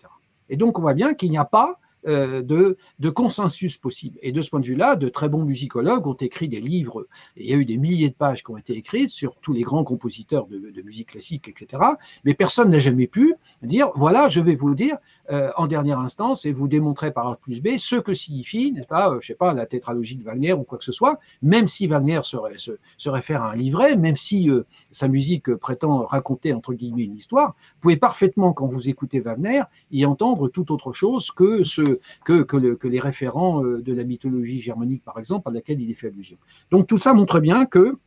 Et 0.51 0.57
donc, 0.57 0.79
on 0.79 0.83
voit 0.83 0.95
bien 0.95 1.15
qu'il 1.15 1.31
n'y 1.31 1.39
a 1.39 1.47
pas 1.47 1.79
euh, 2.07 2.43
de, 2.43 2.77
consensus 3.11 3.77
possible. 3.77 4.19
Et 4.23 4.31
de 4.31 4.41
ce 4.41 4.51
point 4.51 4.61
de 4.61 4.67
vue-là, 4.67 4.95
de 4.95 5.09
très 5.09 5.29
bons 5.29 5.45
musicologues 5.45 6.07
ont 6.07 6.15
écrit 6.15 6.47
des 6.47 6.61
livres, 6.61 7.07
il 7.37 7.47
y 7.47 7.53
a 7.53 7.57
eu 7.57 7.65
des 7.65 7.77
milliers 7.77 8.11
de 8.11 8.15
pages 8.15 8.45
qui 8.45 8.51
ont 8.53 8.57
été 8.57 8.75
écrites 8.75 9.11
sur 9.11 9.35
tous 9.37 9.53
les 9.53 9.63
grands 9.63 9.83
compositeurs 9.83 10.47
de, 10.47 10.83
musique 10.83 11.09
classique, 11.09 11.49
etc. 11.49 11.83
Mais 12.25 12.35
personne 12.35 12.71
n'a 12.71 12.79
jamais 12.79 13.09
pu 13.09 13.35
dire, 13.63 13.91
voilà, 13.97 14.29
je 14.29 14.41
vais 14.41 14.55
vous 14.55 14.75
dire 14.75 14.97
euh, 15.31 15.51
en 15.57 15.67
dernière 15.67 15.99
instance 15.99 16.47
et 16.47 16.53
vous 16.53 16.69
démontrer 16.69 17.11
par 17.11 17.27
A 17.29 17.37
plus 17.37 17.61
B 17.61 17.79
ce 17.79 17.97
que 17.97 18.15
signifie, 18.15 18.73
n'est-ce 18.73 18.87
pas, 18.87 19.11
euh, 19.11 19.19
je 19.21 19.27
sais 19.27 19.35
pas, 19.35 19.53
la 19.53 19.67
tétralogie 19.67 20.17
de 20.17 20.23
Wagner 20.23 20.53
ou 20.53 20.63
quoi 20.63 20.79
que 20.79 20.85
ce 20.85 20.93
soit, 20.93 21.19
même 21.43 21.67
si 21.67 21.87
Wagner 21.89 22.21
se, 22.23 23.09
réfère 23.09 23.43
à 23.43 23.53
un 23.53 23.57
livret, 23.57 23.97
même 23.97 24.17
si 24.17 24.49
sa 24.91 25.09
musique 25.09 25.53
prétend 25.57 26.05
raconter, 26.05 26.53
entre 26.53 26.75
guillemets, 26.75 27.05
une 27.05 27.17
histoire, 27.17 27.49
vous 27.49 27.81
pouvez 27.81 27.97
parfaitement, 27.97 28.53
quand 28.53 28.67
vous 28.67 28.89
écoutez 28.89 29.21
Wagner, 29.21 29.63
y 29.91 30.05
entendre 30.05 30.49
tout 30.49 30.71
autre 30.73 30.93
chose 30.93 31.31
que 31.31 31.65
ce 31.65 31.88
que, 32.25 32.87
les 32.87 33.01
référents 33.01 33.65
euh, 33.65 33.83
de 33.83 33.93
la 33.93 34.05
mythologie 34.05 34.61
germanique, 34.61 35.05
par 35.05 35.19
exemple, 35.19 35.49
à 35.49 35.53
laquelle 35.53 35.81
il 35.81 35.91
est 35.91 35.95
fait 35.95 36.09
allusion. 36.09 36.37
Donc 36.71 36.87
tout 36.87 36.99
ça 36.99 37.13
montre 37.15 37.41
bien 37.41 37.67
que 37.67 37.99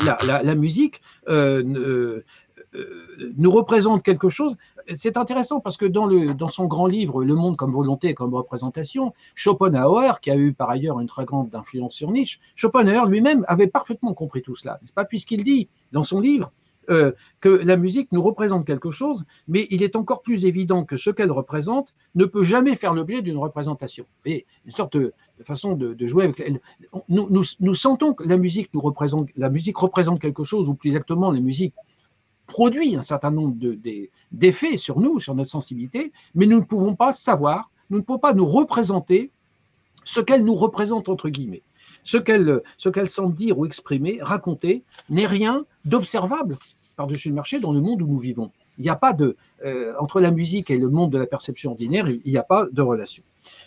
la, 0.00 0.54
musique 0.54 1.00
euh, 1.28 2.22
euh, 2.74 3.32
nous 3.36 3.50
représente 3.50 4.02
quelque 4.02 4.28
chose. 4.28 4.56
C'est 4.92 5.16
intéressant 5.16 5.60
parce 5.60 5.76
que 5.76 5.86
dans, 5.86 6.08
dans 6.34 6.48
son 6.48 6.66
grand 6.66 6.86
livre 6.86 7.24
Le 7.24 7.34
monde 7.34 7.56
comme 7.56 7.72
volonté 7.72 8.08
et 8.08 8.14
comme 8.14 8.34
représentation, 8.34 9.12
Schopenhauer, 9.34 10.20
qui 10.20 10.30
a 10.30 10.36
eu 10.36 10.52
par 10.52 10.70
ailleurs 10.70 11.00
une 11.00 11.06
très 11.06 11.24
grande 11.24 11.54
influence 11.54 11.94
sur 11.94 12.10
Nietzsche, 12.10 12.38
Schopenhauer 12.56 13.06
lui-même 13.08 13.44
avait 13.48 13.66
parfaitement 13.66 14.14
compris 14.14 14.42
tout 14.42 14.56
cela, 14.56 14.78
n'est-ce 14.82 14.92
pas? 14.92 15.04
Puisqu'il 15.04 15.44
dit 15.44 15.68
dans 15.92 16.02
son 16.02 16.20
livre 16.20 16.50
euh, 16.90 17.12
que 17.40 17.48
la 17.48 17.76
musique 17.76 18.10
nous 18.12 18.22
représente 18.22 18.66
quelque 18.66 18.90
chose, 18.90 19.24
mais 19.46 19.66
il 19.70 19.82
est 19.82 19.94
encore 19.96 20.22
plus 20.22 20.46
évident 20.46 20.84
que 20.84 20.96
ce 20.96 21.10
qu'elle 21.10 21.30
représente 21.30 21.88
ne 22.14 22.24
peut 22.24 22.42
jamais 22.42 22.74
faire 22.74 22.92
l'objet 22.92 23.22
d'une 23.22 23.38
représentation. 23.38 24.04
Une 24.26 24.42
sorte 24.68 24.96
de, 24.96 25.14
façon 25.44 25.74
de, 25.74 26.06
jouer 26.06 26.24
avec. 26.24 26.42
Nous, 27.08 27.44
nous, 27.60 27.74
sentons 27.74 28.14
que 28.14 28.24
la 28.24 28.36
musique 28.36 28.68
nous 28.74 28.80
représente, 28.80 29.28
la 29.36 29.48
musique 29.48 29.76
représente 29.76 30.20
quelque 30.20 30.44
chose, 30.44 30.68
ou 30.68 30.74
plus 30.74 30.90
exactement, 30.90 31.30
la 31.30 31.40
musique 31.40 31.74
produit 32.46 32.96
un 32.96 33.02
certain 33.02 33.30
nombre 33.30 33.56
d'effets 34.32 34.76
sur 34.76 35.00
nous, 35.00 35.20
sur 35.20 35.34
notre 35.34 35.50
sensibilité, 35.50 36.12
mais 36.34 36.46
nous 36.46 36.58
ne 36.58 36.64
pouvons 36.64 36.94
pas 36.96 37.12
savoir, 37.12 37.70
nous 37.90 37.98
ne 37.98 38.02
pouvons 38.02 38.18
pas 38.18 38.34
nous 38.34 38.46
représenter 38.46 39.30
ce 40.04 40.20
qu'elle 40.20 40.44
nous 40.44 40.54
représente 40.54 41.08
entre 41.08 41.28
guillemets. 41.28 41.62
Ce 42.04 42.16
qu'elle 42.16 42.62
ce 42.76 42.88
qu'elle 42.88 43.08
semble 43.08 43.34
dire 43.34 43.58
ou 43.58 43.66
exprimer, 43.66 44.18
raconter, 44.20 44.82
n'est 45.08 45.26
rien 45.26 45.64
d'observable 45.84 46.56
par-dessus 46.96 47.28
le 47.28 47.34
marché 47.34 47.60
dans 47.60 47.72
le 47.72 47.80
monde 47.80 48.02
où 48.02 48.06
nous 48.06 48.18
vivons. 48.18 48.50
Il 48.78 48.82
n'y 48.82 48.90
a 48.90 48.96
pas 48.96 49.12
de 49.12 49.36
euh, 49.64 49.92
entre 49.98 50.20
la 50.20 50.30
musique 50.30 50.70
et 50.70 50.78
le 50.78 50.88
monde 50.88 51.12
de 51.12 51.18
la 51.18 51.26
perception 51.26 51.70
ordinaire, 51.70 52.08
il 52.08 52.20
n'y 52.30 52.38
a 52.38 52.42
pas 52.42 52.66
de 52.70 52.82
relation. 52.82 53.22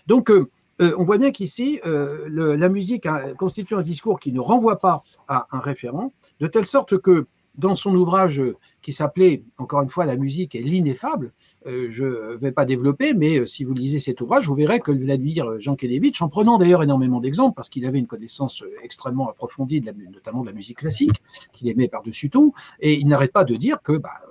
Donc 0.07 0.29
euh, 0.29 0.49
euh, 0.81 0.93
on 0.97 1.05
voit 1.05 1.17
bien 1.17 1.31
qu'ici, 1.31 1.79
la 1.85 2.69
musique 2.69 3.07
constitue 3.37 3.75
un 3.75 3.81
discours 3.81 4.19
qui 4.19 4.31
ne 4.33 4.39
renvoie 4.39 4.79
pas 4.79 5.03
à 5.27 5.47
un 5.51 5.59
référent, 5.59 6.11
de 6.41 6.47
telle 6.47 6.65
sorte 6.65 6.97
que 6.97 7.27
dans 7.57 7.75
son 7.75 7.95
ouvrage 7.95 8.41
qui 8.81 8.93
s'appelait, 8.93 9.43
encore 9.57 9.81
une 9.81 9.89
fois, 9.89 10.05
La 10.05 10.15
musique 10.15 10.53
est 10.53 10.61
l'ineffable. 10.61 11.33
Euh, 11.65 11.87
je 11.89 12.03
ne 12.03 12.35
vais 12.35 12.51
pas 12.51 12.65
développer, 12.65 13.15
mais 13.15 13.39
euh, 13.39 13.45
si 13.47 13.63
vous 13.63 13.73
lisez 13.73 13.99
cet 13.99 14.21
ouvrage, 14.21 14.47
vous 14.47 14.53
verrez 14.53 14.79
que 14.79 14.91
Vladimir 14.91 15.59
Jankélévitch, 15.59 16.21
en 16.21 16.29
prenant 16.29 16.59
d'ailleurs 16.59 16.83
énormément 16.83 17.19
d'exemples, 17.19 17.55
parce 17.55 17.69
qu'il 17.69 17.85
avait 17.87 17.97
une 17.97 18.05
connaissance 18.05 18.61
euh, 18.61 18.69
extrêmement 18.83 19.27
approfondie, 19.29 19.81
de 19.81 19.87
la, 19.87 19.93
notamment 19.93 20.41
de 20.41 20.47
la 20.47 20.53
musique 20.53 20.77
classique, 20.77 21.23
qu'il 21.53 21.67
aimait 21.67 21.87
par-dessus 21.87 22.29
tout, 22.29 22.53
et 22.79 22.93
il 22.93 23.07
n'arrête 23.07 23.31
pas 23.31 23.43
de 23.43 23.55
dire 23.55 23.81
que 23.81 23.93
bah, 23.93 24.21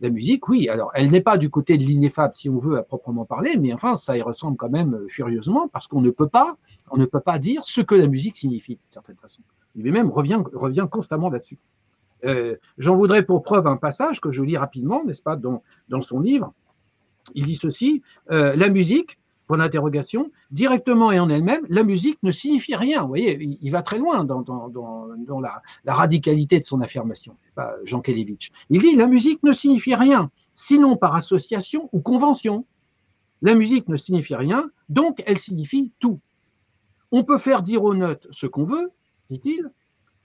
la 0.00 0.10
musique, 0.10 0.48
oui, 0.48 0.68
alors 0.68 0.90
elle 0.94 1.10
n'est 1.10 1.20
pas 1.20 1.38
du 1.38 1.48
côté 1.48 1.78
de 1.78 1.84
l'ineffable, 1.84 2.34
si 2.34 2.48
on 2.48 2.58
veut, 2.58 2.78
à 2.78 2.82
proprement 2.82 3.24
parler, 3.24 3.56
mais 3.56 3.72
enfin, 3.72 3.94
ça 3.94 4.16
y 4.16 4.22
ressemble 4.22 4.56
quand 4.56 4.70
même 4.70 5.04
furieusement, 5.08 5.68
parce 5.68 5.86
qu'on 5.86 6.00
ne 6.00 6.10
peut 6.10 6.28
pas, 6.28 6.56
on 6.90 6.96
ne 6.96 7.06
peut 7.06 7.20
pas 7.20 7.38
dire 7.38 7.64
ce 7.64 7.80
que 7.80 7.94
la 7.94 8.08
musique 8.08 8.34
signifie, 8.34 8.74
d'une 8.74 8.92
certaine 8.92 9.16
façon. 9.16 9.40
Lui-même 9.76 10.10
revient 10.10 10.88
constamment 10.90 11.30
là-dessus. 11.30 11.58
Euh, 12.24 12.56
j'en 12.78 12.96
voudrais 12.96 13.24
pour 13.24 13.42
preuve 13.42 13.66
un 13.66 13.76
passage 13.76 14.20
que 14.20 14.32
je 14.32 14.42
lis 14.42 14.56
rapidement, 14.56 15.04
n'est-ce 15.04 15.22
pas, 15.22 15.36
dans, 15.36 15.62
dans 15.88 16.02
son 16.02 16.20
livre. 16.20 16.52
Il 17.34 17.46
dit 17.46 17.56
ceci 17.56 18.02
euh, 18.30 18.54
La 18.56 18.68
musique 18.68 19.18
Point 19.46 19.58
d'interrogation. 19.58 20.30
Directement 20.50 21.12
et 21.12 21.18
en 21.18 21.28
elle-même, 21.28 21.66
la 21.68 21.82
musique 21.82 22.22
ne 22.22 22.30
signifie 22.30 22.74
rien. 22.74 23.02
Vous 23.02 23.08
voyez, 23.08 23.58
il, 23.60 23.70
va 23.70 23.82
très 23.82 23.98
loin 23.98 24.24
dans, 24.24 25.40
la, 25.40 25.62
radicalité 25.86 26.58
de 26.60 26.64
son 26.64 26.80
affirmation, 26.80 27.36
Jean 27.84 28.00
Kelevitch. 28.00 28.50
Il 28.70 28.80
dit 28.80 28.96
la 28.96 29.06
musique 29.06 29.42
ne 29.42 29.52
signifie 29.52 29.94
rien, 29.94 30.30
sinon 30.54 30.96
par 30.96 31.14
association 31.14 31.90
ou 31.92 32.00
convention. 32.00 32.64
La 33.42 33.54
musique 33.54 33.88
ne 33.88 33.98
signifie 33.98 34.34
rien, 34.34 34.70
donc 34.88 35.22
elle 35.26 35.38
signifie 35.38 35.92
tout. 36.00 36.20
On 37.12 37.22
peut 37.22 37.38
faire 37.38 37.62
dire 37.62 37.84
aux 37.84 37.94
notes 37.94 38.26
ce 38.30 38.46
qu'on 38.46 38.64
veut, 38.64 38.90
dit-il, 39.28 39.68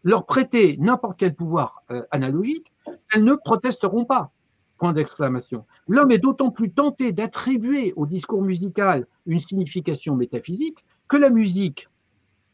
leur 0.04 0.26
prêter 0.26 0.78
n'importe 0.80 1.20
quel 1.20 1.36
pouvoir 1.36 1.84
euh, 1.92 2.04
analogique, 2.12 2.72
elles 3.14 3.24
ne 3.24 3.36
protesteront 3.36 4.06
pas. 4.06 4.32
Point 4.78 4.94
d'exclamation. 4.94 5.66
L'homme 5.88 6.12
est 6.12 6.20
d'autant 6.20 6.52
plus 6.52 6.72
tenté 6.72 7.12
d'attribuer 7.12 7.94
au 7.98 8.06
discours 8.06 8.42
musical 8.42 9.06
une 9.26 9.40
signification 9.40 10.16
métaphysique 10.16 10.78
que 11.10 11.18
la 11.18 11.30
musique, 11.30 11.90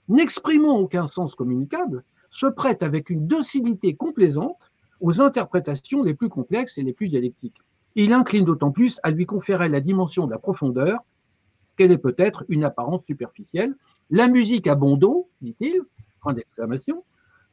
n'exprimant 0.07 0.77
aucun 0.77 1.05
sens 1.05 1.35
communicable, 1.35 2.03
se 2.31 2.47
prête 2.47 2.81
avec 2.81 3.09
une 3.09 3.27
docilité 3.27 3.95
complaisante 3.95 4.57
aux 5.01 5.21
interprétations 5.21 6.01
les 6.01 6.13
plus 6.13 6.29
complexes 6.29 6.77
et 6.77 6.83
les 6.83 6.93
plus 6.93 7.09
dialectiques. 7.09 7.57
Il 7.95 8.11
incline 8.11 8.43
d'autant 8.43 8.71
plus 8.71 8.99
à 9.03 9.11
lui 9.11 9.25
conférer 9.25 9.69
la 9.69 9.79
dimension 9.79 10.25
de 10.25 10.31
la 10.31 10.39
profondeur 10.39 10.99
qu'elle 11.77 11.91
est 11.91 11.97
peut-être 11.97 12.43
une 12.49 12.63
apparence 12.63 13.05
superficielle. 13.05 13.75
La 14.09 14.27
musique 14.27 14.67
a 14.67 14.75
bon 14.75 14.97
dit-il, 15.41 15.81
point 16.21 16.33
d'exclamation. 16.33 17.03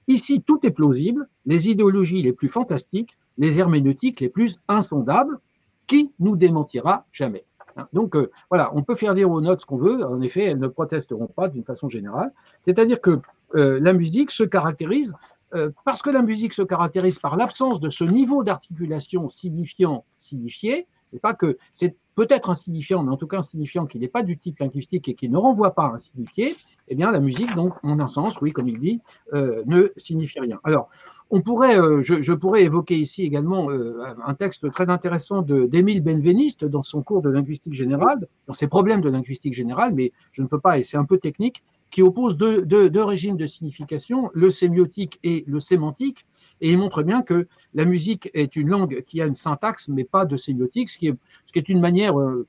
Ici, 0.09 0.43
tout 0.43 0.61
est 0.65 0.71
plausible, 0.71 1.29
les 1.47 1.69
idéologies 1.69 2.23
les 2.23 2.33
plus 2.33 2.49
fantastiques 2.49 3.17
les 3.39 3.59
herméneutiques 3.59 4.21
les 4.21 4.29
plus 4.29 4.59
insondables, 4.69 5.39
qui 5.87 6.13
nous 6.21 6.37
démentira 6.37 7.07
jamais. 7.13 7.45
Hein, 7.77 7.89
donc 7.93 8.15
euh, 8.17 8.31
voilà, 8.51 8.71
on 8.75 8.83
peut 8.83 8.95
faire 8.95 9.15
dire 9.15 9.31
aux 9.31 9.41
notes 9.41 9.63
ce 9.63 9.67
qu'on 9.67 9.79
veut, 9.79 10.05
en 10.05 10.21
effet, 10.21 10.45
elles 10.45 10.59
ne 10.59 10.69
protesteront 10.69 11.27
pas 11.27 11.49
d'une 11.49 11.65
façon 11.65 11.89
générale. 11.89 12.33
C'est-à-dire 12.65 13.01
que 13.01 13.21
euh, 13.55 13.81
la 13.81 13.93
musique 13.93 14.31
se 14.31 14.45
caractérise, 14.45 15.13
euh, 15.55 15.71
parce 15.85 16.03
que 16.03 16.11
la 16.11 16.23
musique 16.23 16.55
se 16.55 16.63
caractérise 16.63 17.19
par 17.19 17.37
l'absence 17.37 17.81
de 17.81 17.91
ce 17.91 18.05
niveau 18.05 18.43
d'articulation 18.43 19.29
signifiant, 19.29 20.05
signifié, 20.19 20.87
et 21.13 21.19
pas 21.19 21.35
que 21.35 21.59
c'est 21.75 21.99
peut-être 22.15 22.51
un 22.51 22.55
signifiant, 22.55 23.03
mais 23.03 23.13
en 23.13 23.17
tout 23.17 23.27
cas 23.27 23.39
un 23.39 23.43
signifiant 23.43 23.87
qui 23.87 23.99
n'est 23.99 24.09
pas 24.09 24.23
du 24.23 24.39
type 24.39 24.59
linguistique 24.59 25.09
et 25.09 25.15
qui 25.15 25.29
ne 25.29 25.37
renvoie 25.37 25.75
pas 25.75 25.85
à 25.85 25.95
un 25.95 25.99
signifié, 25.99 26.57
eh 26.89 26.95
bien 26.95 27.13
la 27.13 27.21
musique, 27.21 27.55
donc, 27.55 27.75
en 27.83 27.99
un 28.01 28.09
sens, 28.09 28.41
oui, 28.41 28.53
comme 28.53 28.69
il 28.69 28.79
dit, 28.79 29.01
ne 29.33 29.93
signifie 29.97 30.41
rien. 30.41 30.59
Alors, 30.65 30.91
euh, 31.35 32.03
je, 32.03 32.33
pourrais 32.35 32.65
évoquer 32.65 32.97
ici 32.97 33.23
également 33.23 33.71
euh, 33.71 34.03
un 34.27 34.35
texte 34.35 34.71
très 34.71 34.91
intéressant 34.91 35.41
d'Émile 35.41 36.03
Benveniste 36.03 36.67
dans 36.67 36.83
son 36.83 37.03
cours 37.03 37.23
de 37.23 37.31
linguistique 37.31 37.73
générale, 37.73 38.27
dans 38.47 38.53
ses 38.53 38.67
problèmes 38.67 39.01
de 39.01 39.09
linguistique 39.09 39.55
générale, 39.55 39.95
mais 39.95 40.13
je 40.33 40.43
ne 40.43 40.47
peux 40.47 40.61
pas, 40.61 40.79
et 40.79 40.83
c'est 40.83 40.99
un 40.99 41.07
peu 41.07 41.19
technique, 41.19 41.63
qui 41.91 42.03
oppose 42.03 42.37
deux, 42.37 43.05
régimes 43.05 43.37
de 43.37 43.47
signification, 43.47 44.31
le 44.35 44.51
sémiotique 44.51 45.19
et 45.23 45.45
le 45.47 45.59
sémantique, 45.61 46.27
et 46.63 46.71
il 46.71 46.79
montre 46.79 47.03
bien 47.03 47.21
que 47.21 47.47
la 47.75 47.85
musique 47.85 48.31
est 48.33 48.57
une 48.57 48.69
langue 48.69 49.03
qui 49.03 49.21
a 49.21 49.27
une 49.27 49.35
syntaxe, 49.35 49.89
mais 49.89 50.05
pas 50.05 50.25
de 50.25 50.39
sémiotique, 50.39 50.89
ce 50.89 50.99
qui 50.99 51.09
est, 51.09 51.69
une 51.69 51.81
manière 51.81 52.19
euh, 52.19 52.47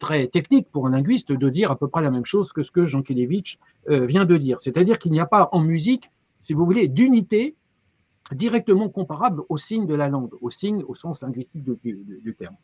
très 0.00 0.26
technique 0.26 0.66
pour 0.72 0.88
un 0.88 0.90
linguiste 0.90 1.30
de 1.30 1.48
dire 1.48 1.70
à 1.70 1.78
peu 1.78 1.86
près 1.86 2.02
la 2.02 2.10
même 2.10 2.24
chose 2.24 2.52
que 2.52 2.64
ce 2.64 2.72
que 2.72 2.86
Jean 2.86 3.02
Kelevitch 3.02 3.58
vient 3.86 4.24
de 4.24 4.36
dire. 4.36 4.60
C'est-à-dire 4.60 4.98
qu'il 4.98 5.12
n'y 5.12 5.20
a 5.20 5.26
pas 5.26 5.48
en 5.52 5.60
musique, 5.60 6.10
si 6.40 6.52
vous 6.52 6.64
voulez, 6.64 6.88
d'unité 6.88 7.54
directement 8.32 8.88
comparable 8.88 9.42
au 9.48 9.56
signe 9.56 9.86
de 9.86 9.94
la 9.94 10.08
langue, 10.08 10.32
au 10.40 10.50
signe 10.50 10.82
au 10.86 10.94
sens 10.94 11.22
linguistique 11.22 11.64
du, 11.64 12.36
terme. 12.38 12.56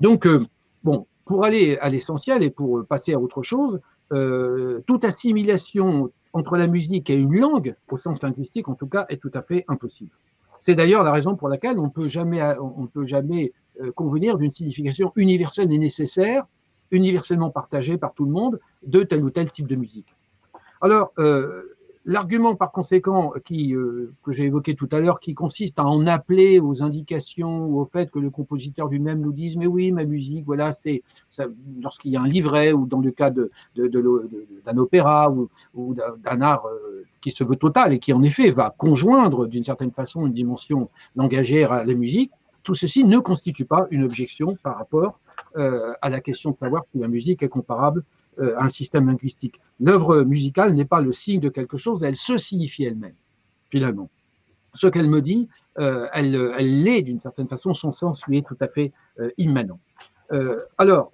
Donc, 0.00 0.26
euh, 0.26 0.44
bon, 0.82 1.06
pour 1.24 1.44
aller 1.44 1.76
à 1.78 1.88
l'essentiel 1.88 2.42
et 2.42 2.50
pour 2.50 2.86
passer 2.86 3.14
à 3.14 3.18
autre 3.18 3.42
chose, 3.42 3.80
euh, 4.12 4.80
toute 4.86 5.04
assimilation 5.04 6.10
entre 6.34 6.56
la 6.56 6.66
musique 6.66 7.08
et 7.08 7.14
une 7.14 7.38
langue, 7.40 7.74
au 7.90 7.96
sens 7.96 8.22
linguistique 8.22 8.68
en 8.68 8.74
tout 8.74 8.88
cas, 8.88 9.06
est 9.08 9.16
tout 9.16 9.30
à 9.32 9.42
fait 9.42 9.64
impossible. 9.68 10.10
C'est 10.58 10.74
d'ailleurs 10.74 11.02
la 11.02 11.12
raison 11.12 11.36
pour 11.36 11.48
laquelle 11.48 11.78
on 11.78 11.84
on 11.84 12.86
peut 12.86 13.06
jamais 13.06 13.52
euh, 13.80 13.92
convenir 13.92 14.36
d'une 14.36 14.52
signification 14.52 15.12
universelle 15.16 15.72
et 15.72 15.78
nécessaire, 15.78 16.44
universellement 16.90 17.50
partagée 17.50 17.98
par 17.98 18.14
tout 18.14 18.24
le 18.24 18.32
monde, 18.32 18.60
de 18.84 19.02
tel 19.02 19.24
ou 19.24 19.30
tel 19.30 19.50
type 19.50 19.66
de 19.66 19.76
musique. 19.76 20.14
Alors, 20.80 21.12
L'argument 22.06 22.54
par 22.54 22.70
conséquent 22.70 23.32
euh, 23.34 24.12
que 24.22 24.32
j'ai 24.32 24.44
évoqué 24.44 24.74
tout 24.74 24.88
à 24.92 25.00
l'heure, 25.00 25.20
qui 25.20 25.32
consiste 25.32 25.78
à 25.78 25.86
en 25.86 26.06
appeler 26.06 26.60
aux 26.60 26.82
indications 26.82 27.64
ou 27.64 27.80
au 27.80 27.86
fait 27.86 28.10
que 28.10 28.18
le 28.18 28.28
compositeur 28.28 28.88
lui-même 28.88 29.20
nous 29.20 29.32
dise 29.32 29.56
mais 29.56 29.66
oui 29.66 29.90
ma 29.90 30.04
musique 30.04 30.44
voilà 30.44 30.72
c'est 30.72 31.02
lorsqu'il 31.80 32.12
y 32.12 32.16
a 32.16 32.20
un 32.20 32.28
livret 32.28 32.72
ou 32.72 32.86
dans 32.86 33.00
le 33.00 33.10
cas 33.10 33.30
de, 33.30 33.50
d'un 33.74 34.76
opéra 34.76 35.30
ou, 35.30 35.48
d'un 35.94 36.40
art 36.42 36.66
euh, 36.66 37.04
qui 37.22 37.30
se 37.30 37.42
veut 37.42 37.56
total 37.56 37.94
et 37.94 37.98
qui 37.98 38.12
en 38.12 38.22
effet 38.22 38.50
va 38.50 38.74
conjoindre 38.76 39.46
d'une 39.46 39.64
certaine 39.64 39.92
façon 39.92 40.26
une 40.26 40.32
dimension 40.34 40.90
langagère 41.16 41.72
à 41.72 41.84
la 41.84 41.94
musique, 41.94 42.30
tout 42.62 42.74
ceci 42.74 43.04
ne 43.04 43.18
constitue 43.18 43.64
pas 43.64 43.86
une 43.90 44.04
objection 44.04 44.56
par 44.62 44.76
rapport 44.76 45.20
euh, 45.56 45.94
à 46.02 46.10
la 46.10 46.20
question 46.20 46.50
de 46.50 46.56
savoir 46.58 46.82
si 46.92 46.98
la 46.98 47.08
musique 47.08 47.42
est 47.42 47.48
comparable 47.48 48.04
un 48.38 48.68
système 48.68 49.06
linguistique. 49.06 49.60
L'œuvre 49.80 50.22
musicale 50.22 50.74
n'est 50.74 50.84
pas 50.84 51.00
le 51.00 51.12
signe 51.12 51.40
de 51.40 51.48
quelque 51.48 51.76
chose, 51.76 52.02
elle 52.04 52.16
se 52.16 52.36
signifie 52.36 52.84
elle-même, 52.84 53.14
finalement. 53.70 54.10
Ce 54.74 54.88
qu'elle 54.88 55.08
me 55.08 55.20
dit, 55.20 55.48
euh, 55.78 56.08
elle, 56.12 56.34
elle 56.58 56.82
l'est 56.82 57.02
d'une 57.02 57.20
certaine 57.20 57.48
façon, 57.48 57.74
son 57.74 57.92
sens 57.92 58.26
lui 58.26 58.38
est 58.38 58.46
tout 58.46 58.56
à 58.60 58.68
fait 58.68 58.92
euh, 59.20 59.30
immanent. 59.38 59.78
alors, 60.78 61.12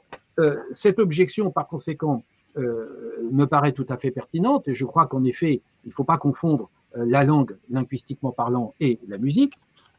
cette 0.73 0.99
objection, 0.99 1.51
par 1.51 1.67
conséquent, 1.69 2.25
me 2.57 3.45
paraît 3.45 3.73
tout 3.73 3.85
à 3.91 3.99
fait 3.99 4.11
pertinente, 4.11 4.67
et 4.69 4.75
je 4.75 4.87
crois 4.87 5.07
qu'en 5.07 5.23
effet, 5.25 5.61
il 5.85 5.89
ne 5.89 5.93
faut 5.93 6.05
pas 6.05 6.17
confondre 6.17 6.71
la 6.95 7.25
langue 7.25 7.59
linguistiquement 7.69 8.33
parlant 8.33 8.75
et 8.81 8.99
la 9.07 9.19
musique. 9.19 9.53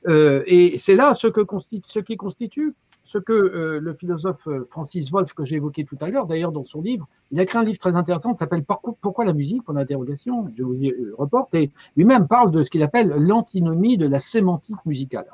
et 0.09 0.75
c'est 0.79 0.95
là 0.95 1.13
ce, 1.13 1.27
que 1.27 1.41
constitue, 1.41 1.87
ce 1.87 1.99
qui 1.99 2.17
constitue 2.17 2.73
ce 3.03 3.17
que 3.17 3.33
euh, 3.33 3.79
le 3.79 3.93
philosophe 3.93 4.47
euh, 4.47 4.67
Francis 4.69 5.11
Wolff, 5.11 5.33
que 5.33 5.45
j'ai 5.45 5.55
évoqué 5.55 5.85
tout 5.85 5.97
à 6.01 6.09
l'heure, 6.09 6.27
d'ailleurs 6.27 6.51
dans 6.51 6.65
son 6.65 6.81
livre, 6.81 7.07
il 7.31 7.39
a 7.39 7.43
écrit 7.43 7.57
un 7.57 7.63
livre 7.63 7.79
très 7.79 7.95
intéressant 7.95 8.31
qui 8.33 8.37
s'appelle 8.37 8.63
Pourquoi 8.63 9.25
la 9.25 9.33
musique 9.33 9.67
en 9.69 9.75
interrogation, 9.75 10.47
je 10.55 10.63
vous 10.63 10.75
y 10.75 10.91
euh, 10.91 11.13
reporte, 11.17 11.53
et 11.55 11.71
lui-même 11.95 12.27
parle 12.27 12.51
de 12.51 12.63
ce 12.63 12.69
qu'il 12.69 12.83
appelle 12.83 13.09
l'antinomie 13.09 13.97
de 13.97 14.07
la 14.07 14.19
sémantique 14.19 14.85
musicale. 14.85 15.25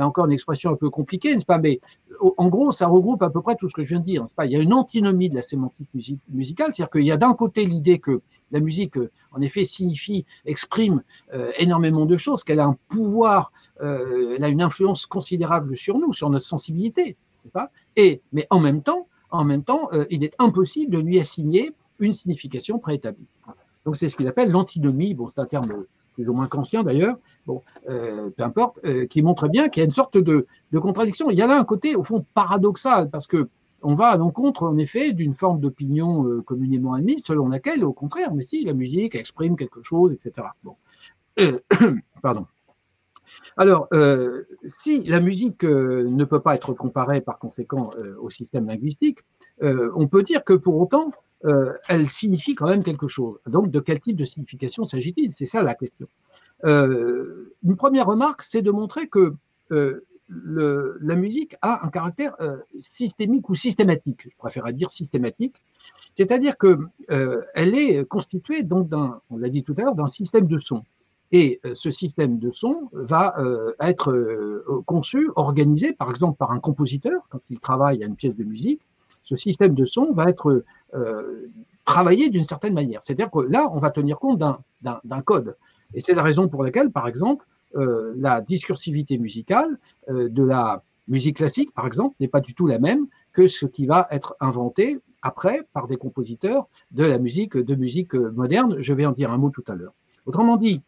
A 0.00 0.06
encore 0.06 0.26
une 0.26 0.32
expression 0.32 0.70
un 0.70 0.76
peu 0.76 0.90
compliquée, 0.90 1.32
n'est-ce 1.34 1.46
pas 1.46 1.58
Mais 1.58 1.80
en 2.20 2.48
gros, 2.48 2.72
ça 2.72 2.86
regroupe 2.86 3.22
à 3.22 3.30
peu 3.30 3.42
près 3.42 3.56
tout 3.56 3.68
ce 3.68 3.74
que 3.74 3.82
je 3.82 3.88
viens 3.88 4.00
de 4.00 4.04
dire. 4.04 4.26
Il 4.44 4.50
y 4.50 4.56
a 4.56 4.60
une 4.60 4.72
antinomie 4.72 5.28
de 5.28 5.34
la 5.34 5.42
sémantique 5.42 5.88
musicale, 5.94 6.72
c'est-à-dire 6.72 6.90
qu'il 6.90 7.04
y 7.04 7.12
a 7.12 7.16
d'un 7.16 7.34
côté 7.34 7.64
l'idée 7.64 7.98
que 7.98 8.20
la 8.50 8.60
musique, 8.60 8.96
en 9.32 9.40
effet, 9.40 9.64
signifie, 9.64 10.24
exprime 10.44 11.02
énormément 11.58 12.06
de 12.06 12.16
choses, 12.16 12.44
qu'elle 12.44 12.60
a 12.60 12.66
un 12.66 12.76
pouvoir, 12.88 13.52
elle 13.80 14.42
a 14.42 14.48
une 14.48 14.62
influence 14.62 15.06
considérable 15.06 15.76
sur 15.76 15.98
nous, 15.98 16.12
sur 16.12 16.30
notre 16.30 16.46
sensibilité, 16.46 17.16
pas? 17.48 17.70
Et 17.96 18.22
mais 18.32 18.46
en 18.50 18.60
même 18.60 18.82
temps, 18.82 19.08
en 19.30 19.44
même 19.44 19.64
temps, 19.64 19.88
euh, 19.92 20.04
il 20.10 20.24
est 20.24 20.34
impossible 20.38 20.90
de 20.92 20.98
lui 20.98 21.18
assigner 21.18 21.72
une 21.98 22.12
signification 22.12 22.78
préétablie. 22.78 23.26
Donc 23.84 23.96
c'est 23.96 24.08
ce 24.08 24.16
qu'il 24.16 24.28
appelle 24.28 24.50
l'antinomie, 24.50 25.14
bon, 25.14 25.30
c'est 25.34 25.40
un 25.40 25.46
terme 25.46 25.86
plus 26.16 26.28
ou 26.28 26.32
moins 26.32 26.48
conscient 26.48 26.82
d'ailleurs, 26.82 27.16
bon, 27.46 27.62
euh, 27.88 28.30
peu 28.36 28.42
importe, 28.42 28.80
euh, 28.84 29.06
qui 29.06 29.22
montre 29.22 29.48
bien 29.48 29.68
qu'il 29.68 29.80
y 29.80 29.84
a 29.84 29.84
une 29.84 29.92
sorte 29.92 30.16
de, 30.18 30.46
contradiction. 30.74 31.30
Il 31.30 31.38
y 31.38 31.42
a 31.42 31.46
là 31.46 31.58
un 31.58 31.64
côté, 31.64 31.94
au 31.94 32.02
fond, 32.02 32.24
paradoxal, 32.34 33.10
parce 33.10 33.26
que 33.26 33.48
on 33.82 33.94
va 33.94 34.08
à 34.08 34.16
l'encontre, 34.16 34.64
en 34.64 34.76
effet, 34.78 35.12
d'une 35.12 35.34
forme 35.34 35.60
d'opinion 35.60 36.42
communément 36.42 36.94
admise, 36.94 37.22
selon 37.24 37.48
laquelle, 37.48 37.84
au 37.84 37.92
contraire, 37.92 38.34
mais 38.34 38.42
si, 38.42 38.64
la 38.64 38.72
musique 38.72 39.14
exprime 39.14 39.54
quelque 39.54 39.82
chose, 39.82 40.12
etc. 40.12 40.48
Bon. 40.64 40.76
pardon. 42.22 42.46
Alors, 43.56 43.88
euh, 43.92 44.44
si 44.68 45.02
la 45.02 45.20
musique 45.20 45.64
euh, 45.64 46.04
ne 46.08 46.24
peut 46.24 46.40
pas 46.40 46.54
être 46.54 46.72
comparée 46.72 47.20
par 47.20 47.38
conséquent 47.38 47.90
euh, 47.98 48.16
au 48.20 48.30
système 48.30 48.66
linguistique, 48.66 49.20
on 49.60 50.08
peut 50.08 50.22
dire 50.22 50.44
que 50.44 50.52
pour 50.52 50.80
autant, 50.80 51.12
elle 51.88 52.08
signifie 52.08 52.54
quand 52.54 52.68
même 52.68 52.84
quelque 52.84 53.08
chose. 53.08 53.38
Donc, 53.46 53.70
de 53.70 53.80
quel 53.80 54.00
type 54.00 54.16
de 54.16 54.24
signification 54.24 54.84
s'agit-il? 54.84 55.32
C'est 55.32 55.46
ça 55.46 55.62
la 55.62 55.74
question. 55.74 56.06
une 56.64 57.76
première 57.76 58.06
remarque, 58.06 58.42
c'est 58.42 58.62
de 58.62 58.70
montrer 58.70 59.08
que 59.08 59.34
la 59.70 61.14
musique 61.14 61.56
a 61.62 61.86
un 61.86 61.88
caractère 61.88 62.36
systémique 62.78 63.48
ou 63.48 63.54
systématique. 63.54 64.22
Je 64.24 64.36
préfère 64.36 64.70
dire 64.72 64.90
systématique. 64.90 65.56
C'est-à-dire 66.16 66.56
qu'elle 66.58 67.74
est 67.74 68.04
constituée, 68.06 68.62
donc, 68.62 68.90
on 69.30 69.36
l'a 69.36 69.48
dit 69.48 69.62
tout 69.62 69.74
à 69.78 69.82
l'heure, 69.82 69.94
d'un 69.94 70.08
système 70.08 70.46
de 70.46 70.58
sons. 70.58 70.82
Et 71.32 71.60
euh, 71.64 71.74
ce 71.74 71.90
système 71.90 72.38
de 72.38 72.50
son 72.50 72.88
va 72.92 73.34
euh, 73.38 73.74
être 73.80 74.12
euh, 74.12 74.82
conçu, 74.86 75.30
organisé, 75.34 75.92
par 75.92 76.10
exemple, 76.10 76.38
par 76.38 76.52
un 76.52 76.60
compositeur, 76.60 77.26
quand 77.30 77.40
il 77.50 77.58
travaille 77.58 78.02
à 78.02 78.06
une 78.06 78.16
pièce 78.16 78.36
de 78.36 78.44
musique. 78.44 78.82
Ce 79.26 79.36
système 79.36 79.74
de 79.74 79.84
son 79.84 80.14
va 80.14 80.30
être 80.30 80.64
travaillé 81.84 82.30
d'une 82.30 82.44
certaine 82.44 82.72
manière. 82.72 83.02
C'est-à-dire 83.04 83.30
que 83.30 83.40
là, 83.40 83.68
on 83.72 83.80
va 83.80 83.90
tenir 83.90 84.18
compte 84.18 84.38
d'un 84.38 85.22
code. 85.22 85.56
Et 85.94 86.00
c'est 86.00 86.14
la 86.14 86.22
raison 86.22 86.48
pour 86.48 86.64
laquelle, 86.64 86.90
par 86.90 87.06
exemple, 87.06 87.44
la 87.74 88.40
discursivité 88.40 89.18
musicale 89.18 89.78
de 90.08 90.42
la 90.42 90.82
musique 91.08 91.36
classique, 91.36 91.74
par 91.74 91.86
exemple, 91.86 92.14
n'est 92.20 92.28
pas 92.28 92.40
du 92.40 92.54
tout 92.54 92.66
la 92.66 92.78
même 92.78 93.06
que 93.32 93.46
ce 93.46 93.66
qui 93.66 93.86
va 93.86 94.08
être 94.10 94.34
inventé 94.40 94.98
après 95.22 95.66
par 95.72 95.86
des 95.88 95.96
compositeurs 95.96 96.68
de 96.92 97.04
la 97.04 97.18
musique, 97.18 97.56
de 97.56 97.74
musique 97.74 98.14
moderne. 98.14 98.76
Je 98.78 98.94
vais 98.94 99.06
en 99.06 99.12
dire 99.12 99.32
un 99.32 99.38
mot 99.38 99.50
tout 99.50 99.64
à 99.66 99.74
l'heure. 99.74 99.94
Autrement 100.24 100.56
dit, 100.56 100.80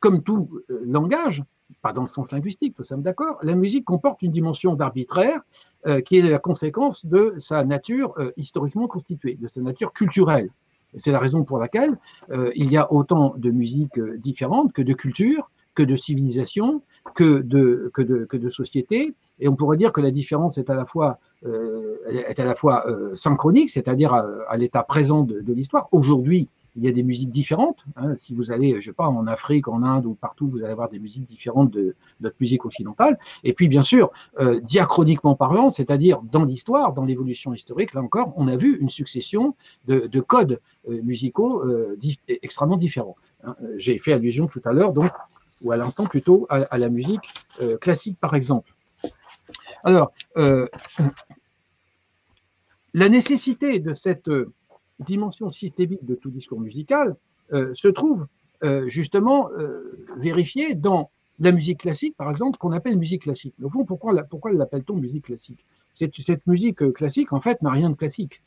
comme 0.00 0.22
tout 0.22 0.48
langage, 0.68 1.42
pas 1.82 1.92
dans 1.92 2.02
le 2.02 2.08
sens 2.08 2.32
linguistique, 2.32 2.74
nous 2.78 2.84
sommes 2.84 3.02
d'accord, 3.02 3.38
la 3.42 3.54
musique 3.54 3.84
comporte 3.84 4.22
une 4.22 4.32
dimension 4.32 4.74
d'arbitraire 4.74 5.40
qui 6.04 6.18
est 6.18 6.22
la 6.22 6.38
conséquence 6.38 7.06
de 7.06 7.34
sa 7.38 7.64
nature 7.64 8.14
historiquement 8.36 8.86
constituée, 8.86 9.38
de 9.40 9.48
sa 9.48 9.62
nature 9.62 9.90
culturelle. 9.94 10.50
C'est 10.98 11.10
la 11.10 11.18
raison 11.18 11.42
pour 11.42 11.58
laquelle 11.58 11.96
il 12.54 12.70
y 12.70 12.76
a 12.76 12.92
autant 12.92 13.34
de 13.38 13.50
musiques 13.50 13.98
différentes 14.18 14.74
que 14.74 14.82
de 14.82 14.92
cultures, 14.92 15.50
que 15.74 15.82
de 15.82 15.96
civilisations, 15.96 16.82
que 17.14 17.40
de, 17.40 17.90
que 17.94 18.02
de, 18.02 18.24
que 18.24 18.36
de 18.36 18.48
sociétés. 18.48 19.14
Et 19.38 19.48
on 19.48 19.56
pourrait 19.56 19.76
dire 19.76 19.92
que 19.92 20.00
la 20.00 20.10
différence 20.10 20.58
est 20.58 20.68
à 20.68 20.74
la 20.74 20.84
fois, 20.84 21.18
euh, 21.46 21.96
est 22.08 22.38
à 22.38 22.44
la 22.44 22.54
fois 22.54 22.86
euh, 22.86 23.14
synchronique, 23.14 23.70
c'est-à-dire 23.70 24.12
à, 24.12 24.56
l'état 24.56 24.82
présent 24.82 25.22
de 25.22 25.52
l'histoire. 25.52 25.88
Aujourd'hui, 25.92 26.48
il 26.76 26.84
y 26.84 26.88
a 26.88 26.92
des 26.92 27.02
musiques 27.02 27.30
différentes. 27.30 27.84
Hein. 27.96 28.14
Si 28.16 28.32
vous 28.34 28.50
allez, 28.50 28.80
je 28.80 28.86
sais 28.86 28.92
pas, 28.92 29.06
en 29.06 29.26
Afrique, 29.26 29.68
en 29.68 29.82
Inde 29.82 30.06
ou 30.06 30.14
partout, 30.14 30.48
vous 30.48 30.58
allez 30.58 30.72
avoir 30.72 30.88
des 30.88 30.98
musiques 30.98 31.24
différentes 31.24 31.70
de, 31.72 31.94
notre 32.20 32.36
musique 32.40 32.64
occidentale. 32.64 33.18
Et 33.44 33.52
puis, 33.52 33.68
bien 33.68 33.82
sûr, 33.82 34.10
euh, 34.38 34.60
diachroniquement 34.60 35.34
parlant, 35.34 35.70
c'est-à-dire 35.70 36.20
dans 36.22 36.44
l'histoire, 36.44 36.92
dans 36.92 37.04
l'évolution 37.04 37.54
historique, 37.54 37.94
là 37.94 38.02
encore, 38.02 38.32
on 38.36 38.48
a 38.48 38.56
vu 38.56 38.78
une 38.80 38.88
succession 38.88 39.54
de, 39.86 40.06
de 40.06 40.20
codes 40.20 40.60
euh, 40.88 41.00
musicaux 41.02 41.62
euh, 41.64 41.98
extrêmement 42.28 42.76
différents. 42.76 43.16
Hein. 43.44 43.56
J'ai 43.76 43.98
fait 43.98 44.12
allusion 44.12 44.46
tout 44.46 44.62
à 44.64 44.72
l'heure, 44.72 44.92
donc 44.92 45.10
ou 45.62 45.72
à 45.72 45.76
l'instant 45.76 46.06
plutôt 46.06 46.46
à, 46.48 46.78
la 46.78 46.88
musique 46.88 47.20
classique 47.82 48.16
par 48.18 48.34
exemple. 48.34 48.74
Alors, 49.84 50.10
la 52.94 53.08
nécessité 53.10 53.78
de 53.78 53.92
cette 53.92 54.30
dimension 55.00 55.50
systémique 55.50 56.04
de 56.04 56.14
tout 56.14 56.30
discours 56.30 56.60
musical 56.60 57.16
se 57.50 57.88
trouve 57.88 58.26
justement 58.86 59.48
vérifiée 60.16 60.74
dans 60.74 61.10
la 61.40 61.52
musique 61.52 61.80
classique, 61.80 62.16
par 62.16 62.30
exemple, 62.30 62.58
qu'on 62.58 62.70
appelle 62.70 62.96
musique 62.96 63.22
classique. 63.22 63.54
Au 63.62 63.70
fond, 63.70 63.84
pourquoi, 63.84 64.14
pourquoi 64.22 64.52
l'appelle-t-on 64.52 64.96
musique 64.96 65.24
classique? 65.24 65.64
Cette, 65.92 66.14
cette, 66.14 66.46
musique 66.46 66.92
classique, 66.92 67.32
en 67.32 67.40
fait, 67.40 67.60
n'a 67.62 67.70
rien 67.70 67.90
de 67.90 67.96
classique. 67.96 68.42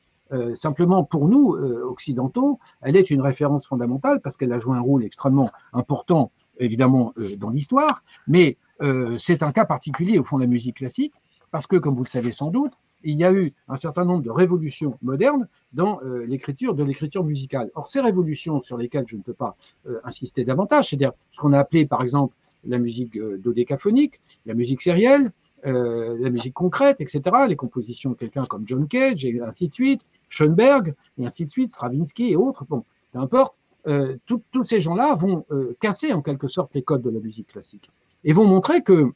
simplement, 0.55 1.03
pour 1.03 1.27
nous, 1.27 1.55
occidentaux, 1.55 2.59
elle 2.81 2.95
est 2.95 3.09
une 3.09 3.21
référence 3.21 3.67
fondamentale 3.67 4.21
parce 4.21 4.37
qu'elle 4.37 4.53
a 4.53 4.59
joué 4.59 4.77
un 4.77 4.81
rôle 4.81 5.03
extrêmement 5.03 5.51
important 5.73 6.31
évidemment 6.59 7.13
euh, 7.17 7.35
dans 7.37 7.49
l'histoire, 7.49 8.03
mais 8.27 8.57
euh, 8.81 9.17
c'est 9.17 9.43
un 9.43 9.51
cas 9.51 9.65
particulier 9.65 10.17
au 10.19 10.23
fond 10.23 10.37
de 10.37 10.43
la 10.43 10.47
musique 10.47 10.77
classique, 10.77 11.13
parce 11.51 11.67
que, 11.67 11.75
comme 11.75 11.95
vous 11.95 12.03
le 12.03 12.09
savez 12.09 12.31
sans 12.31 12.49
doute, 12.49 12.73
il 13.03 13.17
y 13.17 13.23
a 13.23 13.31
eu 13.31 13.53
un 13.67 13.75
certain 13.75 14.05
nombre 14.05 14.23
de 14.23 14.31
révolutions 14.31 14.97
modernes 15.01 15.47
dans 15.73 16.01
euh, 16.03 16.25
l'écriture 16.25 16.75
de 16.75 16.83
l'écriture 16.83 17.23
musicale. 17.23 17.69
Or, 17.75 17.87
ces 17.87 18.01
révolutions 18.01 18.61
sur 18.61 18.77
lesquelles 18.77 19.05
je 19.07 19.17
ne 19.17 19.21
peux 19.21 19.33
pas 19.33 19.55
insister 20.03 20.45
davantage, 20.45 20.89
c'est-à-dire 20.89 21.11
ce 21.31 21.39
qu'on 21.39 21.53
a 21.53 21.59
appelé 21.59 21.85
par 21.85 22.01
exemple 22.01 22.35
la 22.65 22.77
musique 22.77 23.19
dodécaphonique, 23.19 24.19
la 24.45 24.53
musique 24.53 24.81
sérielle, 24.81 25.31
la 25.63 26.29
musique 26.29 26.53
concrète, 26.53 26.97
etc., 26.99 27.21
les 27.47 27.55
compositions 27.55 28.11
de 28.11 28.15
quelqu'un 28.15 28.43
comme 28.45 28.63
John 28.65 28.87
Cage, 28.87 29.25
et 29.25 29.41
ainsi 29.41 29.67
de 29.67 29.73
suite, 29.73 30.01
Schoenberg, 30.29 30.93
et 31.17 31.25
ainsi 31.25 31.45
de 31.45 31.51
suite, 31.51 31.71
Stravinsky 31.71 32.31
et 32.31 32.35
autres, 32.35 32.65
bon, 32.65 32.83
peu 33.11 33.19
importe, 33.19 33.55
euh, 33.85 34.15
tous 34.25 34.63
ces 34.63 34.79
gens-là 34.79 35.15
vont 35.15 35.45
euh, 35.51 35.75
casser 35.81 36.13
en 36.13 36.21
quelque 36.21 36.47
sorte 36.47 36.73
les 36.73 36.83
codes 36.83 37.01
de 37.01 37.09
la 37.09 37.19
musique 37.19 37.47
classique 37.47 37.91
et 38.23 38.31
vont 38.31 38.45
montrer 38.45 38.81
que 38.81 39.11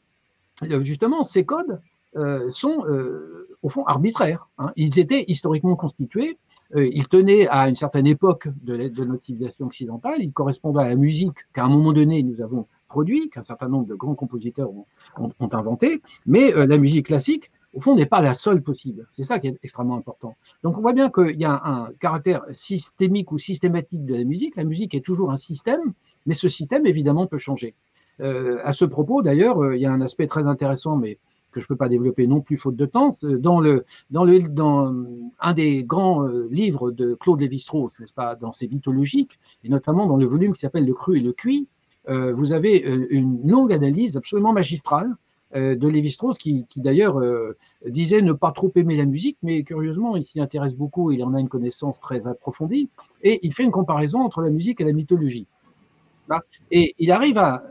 euh, 0.64 0.82
justement 0.82 1.24
ces 1.24 1.44
codes 1.44 1.80
sont 2.50 2.84
au 3.62 3.68
fond 3.68 3.82
arbitraires. 3.84 4.48
Hein. 4.58 4.72
Ils 4.76 4.98
étaient 4.98 5.24
historiquement 5.28 5.76
constitués, 5.76 6.38
ils 6.76 7.08
tenaient 7.08 7.48
à 7.48 7.66
une 7.66 7.74
certaine 7.74 8.06
époque 8.06 8.48
de, 8.62 8.88
de, 8.88 9.04
notre 9.04 9.24
civilisation 9.24 9.66
occidentale, 9.66 10.16
ils 10.18 10.32
correspondaient 10.32 10.82
à 10.82 10.88
la 10.88 10.96
musique 10.96 11.32
qu'à 11.54 11.64
un 11.64 11.68
moment 11.68 11.94
donné 11.94 12.22
nous 12.22 12.42
avons 12.42 12.66
produit, 12.88 13.30
qu'un 13.30 13.42
certain 13.42 13.68
nombre 13.68 13.86
de 13.86 13.94
grands 13.94 14.14
compositeurs 14.14 14.70
ont, 14.70 14.84
ont, 15.40 15.48
inventé, 15.52 16.02
mais 16.26 16.52
la 16.52 16.76
musique 16.76 17.06
classique 17.06 17.48
au 17.74 17.80
fond, 17.80 17.94
n'est 17.94 18.06
pas 18.06 18.20
la 18.20 18.34
seule 18.34 18.62
possible. 18.62 19.06
C'est 19.12 19.24
ça 19.24 19.38
qui 19.38 19.48
est 19.48 19.58
extrêmement 19.62 19.96
important. 19.96 20.36
Donc, 20.62 20.78
on 20.78 20.80
voit 20.80 20.92
bien 20.92 21.10
qu'il 21.10 21.38
y 21.38 21.44
a 21.44 21.60
un 21.64 21.90
caractère 22.00 22.42
systémique 22.50 23.30
ou 23.30 23.38
systématique 23.38 24.04
de 24.04 24.14
la 24.14 24.24
musique. 24.24 24.56
La 24.56 24.64
musique 24.64 24.94
est 24.94 25.04
toujours 25.04 25.30
un 25.30 25.36
système, 25.36 25.92
mais 26.26 26.34
ce 26.34 26.48
système, 26.48 26.86
évidemment, 26.86 27.26
peut 27.26 27.38
changer. 27.38 27.74
Euh, 28.20 28.58
à 28.64 28.72
ce 28.72 28.84
propos, 28.84 29.22
d'ailleurs, 29.22 29.62
euh, 29.62 29.76
il 29.76 29.82
y 29.82 29.86
a 29.86 29.92
un 29.92 30.00
aspect 30.00 30.26
très 30.26 30.46
intéressant, 30.46 30.96
mais 30.96 31.18
que 31.52 31.60
je 31.60 31.64
ne 31.64 31.68
peux 31.68 31.76
pas 31.76 31.88
développer 31.88 32.26
non 32.26 32.40
plus 32.40 32.56
faute 32.56 32.76
de 32.76 32.86
temps. 32.86 33.10
Dans, 33.22 33.60
le, 33.60 33.84
dans, 34.10 34.24
le, 34.24 34.40
dans 34.48 34.94
un 35.40 35.52
des 35.54 35.84
grands 35.84 36.26
euh, 36.26 36.48
livres 36.50 36.90
de 36.90 37.14
Claude 37.14 37.40
Lévi-Strauss, 37.40 37.92
pas, 38.14 38.34
dans 38.34 38.52
ses 38.52 38.66
mythologiques, 38.66 39.38
et 39.64 39.68
notamment 39.68 40.06
dans 40.06 40.16
le 40.16 40.26
volume 40.26 40.52
qui 40.52 40.60
s'appelle 40.60 40.86
Le 40.86 40.94
cru 40.94 41.18
et 41.18 41.22
le 41.22 41.32
cuit, 41.32 41.68
euh, 42.08 42.32
vous 42.32 42.52
avez 42.52 42.86
euh, 42.86 43.06
une 43.10 43.46
longue 43.48 43.72
analyse 43.72 44.16
absolument 44.16 44.52
magistrale 44.52 45.14
de 45.54 45.88
Lévi-Strauss, 45.88 46.36
qui, 46.36 46.66
d'ailleurs 46.76 47.22
disait 47.86 48.20
ne 48.20 48.34
pas 48.34 48.52
trop 48.52 48.70
aimer 48.76 48.98
la 48.98 49.06
musique, 49.06 49.38
mais 49.42 49.62
curieusement, 49.62 50.14
il 50.14 50.22
s'y 50.22 50.42
intéresse 50.42 50.74
beaucoup, 50.74 51.10
il 51.10 51.24
en 51.24 51.32
a 51.32 51.40
une 51.40 51.48
connaissance 51.48 51.98
très 52.00 52.26
approfondie, 52.26 52.90
et 53.22 53.40
il 53.42 53.54
fait 53.54 53.62
une 53.62 53.70
comparaison 53.70 54.18
entre 54.20 54.42
la 54.42 54.50
musique 54.50 54.82
et 54.82 54.84
la 54.84 54.92
mythologie. 54.92 55.46
Et 56.70 56.94
il 56.98 57.10
arrive 57.10 57.38
à, 57.38 57.62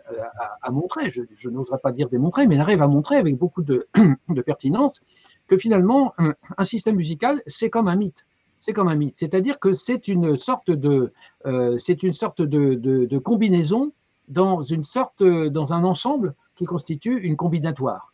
montrer, 0.71 1.09
je, 1.09 1.49
n'oserais 1.49 1.77
pas 1.81 1.91
dire 1.91 2.09
démontrer, 2.09 2.47
mais 2.47 2.55
il 2.55 2.61
arrive 2.61 2.81
à 2.81 2.87
montrer 2.87 3.17
avec 3.17 3.37
beaucoup 3.37 3.63
de, 3.63 3.87
pertinence 4.45 5.01
que 5.47 5.57
finalement, 5.57 6.13
un, 6.57 6.63
système 6.63 6.97
musical, 6.97 7.41
c'est 7.47 7.69
comme 7.69 7.87
un 7.87 7.95
mythe. 7.95 8.25
C'est 8.59 8.73
comme 8.73 8.87
un 8.87 8.95
mythe. 8.95 9.17
C'est-à-dire 9.17 9.59
que 9.59 9.73
c'est 9.73 10.07
une 10.07 10.35
sorte 10.35 10.71
de, 10.71 11.13
euh, 11.45 13.19
combinaison 13.23 13.91
dans 14.27 14.61
une 14.61 14.83
sorte, 14.83 15.23
dans 15.23 15.73
un 15.73 15.83
ensemble 15.83 16.33
qui 16.55 16.65
constitue 16.65 17.19
une 17.21 17.37
combinatoire. 17.37 18.13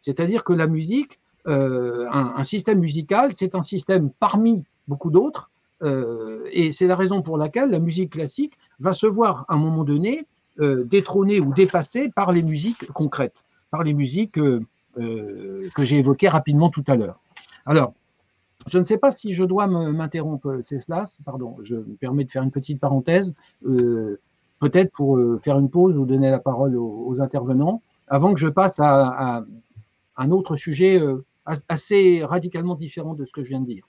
C'est-à-dire 0.00 0.44
que 0.44 0.52
la 0.52 0.66
musique, 0.66 1.20
euh, 1.46 2.06
un, 2.10 2.44
système 2.44 2.80
musical, 2.80 3.32
c'est 3.36 3.54
un 3.54 3.62
système 3.62 4.10
parmi 4.18 4.64
beaucoup 4.88 5.10
d'autres, 5.10 5.50
euh, 5.84 6.48
et 6.52 6.72
c'est 6.72 6.86
la 6.86 6.96
raison 6.96 7.22
pour 7.22 7.38
laquelle 7.38 7.70
la 7.70 7.78
musique 7.78 8.12
classique 8.12 8.58
va 8.80 8.92
se 8.92 9.06
voir 9.06 9.44
à 9.48 9.54
un 9.54 9.58
moment 9.58 9.84
donné 9.84 10.26
euh, 10.60 10.84
détrônée 10.84 11.40
ou 11.40 11.52
dépassée 11.52 12.10
par 12.10 12.32
les 12.32 12.42
musiques 12.42 12.90
concrètes, 12.92 13.44
par 13.70 13.82
les 13.82 13.94
musiques 13.94 14.32
que 14.32 14.62
j'ai 14.96 15.98
évoquées 15.98 16.28
rapidement 16.28 16.70
tout 16.70 16.84
à 16.86 16.96
l'heure. 16.96 17.18
Alors, 17.66 17.94
je 18.68 18.78
ne 18.78 18.84
sais 18.84 18.96
pas 18.96 19.10
si 19.12 19.32
je 19.32 19.44
dois 19.44 19.66
m'interrompre, 19.66 20.60
c'est 20.64 20.78
pardon, 21.24 21.56
je 21.64 21.74
me 21.74 21.96
permets 21.96 22.24
de 22.24 22.30
faire 22.30 22.42
une 22.42 22.52
petite 22.52 22.80
parenthèse 22.80 23.34
peut-être 24.64 24.92
pour 24.92 25.18
euh, 25.18 25.38
faire 25.42 25.58
une 25.58 25.68
pause 25.70 25.96
ou 25.96 26.06
donner 26.06 26.30
la 26.30 26.38
parole 26.38 26.76
aux, 26.76 27.20
intervenants, 27.20 27.82
avant 28.08 28.32
que 28.32 28.40
je 28.40 28.48
passe 28.48 28.80
à, 28.80 29.44
un 30.16 30.30
autre 30.30 30.56
sujet 30.56 30.98
euh, 30.98 31.24
assez 31.68 32.24
radicalement 32.24 32.74
différent 32.74 33.14
de 33.14 33.24
ce 33.24 33.32
que 33.32 33.42
je 33.42 33.48
viens 33.48 33.60
de 33.60 33.66
dire. 33.66 33.86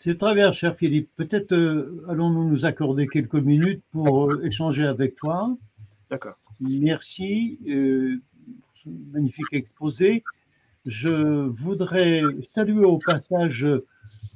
C'est 0.00 0.16
très 0.16 0.34
bien, 0.34 0.52
cher 0.52 0.76
Philippe. 0.76 1.10
Peut-être 1.16 1.52
euh, 1.52 2.04
allons-nous 2.08 2.48
nous 2.48 2.64
accorder 2.64 3.08
quelques 3.08 3.34
minutes 3.34 3.82
pour 3.90 4.32
échanger 4.44 4.84
avec 4.84 5.16
toi. 5.16 5.56
D'accord. 6.08 6.38
Merci. 6.60 7.58
magnifique 8.86 9.52
exposé. 9.52 10.22
Je 10.86 11.48
voudrais 11.48 12.22
saluer 12.48 12.84
au 12.84 12.98
passage 12.98 13.66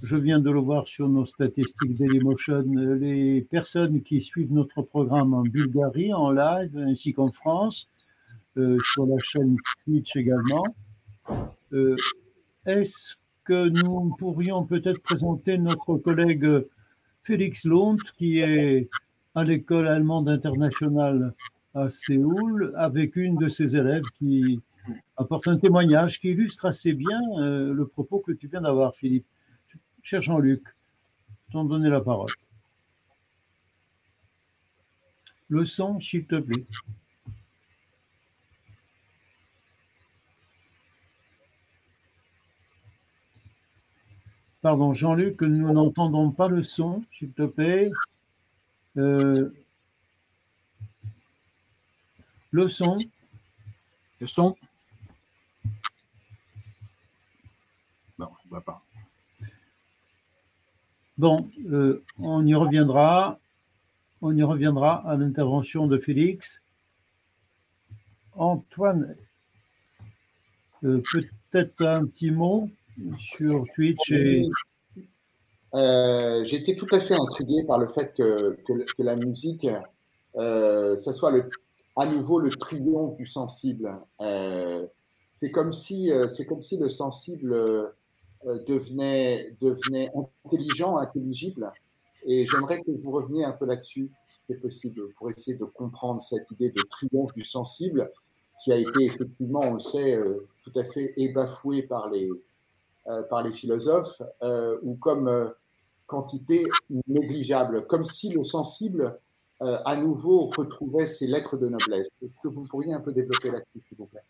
je 0.03 0.17
viens 0.17 0.41
de 0.41 0.51
le 0.51 0.59
voir 0.59 0.89
sur 0.89 1.09
nos 1.09 1.27
statistiques 1.27 1.97
Dailymotion, 1.97 2.65
les 3.01 3.41
personnes 3.43 4.03
qui 4.03 4.21
suivent 4.21 4.53
notre 4.53 4.83
programme 4.83 5.33
en 5.33 5.43
Bulgarie 5.43 6.13
en 6.13 6.33
live 6.33 6.77
ainsi 6.77 7.13
qu'en 7.13 7.31
France, 7.31 7.89
euh, 8.57 8.77
sur 8.93 9.07
la 9.07 9.17
chaîne 9.19 9.57
Twitch 9.85 10.17
également. 10.17 10.65
Euh, 11.73 11.95
est-ce 12.67 13.15
que 13.45 13.69
nous 13.69 14.15
pourrions 14.19 14.65
peut-être 14.65 15.03
présenter 15.03 15.59
notre 15.59 15.97
collègue 15.97 16.67
Félix 17.23 17.65
Lund, 17.65 18.01
qui 18.17 18.39
est 18.39 18.89
à 19.35 19.45
l'école 19.45 19.89
allemande 19.89 20.29
internationale 20.29 21.35
à 21.75 21.89
Séoul, 21.89 22.73
avec 22.77 23.17
une 23.17 23.37
de 23.37 23.49
ses 23.49 23.77
élèves 23.77 24.05
qui 24.19 24.61
apporte 25.17 25.49
un 25.49 25.57
témoignage 25.57 26.21
qui 26.21 26.31
illustre 26.31 26.67
assez 26.67 26.93
bien 26.93 27.21
euh, 27.39 27.73
le 27.73 27.87
propos 27.87 28.19
que 28.19 28.33
tu 28.33 28.49
viens 28.49 28.63
d'avoir, 28.63 28.95
Philippe. 28.95 29.27
Cher 30.03 30.21
Jean-Luc, 30.21 30.63
t'en 31.53 31.65
donner 31.65 31.89
la 31.89 32.01
parole. 32.01 32.33
Le 35.49 35.65
son, 35.65 36.01
s'il 36.01 36.27
te 36.27 36.37
plaît. 36.37 36.67
Pardon, 44.63 44.93
Jean-Luc, 44.93 45.43
nous 45.43 45.73
n'entendons 45.73 46.31
pas 46.31 46.47
le 46.47 46.63
son, 46.63 47.05
s'il 47.13 47.33
te 47.33 47.43
plaît. 47.43 47.91
Euh, 48.97 49.53
le 52.53 52.69
son. 52.69 52.97
Le 54.21 54.27
son. 54.29 54.57
Bon, 58.17 58.29
on 58.29 58.45
ne 58.45 58.51
voit 58.51 58.61
pas. 58.61 58.81
Bon, 61.19 61.51
euh, 61.69 62.05
on 62.21 62.47
y 62.47 62.55
reviendra. 62.55 63.41
On 64.21 64.37
y 64.37 64.45
reviendra 64.45 65.05
à 65.11 65.17
l'intervention 65.17 65.89
de 65.89 65.99
Félix. 65.99 66.63
Antoine, 68.35 69.17
euh, 70.85 71.03
peut-être 71.11 71.85
un 71.85 72.07
petit 72.07 72.31
mot? 72.31 72.71
Sur 73.19 73.65
Twitch. 73.75 74.13
Euh, 75.75 76.45
J'étais 76.45 76.77
tout 76.77 76.87
à 76.93 77.01
fait 77.01 77.15
intrigué 77.15 77.65
par 77.65 77.79
le 77.79 77.89
fait 77.89 78.13
que, 78.15 78.57
que, 78.67 79.03
la 79.03 79.17
musique, 79.17 79.67
euh, 80.37 80.97
ça 80.97 81.13
soit 81.13 81.31
le, 81.31 81.49
à 81.97 82.07
nouveau 82.07 82.39
le 82.39 82.51
triomphe 82.51 83.17
du 83.17 83.27
sensible. 83.27 83.99
Euh, 84.21 84.87
c'est 85.37 85.51
comme 85.51 85.73
si, 85.73 86.11
c'est 86.29 86.47
comme 86.47 86.63
si 86.63 86.77
le 86.79 86.89
sensible 86.89 87.93
devenait, 88.45 89.57
devenait 89.61 90.11
intelligent, 90.45 90.99
intelligible. 90.99 91.73
Et 92.25 92.47
j'aimerais 92.47 92.81
que 92.81 92.91
vous 93.03 93.11
reveniez 93.11 93.45
un 93.45 93.53
peu 93.53 93.67
là-dessus, 93.67 94.11
si 94.29 94.39
c'est 94.47 94.61
possible, 94.61 95.13
pour 95.15 95.31
essayer 95.31 95.57
de 95.57 95.65
comprendre 95.65 96.21
cette 96.21 96.49
idée 96.53 96.71
de 96.71 96.83
triomphe 96.83 97.33
du 97.35 97.45
sensible, 97.45 98.11
qui 98.63 98.73
a 98.73 98.77
été 98.77 99.05
effectivement, 99.05 99.61
on 99.61 99.75
le 99.75 99.81
sait, 99.81 100.17
euh, 100.17 100.47
tout 100.63 100.79
à 100.79 100.85
fait 100.85 101.13
ébafoué 101.17 101.83
par 101.83 102.11
les, 102.11 102.29
euh, 102.29 102.43
par 103.31 103.43
les 103.43 103.53
philosophes, 103.53 104.23
euh, 104.43 104.79
ou 104.83 104.95
comme 104.95 105.53
quantité 106.07 106.65
négligeable, 107.07 107.87
comme 107.87 108.05
si 108.05 108.33
le 108.33 108.43
sensible, 108.43 109.19
à 109.61 109.97
nouveau, 109.97 110.51
retrouvait 110.57 111.07
ses 111.07 111.27
lettres 111.27 111.57
de 111.57 111.69
noblesse. 111.69 112.09
Est-ce 112.21 112.43
que 112.43 112.49
vous 112.49 112.65
pourriez 112.65 112.93
un 112.93 113.01
peu 113.01 113.13
développer 113.13 113.51
là-dessus, 113.51 113.81
s'il 113.89 113.97
vous 113.97 114.07
plaît? 114.07 114.25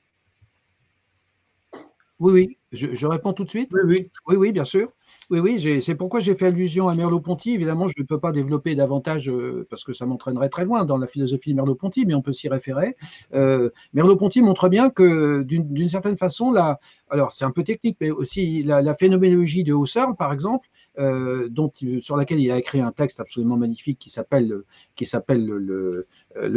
Oui, 2.20 2.32
oui, 2.32 2.58
je, 2.70 3.06
réponds 3.06 3.32
tout 3.32 3.44
de 3.44 3.50
suite? 3.50 3.70
Oui, 3.72 3.80
oui, 3.84 4.10
oui, 4.28 4.36
oui 4.36 4.52
bien 4.52 4.64
sûr. 4.64 4.92
Oui, 5.32 5.40
oui, 5.40 5.80
c'est 5.80 5.94
pourquoi 5.94 6.20
j'ai 6.20 6.34
fait 6.34 6.48
allusion 6.48 6.90
à 6.90 6.94
Merleau-Ponty. 6.94 7.52
Évidemment, 7.52 7.88
je 7.88 7.94
ne 7.96 8.04
peux 8.04 8.18
pas 8.18 8.32
développer 8.32 8.74
davantage 8.74 9.30
euh, 9.30 9.66
parce 9.70 9.82
que 9.82 9.94
ça 9.94 10.04
m'entraînerait 10.04 10.50
très 10.50 10.66
loin 10.66 10.84
dans 10.84 10.98
la 10.98 11.06
philosophie 11.06 11.52
de 11.52 11.56
Merleau-Ponty, 11.56 12.04
mais 12.04 12.12
on 12.12 12.20
peut 12.20 12.34
s'y 12.34 12.50
référer. 12.50 12.96
Euh, 13.32 13.70
Merleau-Ponty 13.94 14.42
montre 14.42 14.68
bien 14.68 14.90
que, 14.90 15.42
d'une 15.42 15.88
certaine 15.88 16.18
façon, 16.18 16.52
la, 16.52 16.80
alors 17.08 17.32
c'est 17.32 17.46
un 17.46 17.50
peu 17.50 17.64
technique, 17.64 17.96
mais 17.98 18.10
aussi 18.10 18.62
la, 18.62 18.94
phénoménologie 18.94 19.64
de 19.64 19.72
Husserl, 19.72 20.16
par 20.16 20.34
exemple, 20.34 20.68
euh, 20.98 21.48
dont, 21.48 21.72
sur 22.00 22.18
laquelle 22.18 22.40
il 22.40 22.50
a 22.50 22.58
écrit 22.58 22.82
un 22.82 22.92
texte 22.92 23.18
absolument 23.18 23.56
magnifique 23.56 23.98
qui 23.98 24.10
s'appelle 24.10 24.52
le, 24.98 26.06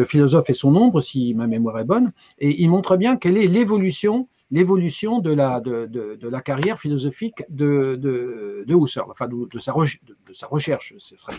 philosophe 0.03 0.49
et 0.49 0.53
son 0.53 0.75
ombre, 0.75 0.99
si 0.99 1.33
ma 1.33 1.47
mémoire 1.47 1.79
est 1.79 1.85
bonne, 1.85 2.11
et 2.39 2.61
il 2.61 2.69
montre 2.69 2.97
bien 2.97 3.15
quelle 3.15 3.37
est 3.37 3.47
l'évolution 3.47 4.27
l'évolution 4.51 5.19
de 5.19 5.33
la, 5.33 5.59
de, 5.59 5.87
de, 5.87 6.15
de, 6.15 6.29
la 6.29 6.41
carrière 6.41 6.79
philosophique 6.79 7.43
de, 7.49 7.95
de, 7.95 8.65
Husserl, 8.67 9.09
enfin 9.09 9.27
de, 9.27 9.59
sa, 9.59 9.73
de, 9.73 10.33
sa 10.33 10.47
recherche, 10.47 10.93
ce 10.97 11.17
serait 11.17 11.33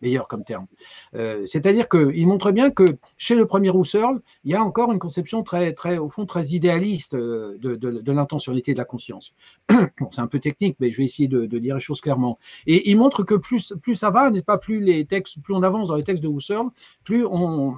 meilleur 0.00 0.28
comme 0.28 0.44
terme. 0.44 0.66
Euh, 1.14 1.44
c'est-à-dire 1.44 1.88
qu'il 1.88 2.26
montre 2.26 2.50
bien 2.52 2.70
que 2.70 2.96
chez 3.16 3.34
le 3.34 3.46
premier 3.46 3.70
Husserl, 3.70 4.20
il 4.44 4.50
y 4.50 4.54
a 4.54 4.62
encore 4.62 4.92
une 4.92 4.98
conception 4.98 5.42
très, 5.42 5.72
très 5.72 5.98
au 5.98 6.08
fond, 6.08 6.24
très 6.26 6.48
idéaliste 6.48 7.14
euh, 7.14 7.58
de, 7.58 8.12
l'intentionnalité 8.12 8.72
de 8.72 8.78
la 8.78 8.84
conscience. 8.84 9.34
Bon, 10.00 10.08
c'est 10.10 10.20
un 10.20 10.26
peu 10.26 10.40
technique, 10.40 10.76
mais 10.80 10.90
je 10.90 10.98
vais 10.98 11.04
essayer 11.04 11.28
de, 11.28 11.46
dire 11.46 11.74
les 11.74 11.80
choses 11.80 12.00
clairement. 12.00 12.38
Et 12.66 12.90
il 12.90 12.96
montre 12.96 13.22
que 13.22 13.34
plus, 13.34 13.74
plus 13.82 13.94
ça 13.94 14.10
va, 14.10 14.30
n'est 14.30 14.42
pas 14.42 14.58
plus 14.58 14.80
les 14.80 15.04
textes, 15.04 15.40
plus 15.42 15.54
on 15.54 15.62
avance 15.62 15.88
dans 15.88 15.96
les 15.96 16.04
textes 16.04 16.22
de 16.22 16.28
Husserl, 16.28 16.68
plus 17.04 17.26
on 17.26 17.76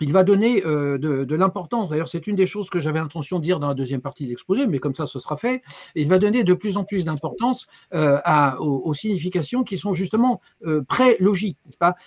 il 0.00 0.12
va 0.12 0.24
donner 0.24 0.64
euh, 0.64 0.98
de, 0.98 1.34
l'importance. 1.34 1.90
D'ailleurs, 1.90 2.08
c'est 2.08 2.26
une 2.26 2.36
des 2.36 2.46
choses 2.46 2.70
que 2.70 2.80
j'avais 2.80 2.98
l'intention 2.98 3.38
de 3.38 3.44
dire 3.44 3.60
dans 3.60 3.68
la 3.68 3.74
deuxième 3.74 4.00
partie 4.00 4.24
de 4.24 4.30
l'exposé, 4.30 4.66
mais 4.66 4.78
comme 4.78 4.94
ça, 4.94 5.06
ce 5.06 5.18
sera 5.18 5.36
fait. 5.36 5.62
Il 5.94 6.08
va 6.08 6.18
donner 6.18 6.44
de 6.44 6.54
plus 6.54 6.76
en 6.76 6.84
plus 6.84 7.04
d'importance 7.04 7.66
euh, 7.94 8.18
aux, 8.58 8.94
significations 8.94 9.62
qui 9.64 9.76
sont 9.76 9.94
justement 9.94 10.40
euh, 10.66 10.82
pré-logiques, 10.82 11.58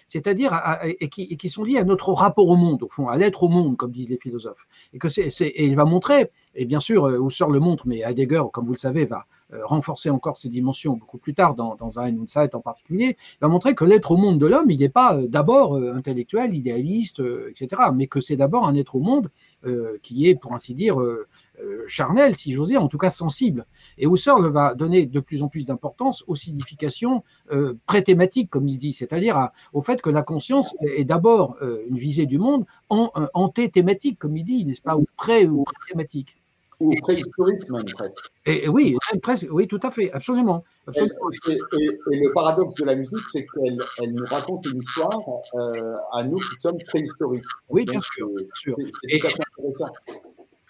C'est-à-dire 0.08 0.60
et, 0.84 1.10
qui, 1.10 1.50
sont 1.50 1.64
liées 1.64 1.78
à 1.78 1.84
notre 1.84 2.12
rapport 2.12 2.48
au 2.48 2.56
monde, 2.56 2.84
au 2.84 2.88
fond, 2.88 3.08
à 3.08 3.18
l'être 3.18 3.44
au 3.44 3.50
monde, 3.50 3.78
comme 3.78 3.92
disent 3.92 4.10
les 4.10 4.18
philosophes. 4.18 4.68
Et 4.94 5.00
que 5.00 5.08
il 5.42 5.76
va 5.76 5.86
montrer, 5.86 6.30
et 6.56 6.66
bien 6.66 6.80
sûr, 6.80 7.08
Husserl 7.10 7.52
le 7.52 7.60
montre, 7.60 7.88
mais 7.88 8.00
Heidegger, 8.00 8.44
comme 8.52 8.66
vous 8.66 8.74
le 8.74 8.78
savez, 8.78 9.06
va 9.06 9.26
renforcer 9.64 10.10
encore 10.10 10.39
ces 10.39 10.49
dimensions 10.49 10.93
beaucoup 10.93 11.18
plus 11.18 11.34
tard 11.34 11.56
dans, 11.56 11.76
dans 11.76 11.97
und 11.97 12.30
Zeit 12.30 12.56
en 12.56 12.62
particulier, 12.62 13.18
va 13.41 13.47
montrer 13.47 13.76
que 13.76 13.86
l'être 13.86 14.12
au 14.12 14.18
monde 14.18 14.39
de 14.39 14.45
l'homme, 14.45 14.70
il 14.72 14.80
n'est 14.80 14.89
pas 14.89 15.20
d'abord 15.28 15.76
intellectuel, 15.76 16.54
idéaliste, 16.54 17.22
etc 17.49 17.82
mais 17.93 18.08
que 18.08 18.22
c'est 18.22 18.36
d'abord 18.36 18.68
un 18.68 18.76
être 18.76 18.95
au 18.95 18.99
monde 18.99 19.30
euh, 19.66 19.97
qui 20.04 20.28
est, 20.28 20.36
pour 20.36 20.54
ainsi 20.54 20.74
dire, 20.74 20.99
euh, 20.99 21.28
euh, 21.62 21.84
charnel, 21.88 22.36
si 22.36 22.52
j'ose 22.52 22.70
dire, 22.70 22.84
en 22.84 22.88
tout 22.88 22.97
cas 22.97 23.10
sensible. 23.10 23.66
Et 23.97 24.08
Husserl 24.08 24.47
va 24.47 24.74
donner 24.74 25.06
de 25.06 25.20
plus 25.20 25.43
en 25.43 25.47
plus 25.47 25.66
d'importance 25.66 26.24
aux 26.28 26.36
significations 26.36 27.24
pré-thématiques, 27.86 28.49
comme 28.49 28.68
il 28.68 28.78
dit, 28.78 28.93
c'est-à-dire 28.93 29.49
au 29.74 29.82
fait 29.82 30.02
que 30.02 30.10
la 30.10 30.24
conscience 30.24 30.74
est 30.84 31.06
d'abord 31.06 31.58
une 31.88 31.97
visée 31.97 32.26
du 32.26 32.39
monde 32.39 32.66
en, 32.89 33.12
anté-thématique, 33.34 34.18
comme 34.18 34.36
il 34.36 34.43
dit, 34.43 34.66
n'est-ce 34.66 34.82
pas, 34.82 34.97
ou 34.97 35.06
pré- 35.18 35.47
ou 35.47 35.64
pré-thématique 35.64 36.41
ou 36.82 36.96
préhistorique 37.02 37.70
même 37.70 37.86
presque. 37.86 38.26
Et, 38.46 38.68
oui, 38.68 38.98
presque, 39.22 39.48
oui, 39.52 39.68
tout 39.68 39.80
à 39.84 39.92
fait, 39.92 40.12
absolument. 40.12 40.64
Et, 40.96 41.02
le 41.02 42.34
paradoxe 42.34 42.76
de 42.76 42.86
la 42.86 42.96
musique, 42.96 43.24
c'est 43.32 43.46
qu'elle 43.46 43.78
elle 44.00 44.14
nous 44.14 44.26
raconte 44.26 44.66
une 44.66 44.80
histoire 44.80 45.20
euh, 45.54 45.96
à 46.12 46.24
nous 46.24 46.38
qui 46.38 46.56
sommes 46.56 46.78
préhistoriques. 46.88 47.46
Oui, 47.70 47.86
bien 47.86 48.02
sûr. 48.02 48.28
Bien 48.30 48.46
sûr. 48.56 48.76
C'est 48.76 49.20
tout 49.20 49.28
à 49.28 49.30
fait 49.30 49.44
intéressant. 49.58 49.90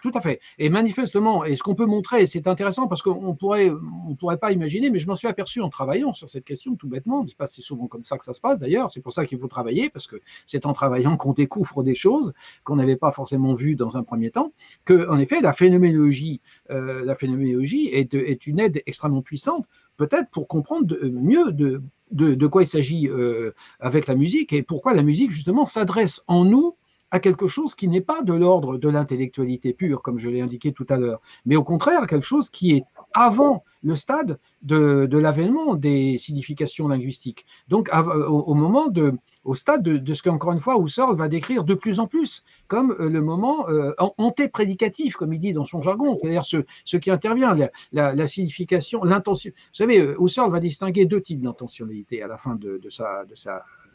Tout 0.01 0.11
à 0.15 0.21
fait. 0.21 0.39
Et 0.57 0.69
manifestement, 0.69 1.45
et 1.45 1.55
ce 1.55 1.61
qu'on 1.61 1.75
peut 1.75 1.85
montrer, 1.85 2.25
c'est 2.25 2.47
intéressant 2.47 2.87
parce 2.87 3.03
qu'on 3.03 3.35
pourrait, 3.35 3.71
on 4.07 4.15
pourrait 4.15 4.37
pas 4.37 4.51
imaginer, 4.51 4.89
mais 4.89 4.99
je 4.99 5.07
m'en 5.07 5.13
suis 5.13 5.27
aperçu 5.27 5.61
en 5.61 5.69
travaillant 5.69 6.11
sur 6.11 6.27
cette 6.27 6.43
question, 6.43 6.75
tout 6.75 6.87
bêtement. 6.87 7.23
C'est 7.45 7.61
souvent 7.61 7.85
comme 7.85 8.03
ça 8.03 8.17
que 8.17 8.23
ça 8.23 8.33
se 8.33 8.41
passe 8.41 8.57
d'ailleurs. 8.57 8.89
C'est 8.89 9.01
pour 9.01 9.13
ça 9.13 9.25
qu'il 9.25 9.37
faut 9.37 9.47
travailler 9.47 9.89
parce 9.89 10.07
que 10.07 10.15
c'est 10.47 10.65
en 10.65 10.73
travaillant 10.73 11.17
qu'on 11.17 11.33
découvre 11.33 11.83
des 11.83 11.93
choses 11.93 12.33
qu'on 12.63 12.77
n'avait 12.77 12.95
pas 12.95 13.11
forcément 13.11 13.53
vues 13.53 13.75
dans 13.75 13.95
un 13.95 14.01
premier 14.01 14.31
temps. 14.31 14.53
Que, 14.85 15.07
en 15.07 15.19
effet, 15.19 15.39
la 15.39 15.53
phénoménologie, 15.53 16.41
euh, 16.71 17.05
la 17.05 17.13
phénoménologie 17.13 17.89
est, 17.89 18.47
une 18.47 18.59
aide 18.59 18.81
extrêmement 18.87 19.21
puissante, 19.21 19.67
peut-être 19.97 20.31
pour 20.31 20.47
comprendre 20.47 20.97
mieux 21.03 21.51
de, 21.51 21.83
de, 22.09 22.33
de, 22.33 22.47
quoi 22.47 22.63
il 22.63 22.67
s'agit 22.67 23.07
euh, 23.07 23.53
avec 23.79 24.07
la 24.07 24.15
musique 24.15 24.51
et 24.51 24.63
pourquoi 24.63 24.95
la 24.95 25.03
musique 25.03 25.29
justement 25.29 25.67
s'adresse 25.67 26.23
en 26.27 26.43
nous 26.43 26.75
à 27.11 27.19
quelque 27.19 27.47
chose 27.47 27.75
qui 27.75 27.87
n'est 27.87 28.01
pas 28.01 28.23
de 28.23 28.33
l'ordre 28.33 28.77
de 28.77 28.89
l'intellectualité 28.89 29.73
pure, 29.73 30.01
comme 30.01 30.17
je 30.17 30.29
l'ai 30.29 30.41
indiqué 30.41 30.71
tout 30.71 30.85
à 30.89 30.97
l'heure, 30.97 31.21
mais 31.45 31.55
au 31.55 31.63
contraire 31.63 32.07
quelque 32.07 32.25
chose 32.25 32.49
qui 32.49 32.71
est 32.71 32.83
avant 33.13 33.63
le 33.83 33.95
stade 33.95 34.39
de, 34.61 35.07
l'avènement 35.11 35.75
des 35.75 36.17
significations 36.17 36.87
linguistiques. 36.87 37.45
Donc 37.67 37.89
au, 37.93 38.53
moment 38.53 38.87
de, 38.87 39.13
au 39.43 39.55
stade 39.55 39.83
de, 39.83 40.13
ce 40.13 40.23
qu'encore 40.23 40.53
une 40.53 40.59
fois 40.59 40.77
Husserl 40.79 41.15
va 41.15 41.27
décrire 41.27 41.63
de 41.63 41.73
plus 41.73 41.99
en 41.99 42.07
plus 42.07 42.43
comme 42.67 42.95
euh, 42.99 43.09
le 43.09 43.21
moment 43.21 43.67
euh, 43.69 43.93
antéprédicatif, 44.17 45.15
comme 45.15 45.33
il 45.33 45.39
dit 45.39 45.53
dans 45.53 45.65
son 45.65 45.81
jargon, 45.81 46.15
c'est-à-dire 46.15 46.45
ce, 46.45 46.97
qui 46.97 47.11
intervient, 47.11 47.55
la, 47.91 48.27
signification, 48.27 49.03
l'intention. 49.03 49.51
Vous 49.53 49.73
savez, 49.73 49.99
euh, 49.99 50.15
Husserl 50.19 50.51
va 50.51 50.59
distinguer 50.59 51.05
deux 51.05 51.21
types 51.21 51.41
d'intentionnalité 51.41 52.21
à 52.21 52.27
la 52.27 52.37
fin 52.37 52.55
de 52.55 52.79
sa 52.89 53.25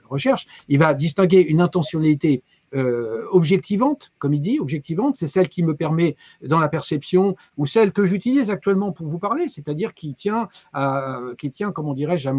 recherche. 0.06 0.46
Il 0.68 0.78
va 0.78 0.94
distinguer 0.94 1.40
une 1.40 1.60
intentionnalité 1.60 2.42
euh, 2.74 3.24
objectivante, 3.30 4.12
comme 4.18 4.34
il 4.34 4.40
dit, 4.40 4.58
objectivante, 4.60 5.16
c'est 5.16 5.28
celle 5.28 5.48
qui 5.48 5.62
me 5.62 5.74
permet 5.74 6.16
dans 6.42 6.58
la 6.58 6.68
perception 6.68 7.36
ou 7.56 7.66
celle 7.66 7.92
que 7.92 8.04
j'utilise 8.04 8.50
actuellement 8.50 8.92
pour 8.92 9.06
vous 9.06 9.18
parler, 9.18 9.48
c'est-à-dire 9.48 9.94
qui 9.94 10.14
tient, 10.14 10.48
à, 10.72 11.20
qui 11.38 11.50
tient, 11.50 11.72
comment 11.72 11.94
dirais-je, 11.94 12.30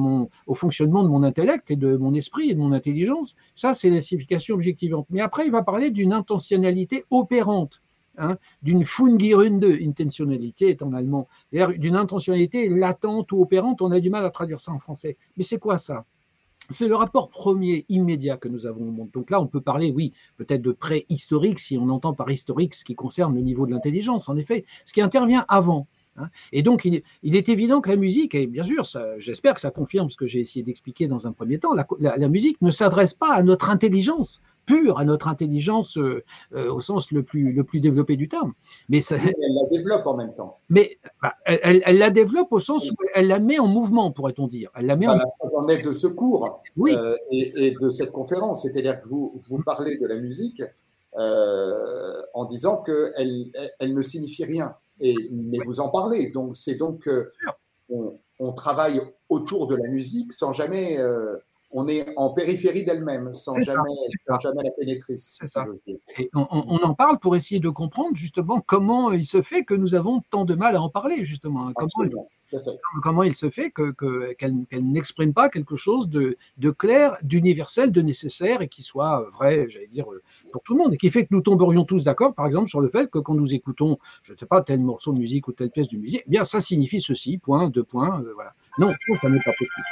au 0.48 0.56
fonctionnement 0.56 1.04
de 1.04 1.10
mon 1.10 1.24
intellect 1.24 1.72
et 1.72 1.76
de 1.76 1.96
mon 1.96 2.14
esprit 2.14 2.52
et 2.52 2.54
de 2.54 2.60
mon 2.60 2.72
intelligence. 2.72 3.36
Ça, 3.56 3.74
c'est 3.74 3.90
la 3.90 4.02
signification 4.02 4.56
objectivante. 4.56 5.08
Mais 5.10 5.22
après, 5.22 5.46
il 5.46 5.52
va 5.52 5.64
parler 5.64 5.92
d'une 5.92 6.14
intentionnalité 6.14 7.06
opérante. 7.10 7.82
Hein, 8.20 8.38
d'une 8.64 8.84
Fungirunde 8.84 9.64
intentionnalité 9.64 10.70
est 10.70 10.82
en 10.82 10.92
allemand, 10.94 11.28
c'est-à-dire 11.52 11.78
d'une 11.78 11.96
intentionnalité 11.96 12.68
latente 12.68 13.32
ou 13.32 13.44
opérante, 13.44 13.80
on 13.84 13.92
a 13.92 14.00
du 14.00 14.10
mal 14.10 14.26
à 14.26 14.32
traduire 14.32 14.60
ça 14.60 14.72
en 14.72 14.80
français. 14.80 15.16
Mais 15.38 15.44
c'est 15.44 15.60
quoi 15.60 15.78
ça? 15.78 16.04
C'est 16.70 16.88
le 16.88 16.96
rapport 16.96 17.30
premier 17.30 17.86
immédiat 17.90 18.38
que 18.38 18.48
nous 18.48 18.66
avons 18.66 18.88
au 18.88 18.92
monde. 18.92 19.10
Donc 19.14 19.30
là, 19.30 19.42
on 19.42 19.48
peut 19.48 19.62
parler, 19.62 19.92
oui, 19.92 20.14
peut-être 20.38 20.62
de 20.62 20.72
préhistorique, 20.72 21.60
si 21.60 21.78
on 21.78 21.90
entend 21.90 22.14
par 22.14 22.30
historique 22.30 22.76
ce 22.76 22.86
qui 22.86 22.96
concerne 22.96 23.36
le 23.36 23.42
niveau 23.42 23.66
de 23.66 23.72
l'intelligence, 23.72 24.30
en 24.30 24.38
effet, 24.38 24.66
ce 24.86 24.94
qui 24.94 25.02
intervient 25.02 25.46
avant. 25.48 25.88
Hein. 26.18 26.30
Et 26.52 26.64
donc, 26.64 26.86
il, 26.86 27.04
est 27.36 27.50
évident 27.50 27.82
que 27.82 27.90
la 27.90 27.96
musique, 27.96 28.36
et 28.36 28.48
bien 28.48 28.64
sûr, 28.64 28.84
j'espère 29.20 29.54
que 29.54 29.62
ça 29.62 29.72
confirme 29.72 30.10
ce 30.10 30.18
que 30.18 30.28
j'ai 30.28 30.40
essayé 30.40 30.64
d'expliquer 30.64 31.08
dans 31.08 31.28
un 31.28 31.32
premier 31.32 31.60
temps, 31.60 31.74
la 32.00 32.28
musique 32.28 32.62
ne 32.62 32.72
s'adresse 32.72 33.14
pas 33.14 33.34
à 33.34 33.44
notre 33.44 33.70
intelligence, 33.70 34.42
pure 34.68 35.00
à 35.00 35.06
notre 35.06 35.28
intelligence 35.28 35.98
euh, 35.98 36.24
euh, 36.54 36.72
au 36.72 36.82
sens 36.82 37.12
le 37.12 37.24
plus, 37.24 37.54
le 37.54 37.64
plus 37.64 37.80
développé 37.80 38.16
du 38.18 38.30
terme. 38.30 38.54
Mais 38.90 39.00
elle 39.10 39.18
la 39.18 39.70
développe 39.72 40.06
en 40.06 40.16
même 40.16 40.36
temps. 40.36 40.60
Mais 40.70 41.00
bah, 41.24 41.34
elle, 41.46 41.82
elle, 41.86 41.98
la 41.98 42.12
développe 42.12 42.52
au 42.52 42.60
sens 42.60 42.92
où 42.92 42.96
elle 43.16 43.28
la 43.28 43.40
met 43.40 43.58
en 43.58 43.68
mouvement, 43.68 44.12
pourrait-on 44.12 44.46
dire. 44.46 44.70
Elle 44.76 44.86
la 44.86 44.96
met 44.96 45.08
en... 45.08 45.18
en 45.40 45.70
aide 45.70 45.84
de 45.84 45.92
secours 45.92 46.62
oui. 46.76 46.94
Euh, 46.96 47.16
et, 47.32 47.76
de 47.82 47.90
cette 47.90 48.12
conférence. 48.12 48.64
C'est-à-dire 48.64 49.02
que 49.02 49.08
vous, 49.08 49.34
vous 49.50 49.64
parlez 49.64 49.98
de 49.98 50.06
la 50.06 50.18
musique 50.18 50.62
en 52.34 52.46
disant 52.46 52.84
qu'elle 52.84 53.48
elle 53.80 53.96
ne 53.96 54.02
signifie 54.04 54.46
rien. 54.46 54.76
Et, 55.00 55.16
mais 55.32 55.58
vous 55.66 55.80
en 55.80 55.90
parlez. 55.90 56.30
Donc 56.30 56.56
c'est 56.56 56.76
donc 56.76 57.10
on, 57.90 58.20
on, 58.40 58.52
travaille 58.52 59.02
autour 59.30 59.68
de 59.68 59.76
la 59.76 59.90
musique 59.90 60.32
sans 60.32 60.54
jamais 60.54 61.00
on 61.72 61.88
est 61.88 62.06
en 62.16 62.30
périphérie 62.30 62.84
d'elle-même, 62.84 63.34
sans, 63.34 63.60
jamais, 63.60 63.82
la 64.28 64.72
pénétrer. 64.72 65.18
C'est 65.18 65.48
ça. 65.48 65.66
Et 66.18 66.30
on, 66.34 66.44
en 66.44 66.94
parle 66.94 67.20
pour 67.20 67.36
essayer 67.36 67.60
de 67.60 67.70
comprendre 67.70 68.16
justement 68.16 68.62
comment 68.62 69.12
il 69.12 69.26
se 69.26 69.42
fait 69.42 69.64
que 69.64 69.74
nous 69.74 69.94
avons 69.94 70.22
tant 70.30 70.46
de 70.46 70.56
mal 70.56 70.76
à 70.76 70.82
en 70.82 70.90
parler, 70.90 71.26
justement. 71.26 71.72
Comment, 73.04 73.24
il 73.24 73.34
se 73.34 73.50
fait 73.50 73.72
qu'elle 73.72 73.94
que, 73.94 74.76
n'exprime 74.80 75.34
pas 75.34 75.50
quelque 75.50 75.76
chose 75.76 76.10
de, 76.10 76.38
clair, 76.72 77.18
d'universel, 77.22 77.92
de 77.92 78.02
nécessaire 78.02 78.62
et 78.62 78.70
qui 78.70 78.82
soit 78.82 79.30
vrai, 79.34 79.68
j'allais 79.68 79.88
dire, 79.88 80.06
pour 80.54 80.64
tout 80.64 80.74
le 80.74 80.80
monde. 80.80 80.94
Et 80.94 80.98
qui 80.98 81.10
fait 81.10 81.24
que 81.24 81.36
nous 81.36 81.42
tomberions 81.42 81.84
tous 81.84 82.06
d'accord, 82.06 82.34
par 82.34 82.48
exemple, 82.48 82.70
sur 82.70 82.80
le 82.80 82.88
fait 82.88 83.10
que 83.12 83.20
quand 83.20 83.36
nous 83.36 83.54
écoutons, 83.54 83.98
je 84.24 84.32
ne 84.32 84.38
sais 84.38 84.46
pas, 84.46 84.62
tel 84.62 84.80
morceau 84.80 85.12
de 85.12 85.20
musique 85.20 85.50
ou 85.50 85.52
telle 85.52 85.72
pièce 85.72 85.90
de 85.90 85.98
musique, 85.98 86.24
eh 86.26 86.30
bien 86.30 86.46
ça 86.46 86.62
signifie 86.62 87.02
ceci, 87.02 87.38
point, 87.38 87.68
deux 87.70 87.84
points, 87.84 88.22
euh, 88.22 88.32
voilà. 88.34 88.54
Non, 88.80 88.94
ça 89.22 89.30
n'est 89.30 89.40
pas 89.40 89.52
possible. 89.52 89.86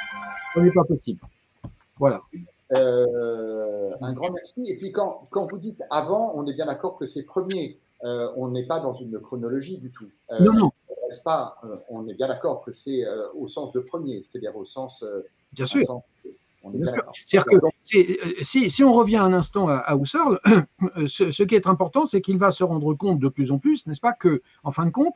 Ça 0.53 0.61
n'est 0.61 0.71
pas 0.71 0.83
possible. 0.85 1.19
Voilà. 1.99 2.21
Euh, 2.75 3.91
un 4.01 4.13
grand 4.13 4.31
merci. 4.31 4.63
Et 4.67 4.77
puis 4.77 4.91
quand, 4.91 5.27
quand, 5.29 5.45
vous 5.45 5.57
dites 5.57 5.81
avant, 5.89 6.31
on 6.35 6.45
est 6.47 6.53
bien 6.53 6.65
d'accord 6.65 6.97
que 6.97 7.05
c'est 7.05 7.23
premier. 7.23 7.79
Euh, 8.03 8.29
on 8.35 8.49
n'est 8.49 8.65
pas 8.65 8.79
dans 8.79 8.93
une 8.93 9.19
chronologie 9.19 9.77
du 9.77 9.91
tout. 9.91 10.07
Euh, 10.31 10.39
non, 10.39 10.53
non. 10.53 10.71
Pas, 11.23 11.61
on 11.87 12.07
est 12.07 12.15
bien 12.15 12.27
d'accord 12.27 12.63
que 12.65 12.71
c'est 12.71 13.05
au 13.35 13.47
sens 13.47 13.71
de 13.71 13.79
premier, 13.79 14.23
c'est-à-dire 14.25 14.55
au 14.55 14.65
sens. 14.65 15.05
bien 15.53 15.67
sûr. 15.67 15.81
C'est-à-dire 17.25 17.45
que 17.45 17.57
si, 18.41 18.69
si, 18.71 18.83
on 18.83 18.91
revient 18.91 19.17
un 19.17 19.31
instant 19.31 19.67
à, 19.69 19.75
à 19.75 19.95
Husserl, 19.95 20.39
ce, 21.07 21.29
ce, 21.29 21.43
qui 21.43 21.53
est 21.53 21.67
important, 21.67 22.05
c'est 22.05 22.21
qu'il 22.21 22.39
va 22.39 22.49
se 22.49 22.63
rendre 22.63 22.95
compte 22.95 23.19
de 23.19 23.29
plus 23.29 23.51
en 23.51 23.59
plus, 23.59 23.85
n'est-ce 23.85 24.01
pas, 24.01 24.13
que, 24.13 24.41
en 24.63 24.71
fin 24.71 24.87
de 24.87 24.91
compte, 24.91 25.13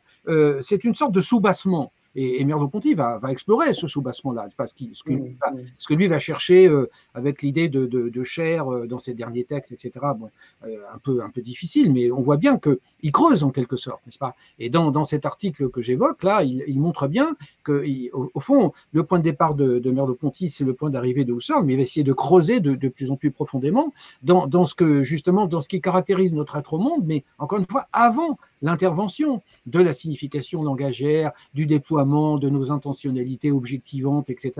c'est 0.62 0.84
une 0.84 0.94
sorte 0.94 1.12
de 1.12 1.22
soubassement. 1.22 1.92
Et, 2.16 2.42
et 2.42 2.46
Merleau-Ponty 2.46 2.96
va, 2.96 3.18
va, 3.20 3.32
explorer 3.32 3.74
ce 3.74 3.88
soubassement-là, 3.88 4.48
ce, 4.66 5.04
que, 5.04 5.14
mmh, 5.14 5.38
ce 5.78 5.88
que 5.88 5.94
lui 5.94 6.08
va 6.08 6.20
chercher 6.20 6.68
euh, 6.68 6.90
avec 7.14 7.42
l'idée 7.42 7.70
de, 7.70 7.86
de, 7.86 8.10
de, 8.10 8.24
chair 8.24 8.72
euh, 8.72 8.88
dans 8.88 9.00
ses 9.00 9.14
derniers 9.14 9.44
textes, 9.44 9.72
etc. 9.72 9.92
Bon, 10.18 10.30
euh, 10.66 10.78
un, 10.94 10.98
peu, 10.98 11.22
un 11.22 11.30
peu 11.30 11.42
difficile, 11.42 11.94
mais 11.94 12.12
on 12.12 12.22
voit 12.22 12.38
bien 12.38 12.58
qu'il 12.58 13.12
creuse 13.12 13.44
en 13.44 13.52
quelque 13.52 13.78
sorte, 13.78 14.06
n'est-ce 14.06 14.18
pas? 14.18 14.34
Et 14.58 14.70
dans, 14.70 14.92
dans, 14.92 15.04
cet 15.04 15.26
article 15.26 15.70
que 15.70 15.82
j'évoque, 15.82 16.24
là, 16.24 16.44
il, 16.44 16.64
il, 16.68 16.80
montre 16.80 17.08
bien 17.08 17.36
que, 17.64 17.86
au, 18.14 18.32
au, 18.34 18.40
fond, 18.40 18.72
le 18.92 19.04
point 19.04 19.20
de 19.20 19.24
départ 19.24 19.54
de, 19.54 19.80
de 19.80 19.92
Merleau-Ponty, 19.92 20.50
c'est 20.50 20.66
le 20.66 20.74
point 20.74 20.90
d'arrivée 20.90 21.26
de 21.26 21.34
Husserl, 21.34 21.64
mais 21.64 21.74
il 21.74 21.78
va 21.78 21.84
essayer 21.84 22.04
de 22.04 22.14
creuser 22.14 22.60
de, 22.60 22.74
de 22.74 22.90
plus 22.90 23.12
en 23.12 23.16
plus 23.16 23.32
profondément 23.32 23.94
dans, 24.24 24.48
dans, 24.48 24.66
ce 24.66 24.74
que, 24.74 25.04
justement, 25.04 25.46
dans 25.46 25.62
ce 25.62 25.70
qui 25.70 25.80
caractérise 25.80 26.34
notre 26.34 26.58
être 26.58 26.74
au 26.74 26.80
monde, 26.80 27.04
mais 27.06 27.24
encore 27.38 27.60
une 27.60 27.66
fois, 27.66 27.88
avant 27.94 28.38
l'intervention 28.62 29.42
de 29.66 29.80
la 29.80 29.94
signification 29.94 30.64
langagière, 30.64 31.32
du 31.54 31.66
déploiement 31.66 32.38
de 32.38 32.50
nos 32.50 32.72
intentionnalités 32.72 33.52
objectivantes, 33.52 34.30
etc., 34.30 34.54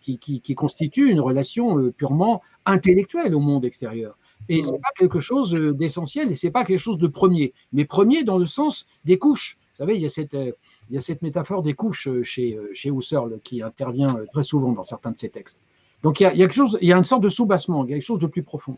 qui, 0.00 0.18
qui, 0.18 0.40
qui 0.40 0.54
constitue 0.54 1.10
une 1.10 1.20
relation 1.20 1.78
euh, 1.78 1.92
purement 1.92 2.42
intellectuelle 2.64 3.34
au 3.34 3.40
monde 3.40 3.64
extérieur. 3.64 4.18
Et 4.48 4.62
c'est 4.62 4.72
pas 4.72 4.90
quelque 4.96 5.20
chose 5.20 5.54
euh, 5.54 5.72
d'essentiel 5.72 6.30
et 6.30 6.34
c'est 6.34 6.50
pas 6.50 6.64
quelque 6.64 6.78
chose 6.78 6.98
de 6.98 7.06
premier, 7.06 7.52
mais 7.72 7.84
premier 7.84 8.24
dans 8.24 8.38
le 8.38 8.46
sens 8.46 8.84
des 9.04 9.18
couches. 9.18 9.56
Vous 9.78 9.84
savez, 9.84 9.96
il 9.96 10.02
y 10.02 10.06
a 10.06 10.10
cette, 10.10 10.34
euh, 10.34 10.52
il 10.88 10.94
y 10.94 10.98
a 10.98 11.00
cette 11.00 11.22
métaphore 11.22 11.62
des 11.62 11.74
couches 11.74 12.08
chez, 12.22 12.58
chez 12.72 12.90
Husserl 12.90 13.40
qui 13.42 13.62
intervient 13.62 14.16
très 14.32 14.42
souvent 14.42 14.72
dans 14.72 14.84
certains 14.84 15.12
de 15.12 15.18
ses 15.18 15.28
textes. 15.28 15.60
Donc 16.02 16.20
il 16.20 16.24
y 16.24 16.26
a, 16.26 16.32
il 16.32 16.38
y 16.38 16.42
a 16.42 16.46
quelque 16.46 16.54
chose, 16.54 16.78
il 16.80 16.88
y 16.88 16.92
a 16.92 16.96
une 16.96 17.04
sorte 17.04 17.22
de 17.22 17.28
soubassement, 17.28 17.84
il 17.84 17.90
y 17.90 17.92
a 17.92 17.96
quelque 17.96 18.04
chose 18.04 18.20
de 18.20 18.26
plus 18.26 18.42
profond. 18.42 18.76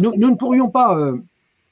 Nous 0.00 0.16
ne 0.16 0.36
pourrions 0.36 0.70
pas 0.70 1.12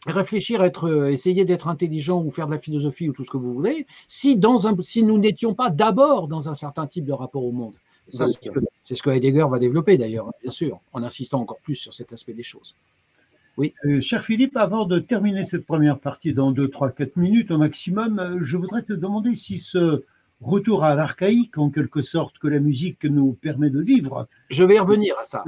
réfléchir, 0.06 0.62
être, 0.62 0.88
euh, 0.88 1.10
essayer 1.10 1.44
d'être 1.44 1.68
intelligent 1.68 2.22
ou 2.22 2.30
faire 2.30 2.46
de 2.46 2.52
la 2.52 2.58
philosophie 2.58 3.08
ou 3.08 3.12
tout 3.12 3.24
ce 3.24 3.30
que 3.30 3.36
vous 3.36 3.52
voulez, 3.52 3.86
si, 4.06 4.36
dans 4.36 4.66
un, 4.66 4.74
si 4.74 5.02
nous 5.02 5.18
n'étions 5.18 5.54
pas 5.54 5.70
d'abord 5.70 6.28
dans 6.28 6.48
un 6.48 6.54
certain 6.54 6.86
type 6.86 7.04
de 7.04 7.12
rapport 7.12 7.44
au 7.44 7.52
monde. 7.52 7.74
C'est 8.08 8.94
ce 8.94 9.02
que 9.02 9.10
Heidegger 9.10 9.46
va 9.50 9.58
développer 9.58 9.98
d'ailleurs, 9.98 10.30
bien 10.40 10.50
sûr, 10.50 10.80
en 10.92 11.02
insistant 11.02 11.40
encore 11.40 11.58
plus 11.62 11.74
sur 11.74 11.92
cet 11.92 12.12
aspect 12.12 12.32
des 12.32 12.42
choses. 12.42 12.74
Oui. 13.58 13.74
Euh, 13.84 14.00
cher 14.00 14.24
Philippe, 14.24 14.56
avant 14.56 14.86
de 14.86 15.00
terminer 15.00 15.42
cette 15.42 15.66
première 15.66 15.98
partie 15.98 16.32
dans 16.32 16.52
2, 16.52 16.68
3, 16.68 16.92
4 16.92 17.16
minutes 17.16 17.50
au 17.50 17.58
maximum, 17.58 18.18
euh, 18.18 18.38
je 18.40 18.56
voudrais 18.56 18.82
te 18.82 18.92
demander 18.92 19.34
si 19.34 19.58
ce 19.58 20.04
retour 20.40 20.84
à 20.84 20.94
l'archaïque, 20.94 21.58
en 21.58 21.68
quelque 21.68 22.02
sorte, 22.02 22.38
que 22.38 22.46
la 22.46 22.60
musique 22.60 23.04
nous 23.04 23.32
permet 23.32 23.68
de 23.68 23.80
vivre. 23.80 24.28
Je 24.48 24.62
vais 24.62 24.76
y 24.76 24.78
revenir 24.78 25.18
à 25.18 25.24
ça. 25.24 25.42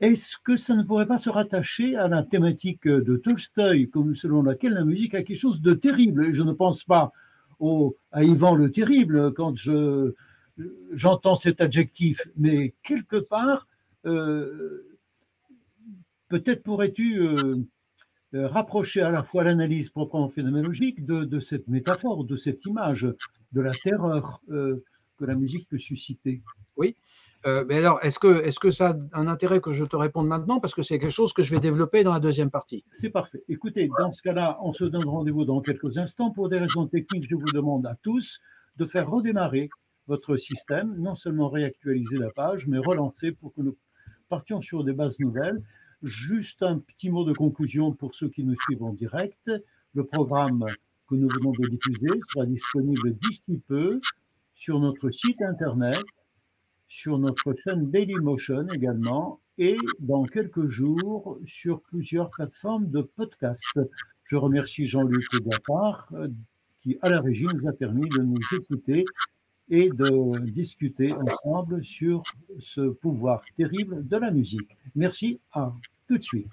Est-ce 0.00 0.36
que 0.44 0.56
ça 0.56 0.76
ne 0.76 0.82
pourrait 0.82 1.06
pas 1.06 1.18
se 1.18 1.28
rattacher 1.30 1.96
à 1.96 2.06
la 2.08 2.22
thématique 2.22 2.86
de 2.86 3.16
Tolstoï, 3.16 3.90
selon 4.14 4.42
laquelle 4.42 4.74
la 4.74 4.84
musique 4.84 5.14
a 5.14 5.22
quelque 5.22 5.38
chose 5.38 5.60
de 5.60 5.74
terrible? 5.74 6.32
Je 6.32 6.42
ne 6.42 6.52
pense 6.52 6.84
pas 6.84 7.12
à 8.12 8.22
Ivan 8.22 8.54
le 8.54 8.70
Terrible 8.70 9.32
quand 9.34 9.56
je, 9.56 10.14
j'entends 10.92 11.34
cet 11.34 11.60
adjectif, 11.60 12.28
mais 12.36 12.74
quelque 12.82 13.16
part, 13.16 13.66
euh, 14.06 14.98
peut-être 16.28 16.62
pourrais-tu 16.62 17.20
euh, 17.20 17.64
rapprocher 18.34 19.00
à 19.00 19.10
la 19.10 19.22
fois 19.22 19.44
l'analyse 19.44 19.90
proprement 19.90 20.28
phénoménologique 20.28 21.04
de, 21.04 21.24
de, 21.24 21.40
cette 21.40 21.68
métaphore, 21.68 22.24
de 22.24 22.36
cette 22.36 22.64
image, 22.64 23.08
de 23.52 23.60
la 23.60 23.72
terreur 23.72 24.40
euh, 24.50 24.84
que 25.16 25.24
la 25.24 25.34
musique 25.34 25.68
peut 25.68 25.78
susciter. 25.78 26.42
Oui, 26.76 26.94
euh, 27.48 27.64
mais 27.66 27.78
alors, 27.78 27.98
est-ce 28.02 28.18
que, 28.18 28.44
est 28.44 28.58
que 28.58 28.70
ça 28.70 28.90
a 29.12 29.18
un 29.18 29.26
intérêt 29.26 29.60
que 29.60 29.72
je 29.72 29.84
te 29.84 29.96
réponde 29.96 30.26
maintenant? 30.26 30.60
Parce 30.60 30.74
que 30.74 30.82
c'est 30.82 30.98
quelque 30.98 31.12
chose 31.12 31.32
que 31.32 31.42
je 31.42 31.54
vais 31.54 31.60
développer 31.60 32.04
dans 32.04 32.12
la 32.12 32.20
deuxième 32.20 32.50
partie. 32.50 32.84
C'est 32.90 33.10
parfait. 33.10 33.42
Écoutez, 33.48 33.88
dans 33.98 34.12
ce 34.12 34.20
cas-là, 34.22 34.58
on 34.62 34.72
se 34.72 34.84
donne 34.84 35.06
rendez-vous 35.06 35.46
dans 35.46 35.60
quelques 35.62 35.96
instants. 35.96 36.30
Pour 36.30 36.48
des 36.50 36.58
raisons 36.58 36.86
techniques, 36.86 37.26
je 37.28 37.36
vous 37.36 37.50
demande 37.54 37.86
à 37.86 37.94
tous 38.02 38.40
de 38.76 38.84
faire 38.84 39.08
redémarrer 39.08 39.70
votre 40.06 40.36
système, 40.36 40.94
non 40.98 41.14
seulement 41.14 41.48
réactualiser 41.48 42.18
la 42.18 42.30
page, 42.30 42.66
mais 42.66 42.78
relancer 42.78 43.32
pour 43.32 43.54
que 43.54 43.62
nous 43.62 43.76
partions 44.28 44.60
sur 44.60 44.84
des 44.84 44.92
bases 44.92 45.18
nouvelles. 45.18 45.62
Juste 46.02 46.62
un 46.62 46.78
petit 46.78 47.10
mot 47.10 47.24
de 47.24 47.32
conclusion 47.32 47.92
pour 47.92 48.14
ceux 48.14 48.28
qui 48.28 48.44
nous 48.44 48.56
suivent 48.66 48.82
en 48.82 48.92
direct. 48.92 49.50
Le 49.94 50.04
programme 50.04 50.66
que 51.08 51.14
nous 51.14 51.28
venons 51.28 51.52
de 51.52 51.66
diffuser 51.66 52.18
sera 52.30 52.44
disponible 52.44 53.14
d'ici 53.14 53.62
peu 53.66 54.00
sur 54.54 54.78
notre 54.80 55.10
site 55.10 55.40
internet 55.40 56.04
sur 56.88 57.18
notre 57.18 57.54
chaîne 57.62 57.90
Dailymotion 57.90 58.66
également 58.72 59.40
et 59.58 59.76
dans 60.00 60.24
quelques 60.24 60.66
jours 60.66 61.38
sur 61.46 61.80
plusieurs 61.82 62.30
plateformes 62.30 62.90
de 62.90 63.02
podcast. 63.02 63.80
Je 64.24 64.36
remercie 64.36 64.86
Jean-Luc 64.86 65.24
Gaffard 65.44 66.08
euh, 66.12 66.28
qui, 66.82 66.96
à 67.02 67.10
la 67.10 67.20
régie, 67.20 67.46
nous 67.52 67.68
a 67.68 67.72
permis 67.72 68.08
de 68.08 68.22
nous 68.22 68.40
écouter 68.56 69.04
et 69.70 69.90
de 69.90 70.38
discuter 70.50 71.12
ensemble 71.12 71.84
sur 71.84 72.22
ce 72.58 72.88
pouvoir 72.88 73.42
terrible 73.56 74.06
de 74.06 74.16
la 74.16 74.30
musique. 74.30 74.70
Merci, 74.94 75.40
à 75.52 75.74
tout 76.06 76.16
de 76.16 76.22
suite. 76.22 76.50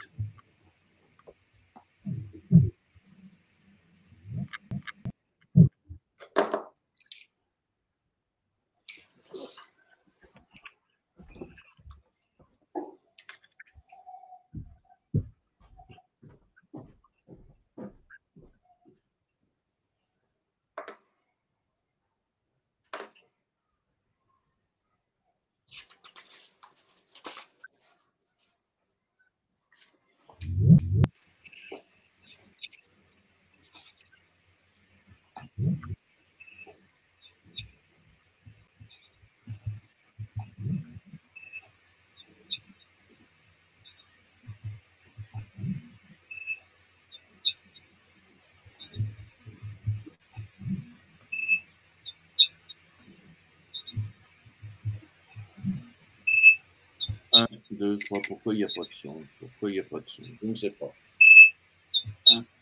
Pourquoi 58.27 58.53
il 58.53 58.57
n'y 58.57 58.63
a 58.63 58.67
pas 58.75 58.83
de 58.83 58.93
son 58.93 59.17
Pourquoi 59.39 59.69
il 59.69 59.73
n'y 59.73 59.79
a 59.79 59.83
pas 59.83 59.99
de 59.99 60.09
son 60.09 60.21
Je 60.41 60.47
ne 60.47 60.57
sais 60.57 60.71
pas. 60.71 60.91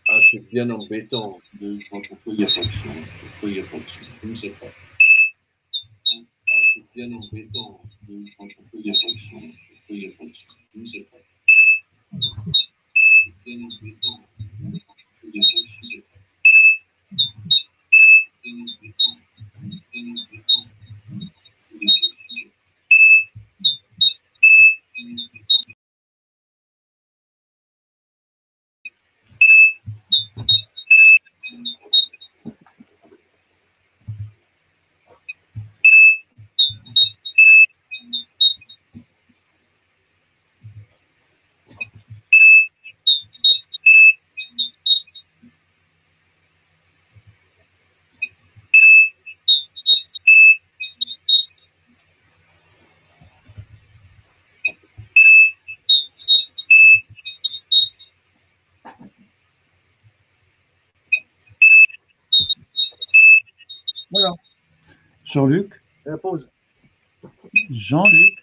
Ah, 0.09 0.19
c'est 0.29 0.49
bien 0.49 0.69
embêtant. 0.69 1.41
Deux, 1.59 1.79
trois, 1.85 2.01
pourquoi 2.07 2.33
il 2.33 2.39
n'y 2.39 2.45
a 2.45 2.47
pas 2.47 2.61
de 2.61 2.67
son 2.67 2.89
Pourquoi 2.89 3.49
il 3.49 3.53
n'y 3.53 3.59
a 3.59 3.63
pas 3.63 3.77
de 3.77 3.89
son 3.89 4.15
Je 4.21 4.27
ne 4.27 4.37
sais 4.37 4.49
pas. 4.49 4.73
Ah, 6.51 6.61
c'est 6.73 6.93
bien 6.93 7.11
embêtant. 7.11 7.81
Deux, 8.07 8.25
trois, 8.31 8.47
pourquoi 8.55 8.79
il 8.79 8.83
n'y 8.83 8.91
a 8.91 8.93
pas 8.93 9.07
de 9.07 9.13
son 9.13 9.39
Pourquoi 9.39 9.95
il 9.95 9.99
n'y 9.99 10.05
a 10.05 10.17
pas 10.17 10.25
de 10.25 10.33
son 10.33 10.59
Je 10.75 10.79
ne 10.79 10.87
sais 10.87 11.01
pas. 11.09 11.17
C'est 13.23 13.35
bien 13.45 13.57
embêtant. 13.65 14.19
Pourquoi 14.37 15.23
il 15.23 15.31
n'y 15.31 15.39
a 15.39 15.43
pas 15.43 15.53
de 15.53 15.63
son 15.63 15.79
Je 15.81 15.95
ne 15.95 16.01
sais 16.01 16.01
pas. 16.01 16.19
Bien 18.43 18.53
embêtant. 18.53 19.15
Bien 19.91 20.03
embêtant. 20.03 20.63
Il 21.71 21.83
y 21.83 21.85
a 21.85 21.89
pas 21.89 21.99
de 21.99 22.05
son 22.05 22.63
Jean-Luc. 65.33 65.81
Jean-Luc 67.71 68.42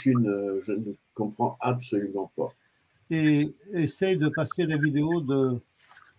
Aucune, 0.00 0.28
euh, 0.28 0.60
je 0.62 0.72
ne 0.72 0.92
comprends 1.14 1.56
absolument 1.60 2.32
pas. 2.36 2.48
et 3.10 3.52
essaye 3.74 4.16
de 4.16 4.28
passer 4.28 4.64
la 4.66 4.76
vidéo 4.76 5.20
de 5.20 5.60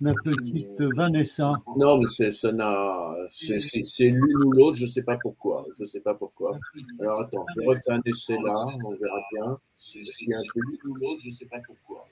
la 0.02 0.14
petite 0.24 0.82
Vanessa. 0.96 1.54
Non, 1.78 2.00
mais 2.00 2.08
c'est, 2.08 2.32
ça 2.32 2.52
n'a, 2.52 3.16
c'est, 3.30 3.60
c'est, 3.60 3.84
c'est 3.84 4.10
l'une 4.10 4.44
ou 4.46 4.52
l'autre, 4.54 4.78
je 4.78 4.84
ne 4.86 4.90
sais 4.90 5.04
pas 5.04 5.18
pourquoi. 5.18 5.64
Je 5.78 5.84
ne 5.84 5.86
sais 5.88 6.00
pas 6.02 6.16
pourquoi. 6.16 6.54
Alors 7.00 7.22
attends, 7.22 7.46
je 7.56 7.68
refais 7.68 7.92
un 7.92 8.02
essai 8.06 8.34
là, 8.34 8.52
on 8.54 9.00
verra 9.00 9.22
bien. 9.32 9.56
Peu 10.54 10.60
l'une 10.68 10.80
ou 10.86 10.96
l'autre, 11.02 11.22
je 11.24 11.30
ne 11.30 11.34
sais 11.34 11.46
pas 11.52 11.62
pourquoi. 11.66 12.04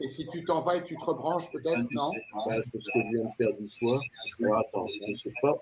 Et 0.00 0.10
si 0.10 0.26
tu 0.26 0.44
t'en 0.44 0.62
vas 0.62 0.76
et 0.76 0.82
tu 0.82 0.94
te 0.96 1.04
rebranches, 1.04 1.50
peut-être, 1.52 1.86
non 1.92 2.10
c'est 2.46 2.62
ce 2.62 2.70
que 2.70 2.78
je 2.78 3.10
viens 3.10 3.22
de 3.22 3.34
faire 3.36 3.52
dix 3.58 3.78
fois. 3.78 3.98
Alors 4.42 4.58
attends, 4.58 4.86
je 4.86 5.10
ne 5.10 5.16
sais 5.16 5.32
pas. 5.42 5.60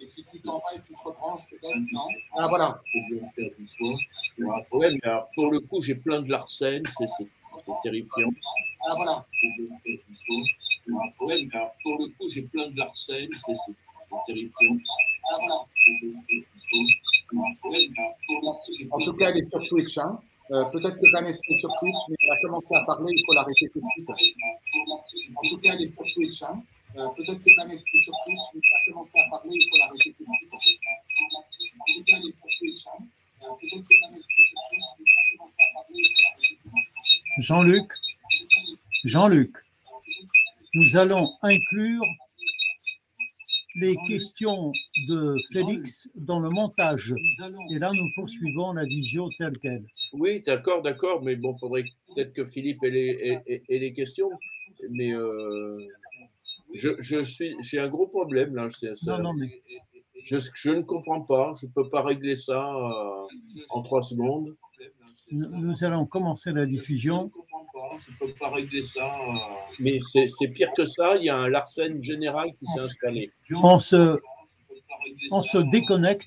Et 0.00 0.08
si 0.08 0.22
tu 0.24 0.40
t'en 0.40 0.54
vas 0.54 0.74
et 0.74 0.80
tu 0.80 0.94
te 0.94 0.98
rebranches, 1.04 1.42
peut-être, 1.50 1.76
non 1.92 2.00
Ah, 2.36 2.44
voilà. 2.48 2.82
Alors, 5.02 5.28
pour 5.34 5.50
le 5.50 5.60
coup, 5.60 5.82
j'ai 5.82 5.94
plein 6.00 6.22
de 6.22 6.30
Larsen, 6.30 6.82
c'est 6.86 7.06
terrifiant. 7.82 8.30
Ah, 8.84 8.90
voilà. 8.96 9.26
Ouais, 11.20 11.40
mais 11.42 11.54
alors, 11.54 11.72
pour 11.82 11.98
le 11.98 12.06
coup, 12.08 12.28
j'ai 12.28 12.46
plein 12.48 12.68
de 12.68 12.82
c'est, 12.94 13.28
terrifiant. 14.26 14.76
Ah, 15.24 15.34
voilà. 15.40 15.56
Ouais, 17.30 17.82
mais 17.90 17.98
alors, 17.98 18.16
pour 18.26 18.40
le 18.40 18.52
coup, 18.52 18.70
En 18.92 19.00
tout 19.04 19.12
cas, 19.14 19.30
elle 19.30 19.38
est 19.38 19.48
sur 19.48 19.62
Twitch. 19.68 19.98
Hein. 19.98 20.20
Euh, 20.50 20.64
peut-être 20.64 20.96
que 20.96 21.12
Vanessa 21.12 21.38
est 21.38 21.60
sur 21.60 21.70
Twitch, 21.78 22.00
mais 22.08 22.16
elle 22.22 22.32
a 22.32 22.40
commencé 22.42 22.74
à 22.74 22.82
parler, 22.84 23.06
il 23.14 23.22
faut 23.24 23.34
l'arrêter 23.34 23.68
tout 23.68 23.78
de 23.78 23.84
suite. 23.94 24.08
En 24.10 25.48
tout 25.48 25.56
cas, 25.62 25.74
elle 25.74 25.82
est 25.82 25.94
sur 25.94 26.02
Twitch. 26.02 26.42
Hein. 26.42 26.62
Euh, 26.98 27.06
peut-être 27.14 27.38
que 27.38 27.54
Vanessa 27.54 27.84
est 27.94 28.02
sur 28.02 28.14
Twitch, 28.24 28.44
mais 28.54 28.60
elle 28.66 28.74
a 28.74 28.84
commencé 28.90 29.14
à 29.14 29.30
parler, 29.30 29.54
il 29.54 29.68
faut 29.70 29.78
l'arrêter 29.78 30.10
tout 30.10 30.24
de 30.26 30.58
suite. 30.58 30.80
En 31.80 31.92
tout 31.92 32.02
cas, 32.02 32.16
elle 32.18 32.26
est 32.26 32.34
sur 32.34 32.50
Twitch. 32.50 32.82
Hein. 32.90 32.98
Euh, 32.98 33.54
peut-être 33.62 33.86
que 33.86 33.94
Vanessa 34.02 34.26
est 34.26 34.48
sur 34.50 34.58
Twitch, 34.58 34.90
mais 34.98 35.06
elle 35.06 35.22
a 35.22 35.24
commencé 35.30 35.54
à 35.62 35.70
parler, 35.70 36.02
il 36.02 36.10
faut 36.10 36.22
l'arrêter 36.26 36.56
tout 36.58 36.66
de 36.66 36.74
suite. 36.74 36.99
Jean-Luc 37.38 37.90
Jean-Luc, 39.04 39.54
nous 40.74 40.96
allons 40.96 41.26
inclure 41.42 42.04
les 43.76 43.94
questions 44.08 44.72
de 45.08 45.34
Félix 45.52 46.10
dans 46.26 46.40
le 46.40 46.50
montage. 46.50 47.14
Et 47.72 47.78
là, 47.78 47.92
nous 47.94 48.08
poursuivons 48.14 48.72
la 48.72 48.84
visio 48.84 49.24
telle 49.38 49.56
qu'elle. 49.58 49.80
Oui, 50.12 50.40
d'accord, 50.44 50.82
d'accord, 50.82 51.22
mais 51.22 51.36
bon, 51.36 51.56
faudrait 51.56 51.84
peut-être 52.14 52.32
que 52.34 52.44
Philippe 52.44 52.76
ait 52.82 52.90
les, 52.90 53.08
ait- 53.08 53.42
ait- 53.46 53.62
ait 53.68 53.78
les 53.78 53.92
questions. 53.92 54.30
Mais 54.90 55.12
euh, 55.14 55.70
je, 56.74 56.90
je 56.98 57.22
suis, 57.24 57.54
j'ai 57.62 57.78
un 57.78 57.88
gros 57.88 58.06
problème 58.08 58.54
là. 58.54 58.68
c'est- 58.72 58.94
ça- 58.96 59.16
Non, 59.16 59.22
non, 59.22 59.32
mais 59.34 59.48
je, 60.24 60.36
je 60.54 60.70
ne 60.70 60.82
comprends 60.82 61.22
pas. 61.22 61.54
Je 61.60 61.66
ne 61.66 61.72
peux 61.72 61.88
pas 61.88 62.02
régler 62.02 62.36
ça 62.36 62.66
euh, 62.74 63.26
en 63.70 63.82
trois 63.82 64.02
secondes. 64.02 64.54
Nous 65.32 65.84
allons 65.84 66.06
commencer 66.06 66.52
la 66.52 66.62
Je 66.62 66.66
ne 66.66 66.70
diffusion. 66.70 67.28
comprends 67.30 67.64
pas. 67.72 67.96
Je 67.98 68.10
ne 68.10 68.16
peux 68.32 68.38
pas 68.38 68.50
régler 68.50 68.82
ça. 68.82 69.04
euh, 69.04 69.36
Mais 69.78 69.98
c'est 70.02 70.26
pire 70.52 70.70
que 70.76 70.84
ça. 70.84 71.16
Il 71.16 71.24
y 71.24 71.28
a 71.28 71.36
un 71.36 71.48
Larsen 71.48 72.02
général 72.02 72.48
qui 72.58 72.66
s'est 72.72 72.80
installé. 72.80 73.26
On 73.62 73.78
se, 73.78 74.18
on 75.30 75.42
se 75.42 75.58
déconnecte. 75.70 76.26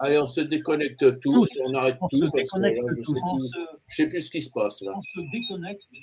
Allez, 0.00 0.18
on 0.18 0.26
se 0.28 0.40
déconnecte 0.42 1.20
tous. 1.20 1.48
Tous. 1.48 1.48
On 1.66 1.74
arrête 1.74 1.98
On 2.00 2.08
tout. 2.08 2.18
se 2.18 2.22
parce 2.24 2.32
que 2.34 2.38
déconnecte 2.40 2.78
là, 2.82 2.92
je 2.98 3.48
je 3.88 3.94
sais 3.96 4.08
plus 4.08 4.22
ce 4.22 4.30
qui 4.30 4.42
se 4.42 4.50
passe 4.50 4.80
là. 4.82 4.92
on 4.96 5.02
se 5.02 5.20
déconnecte 5.32 5.82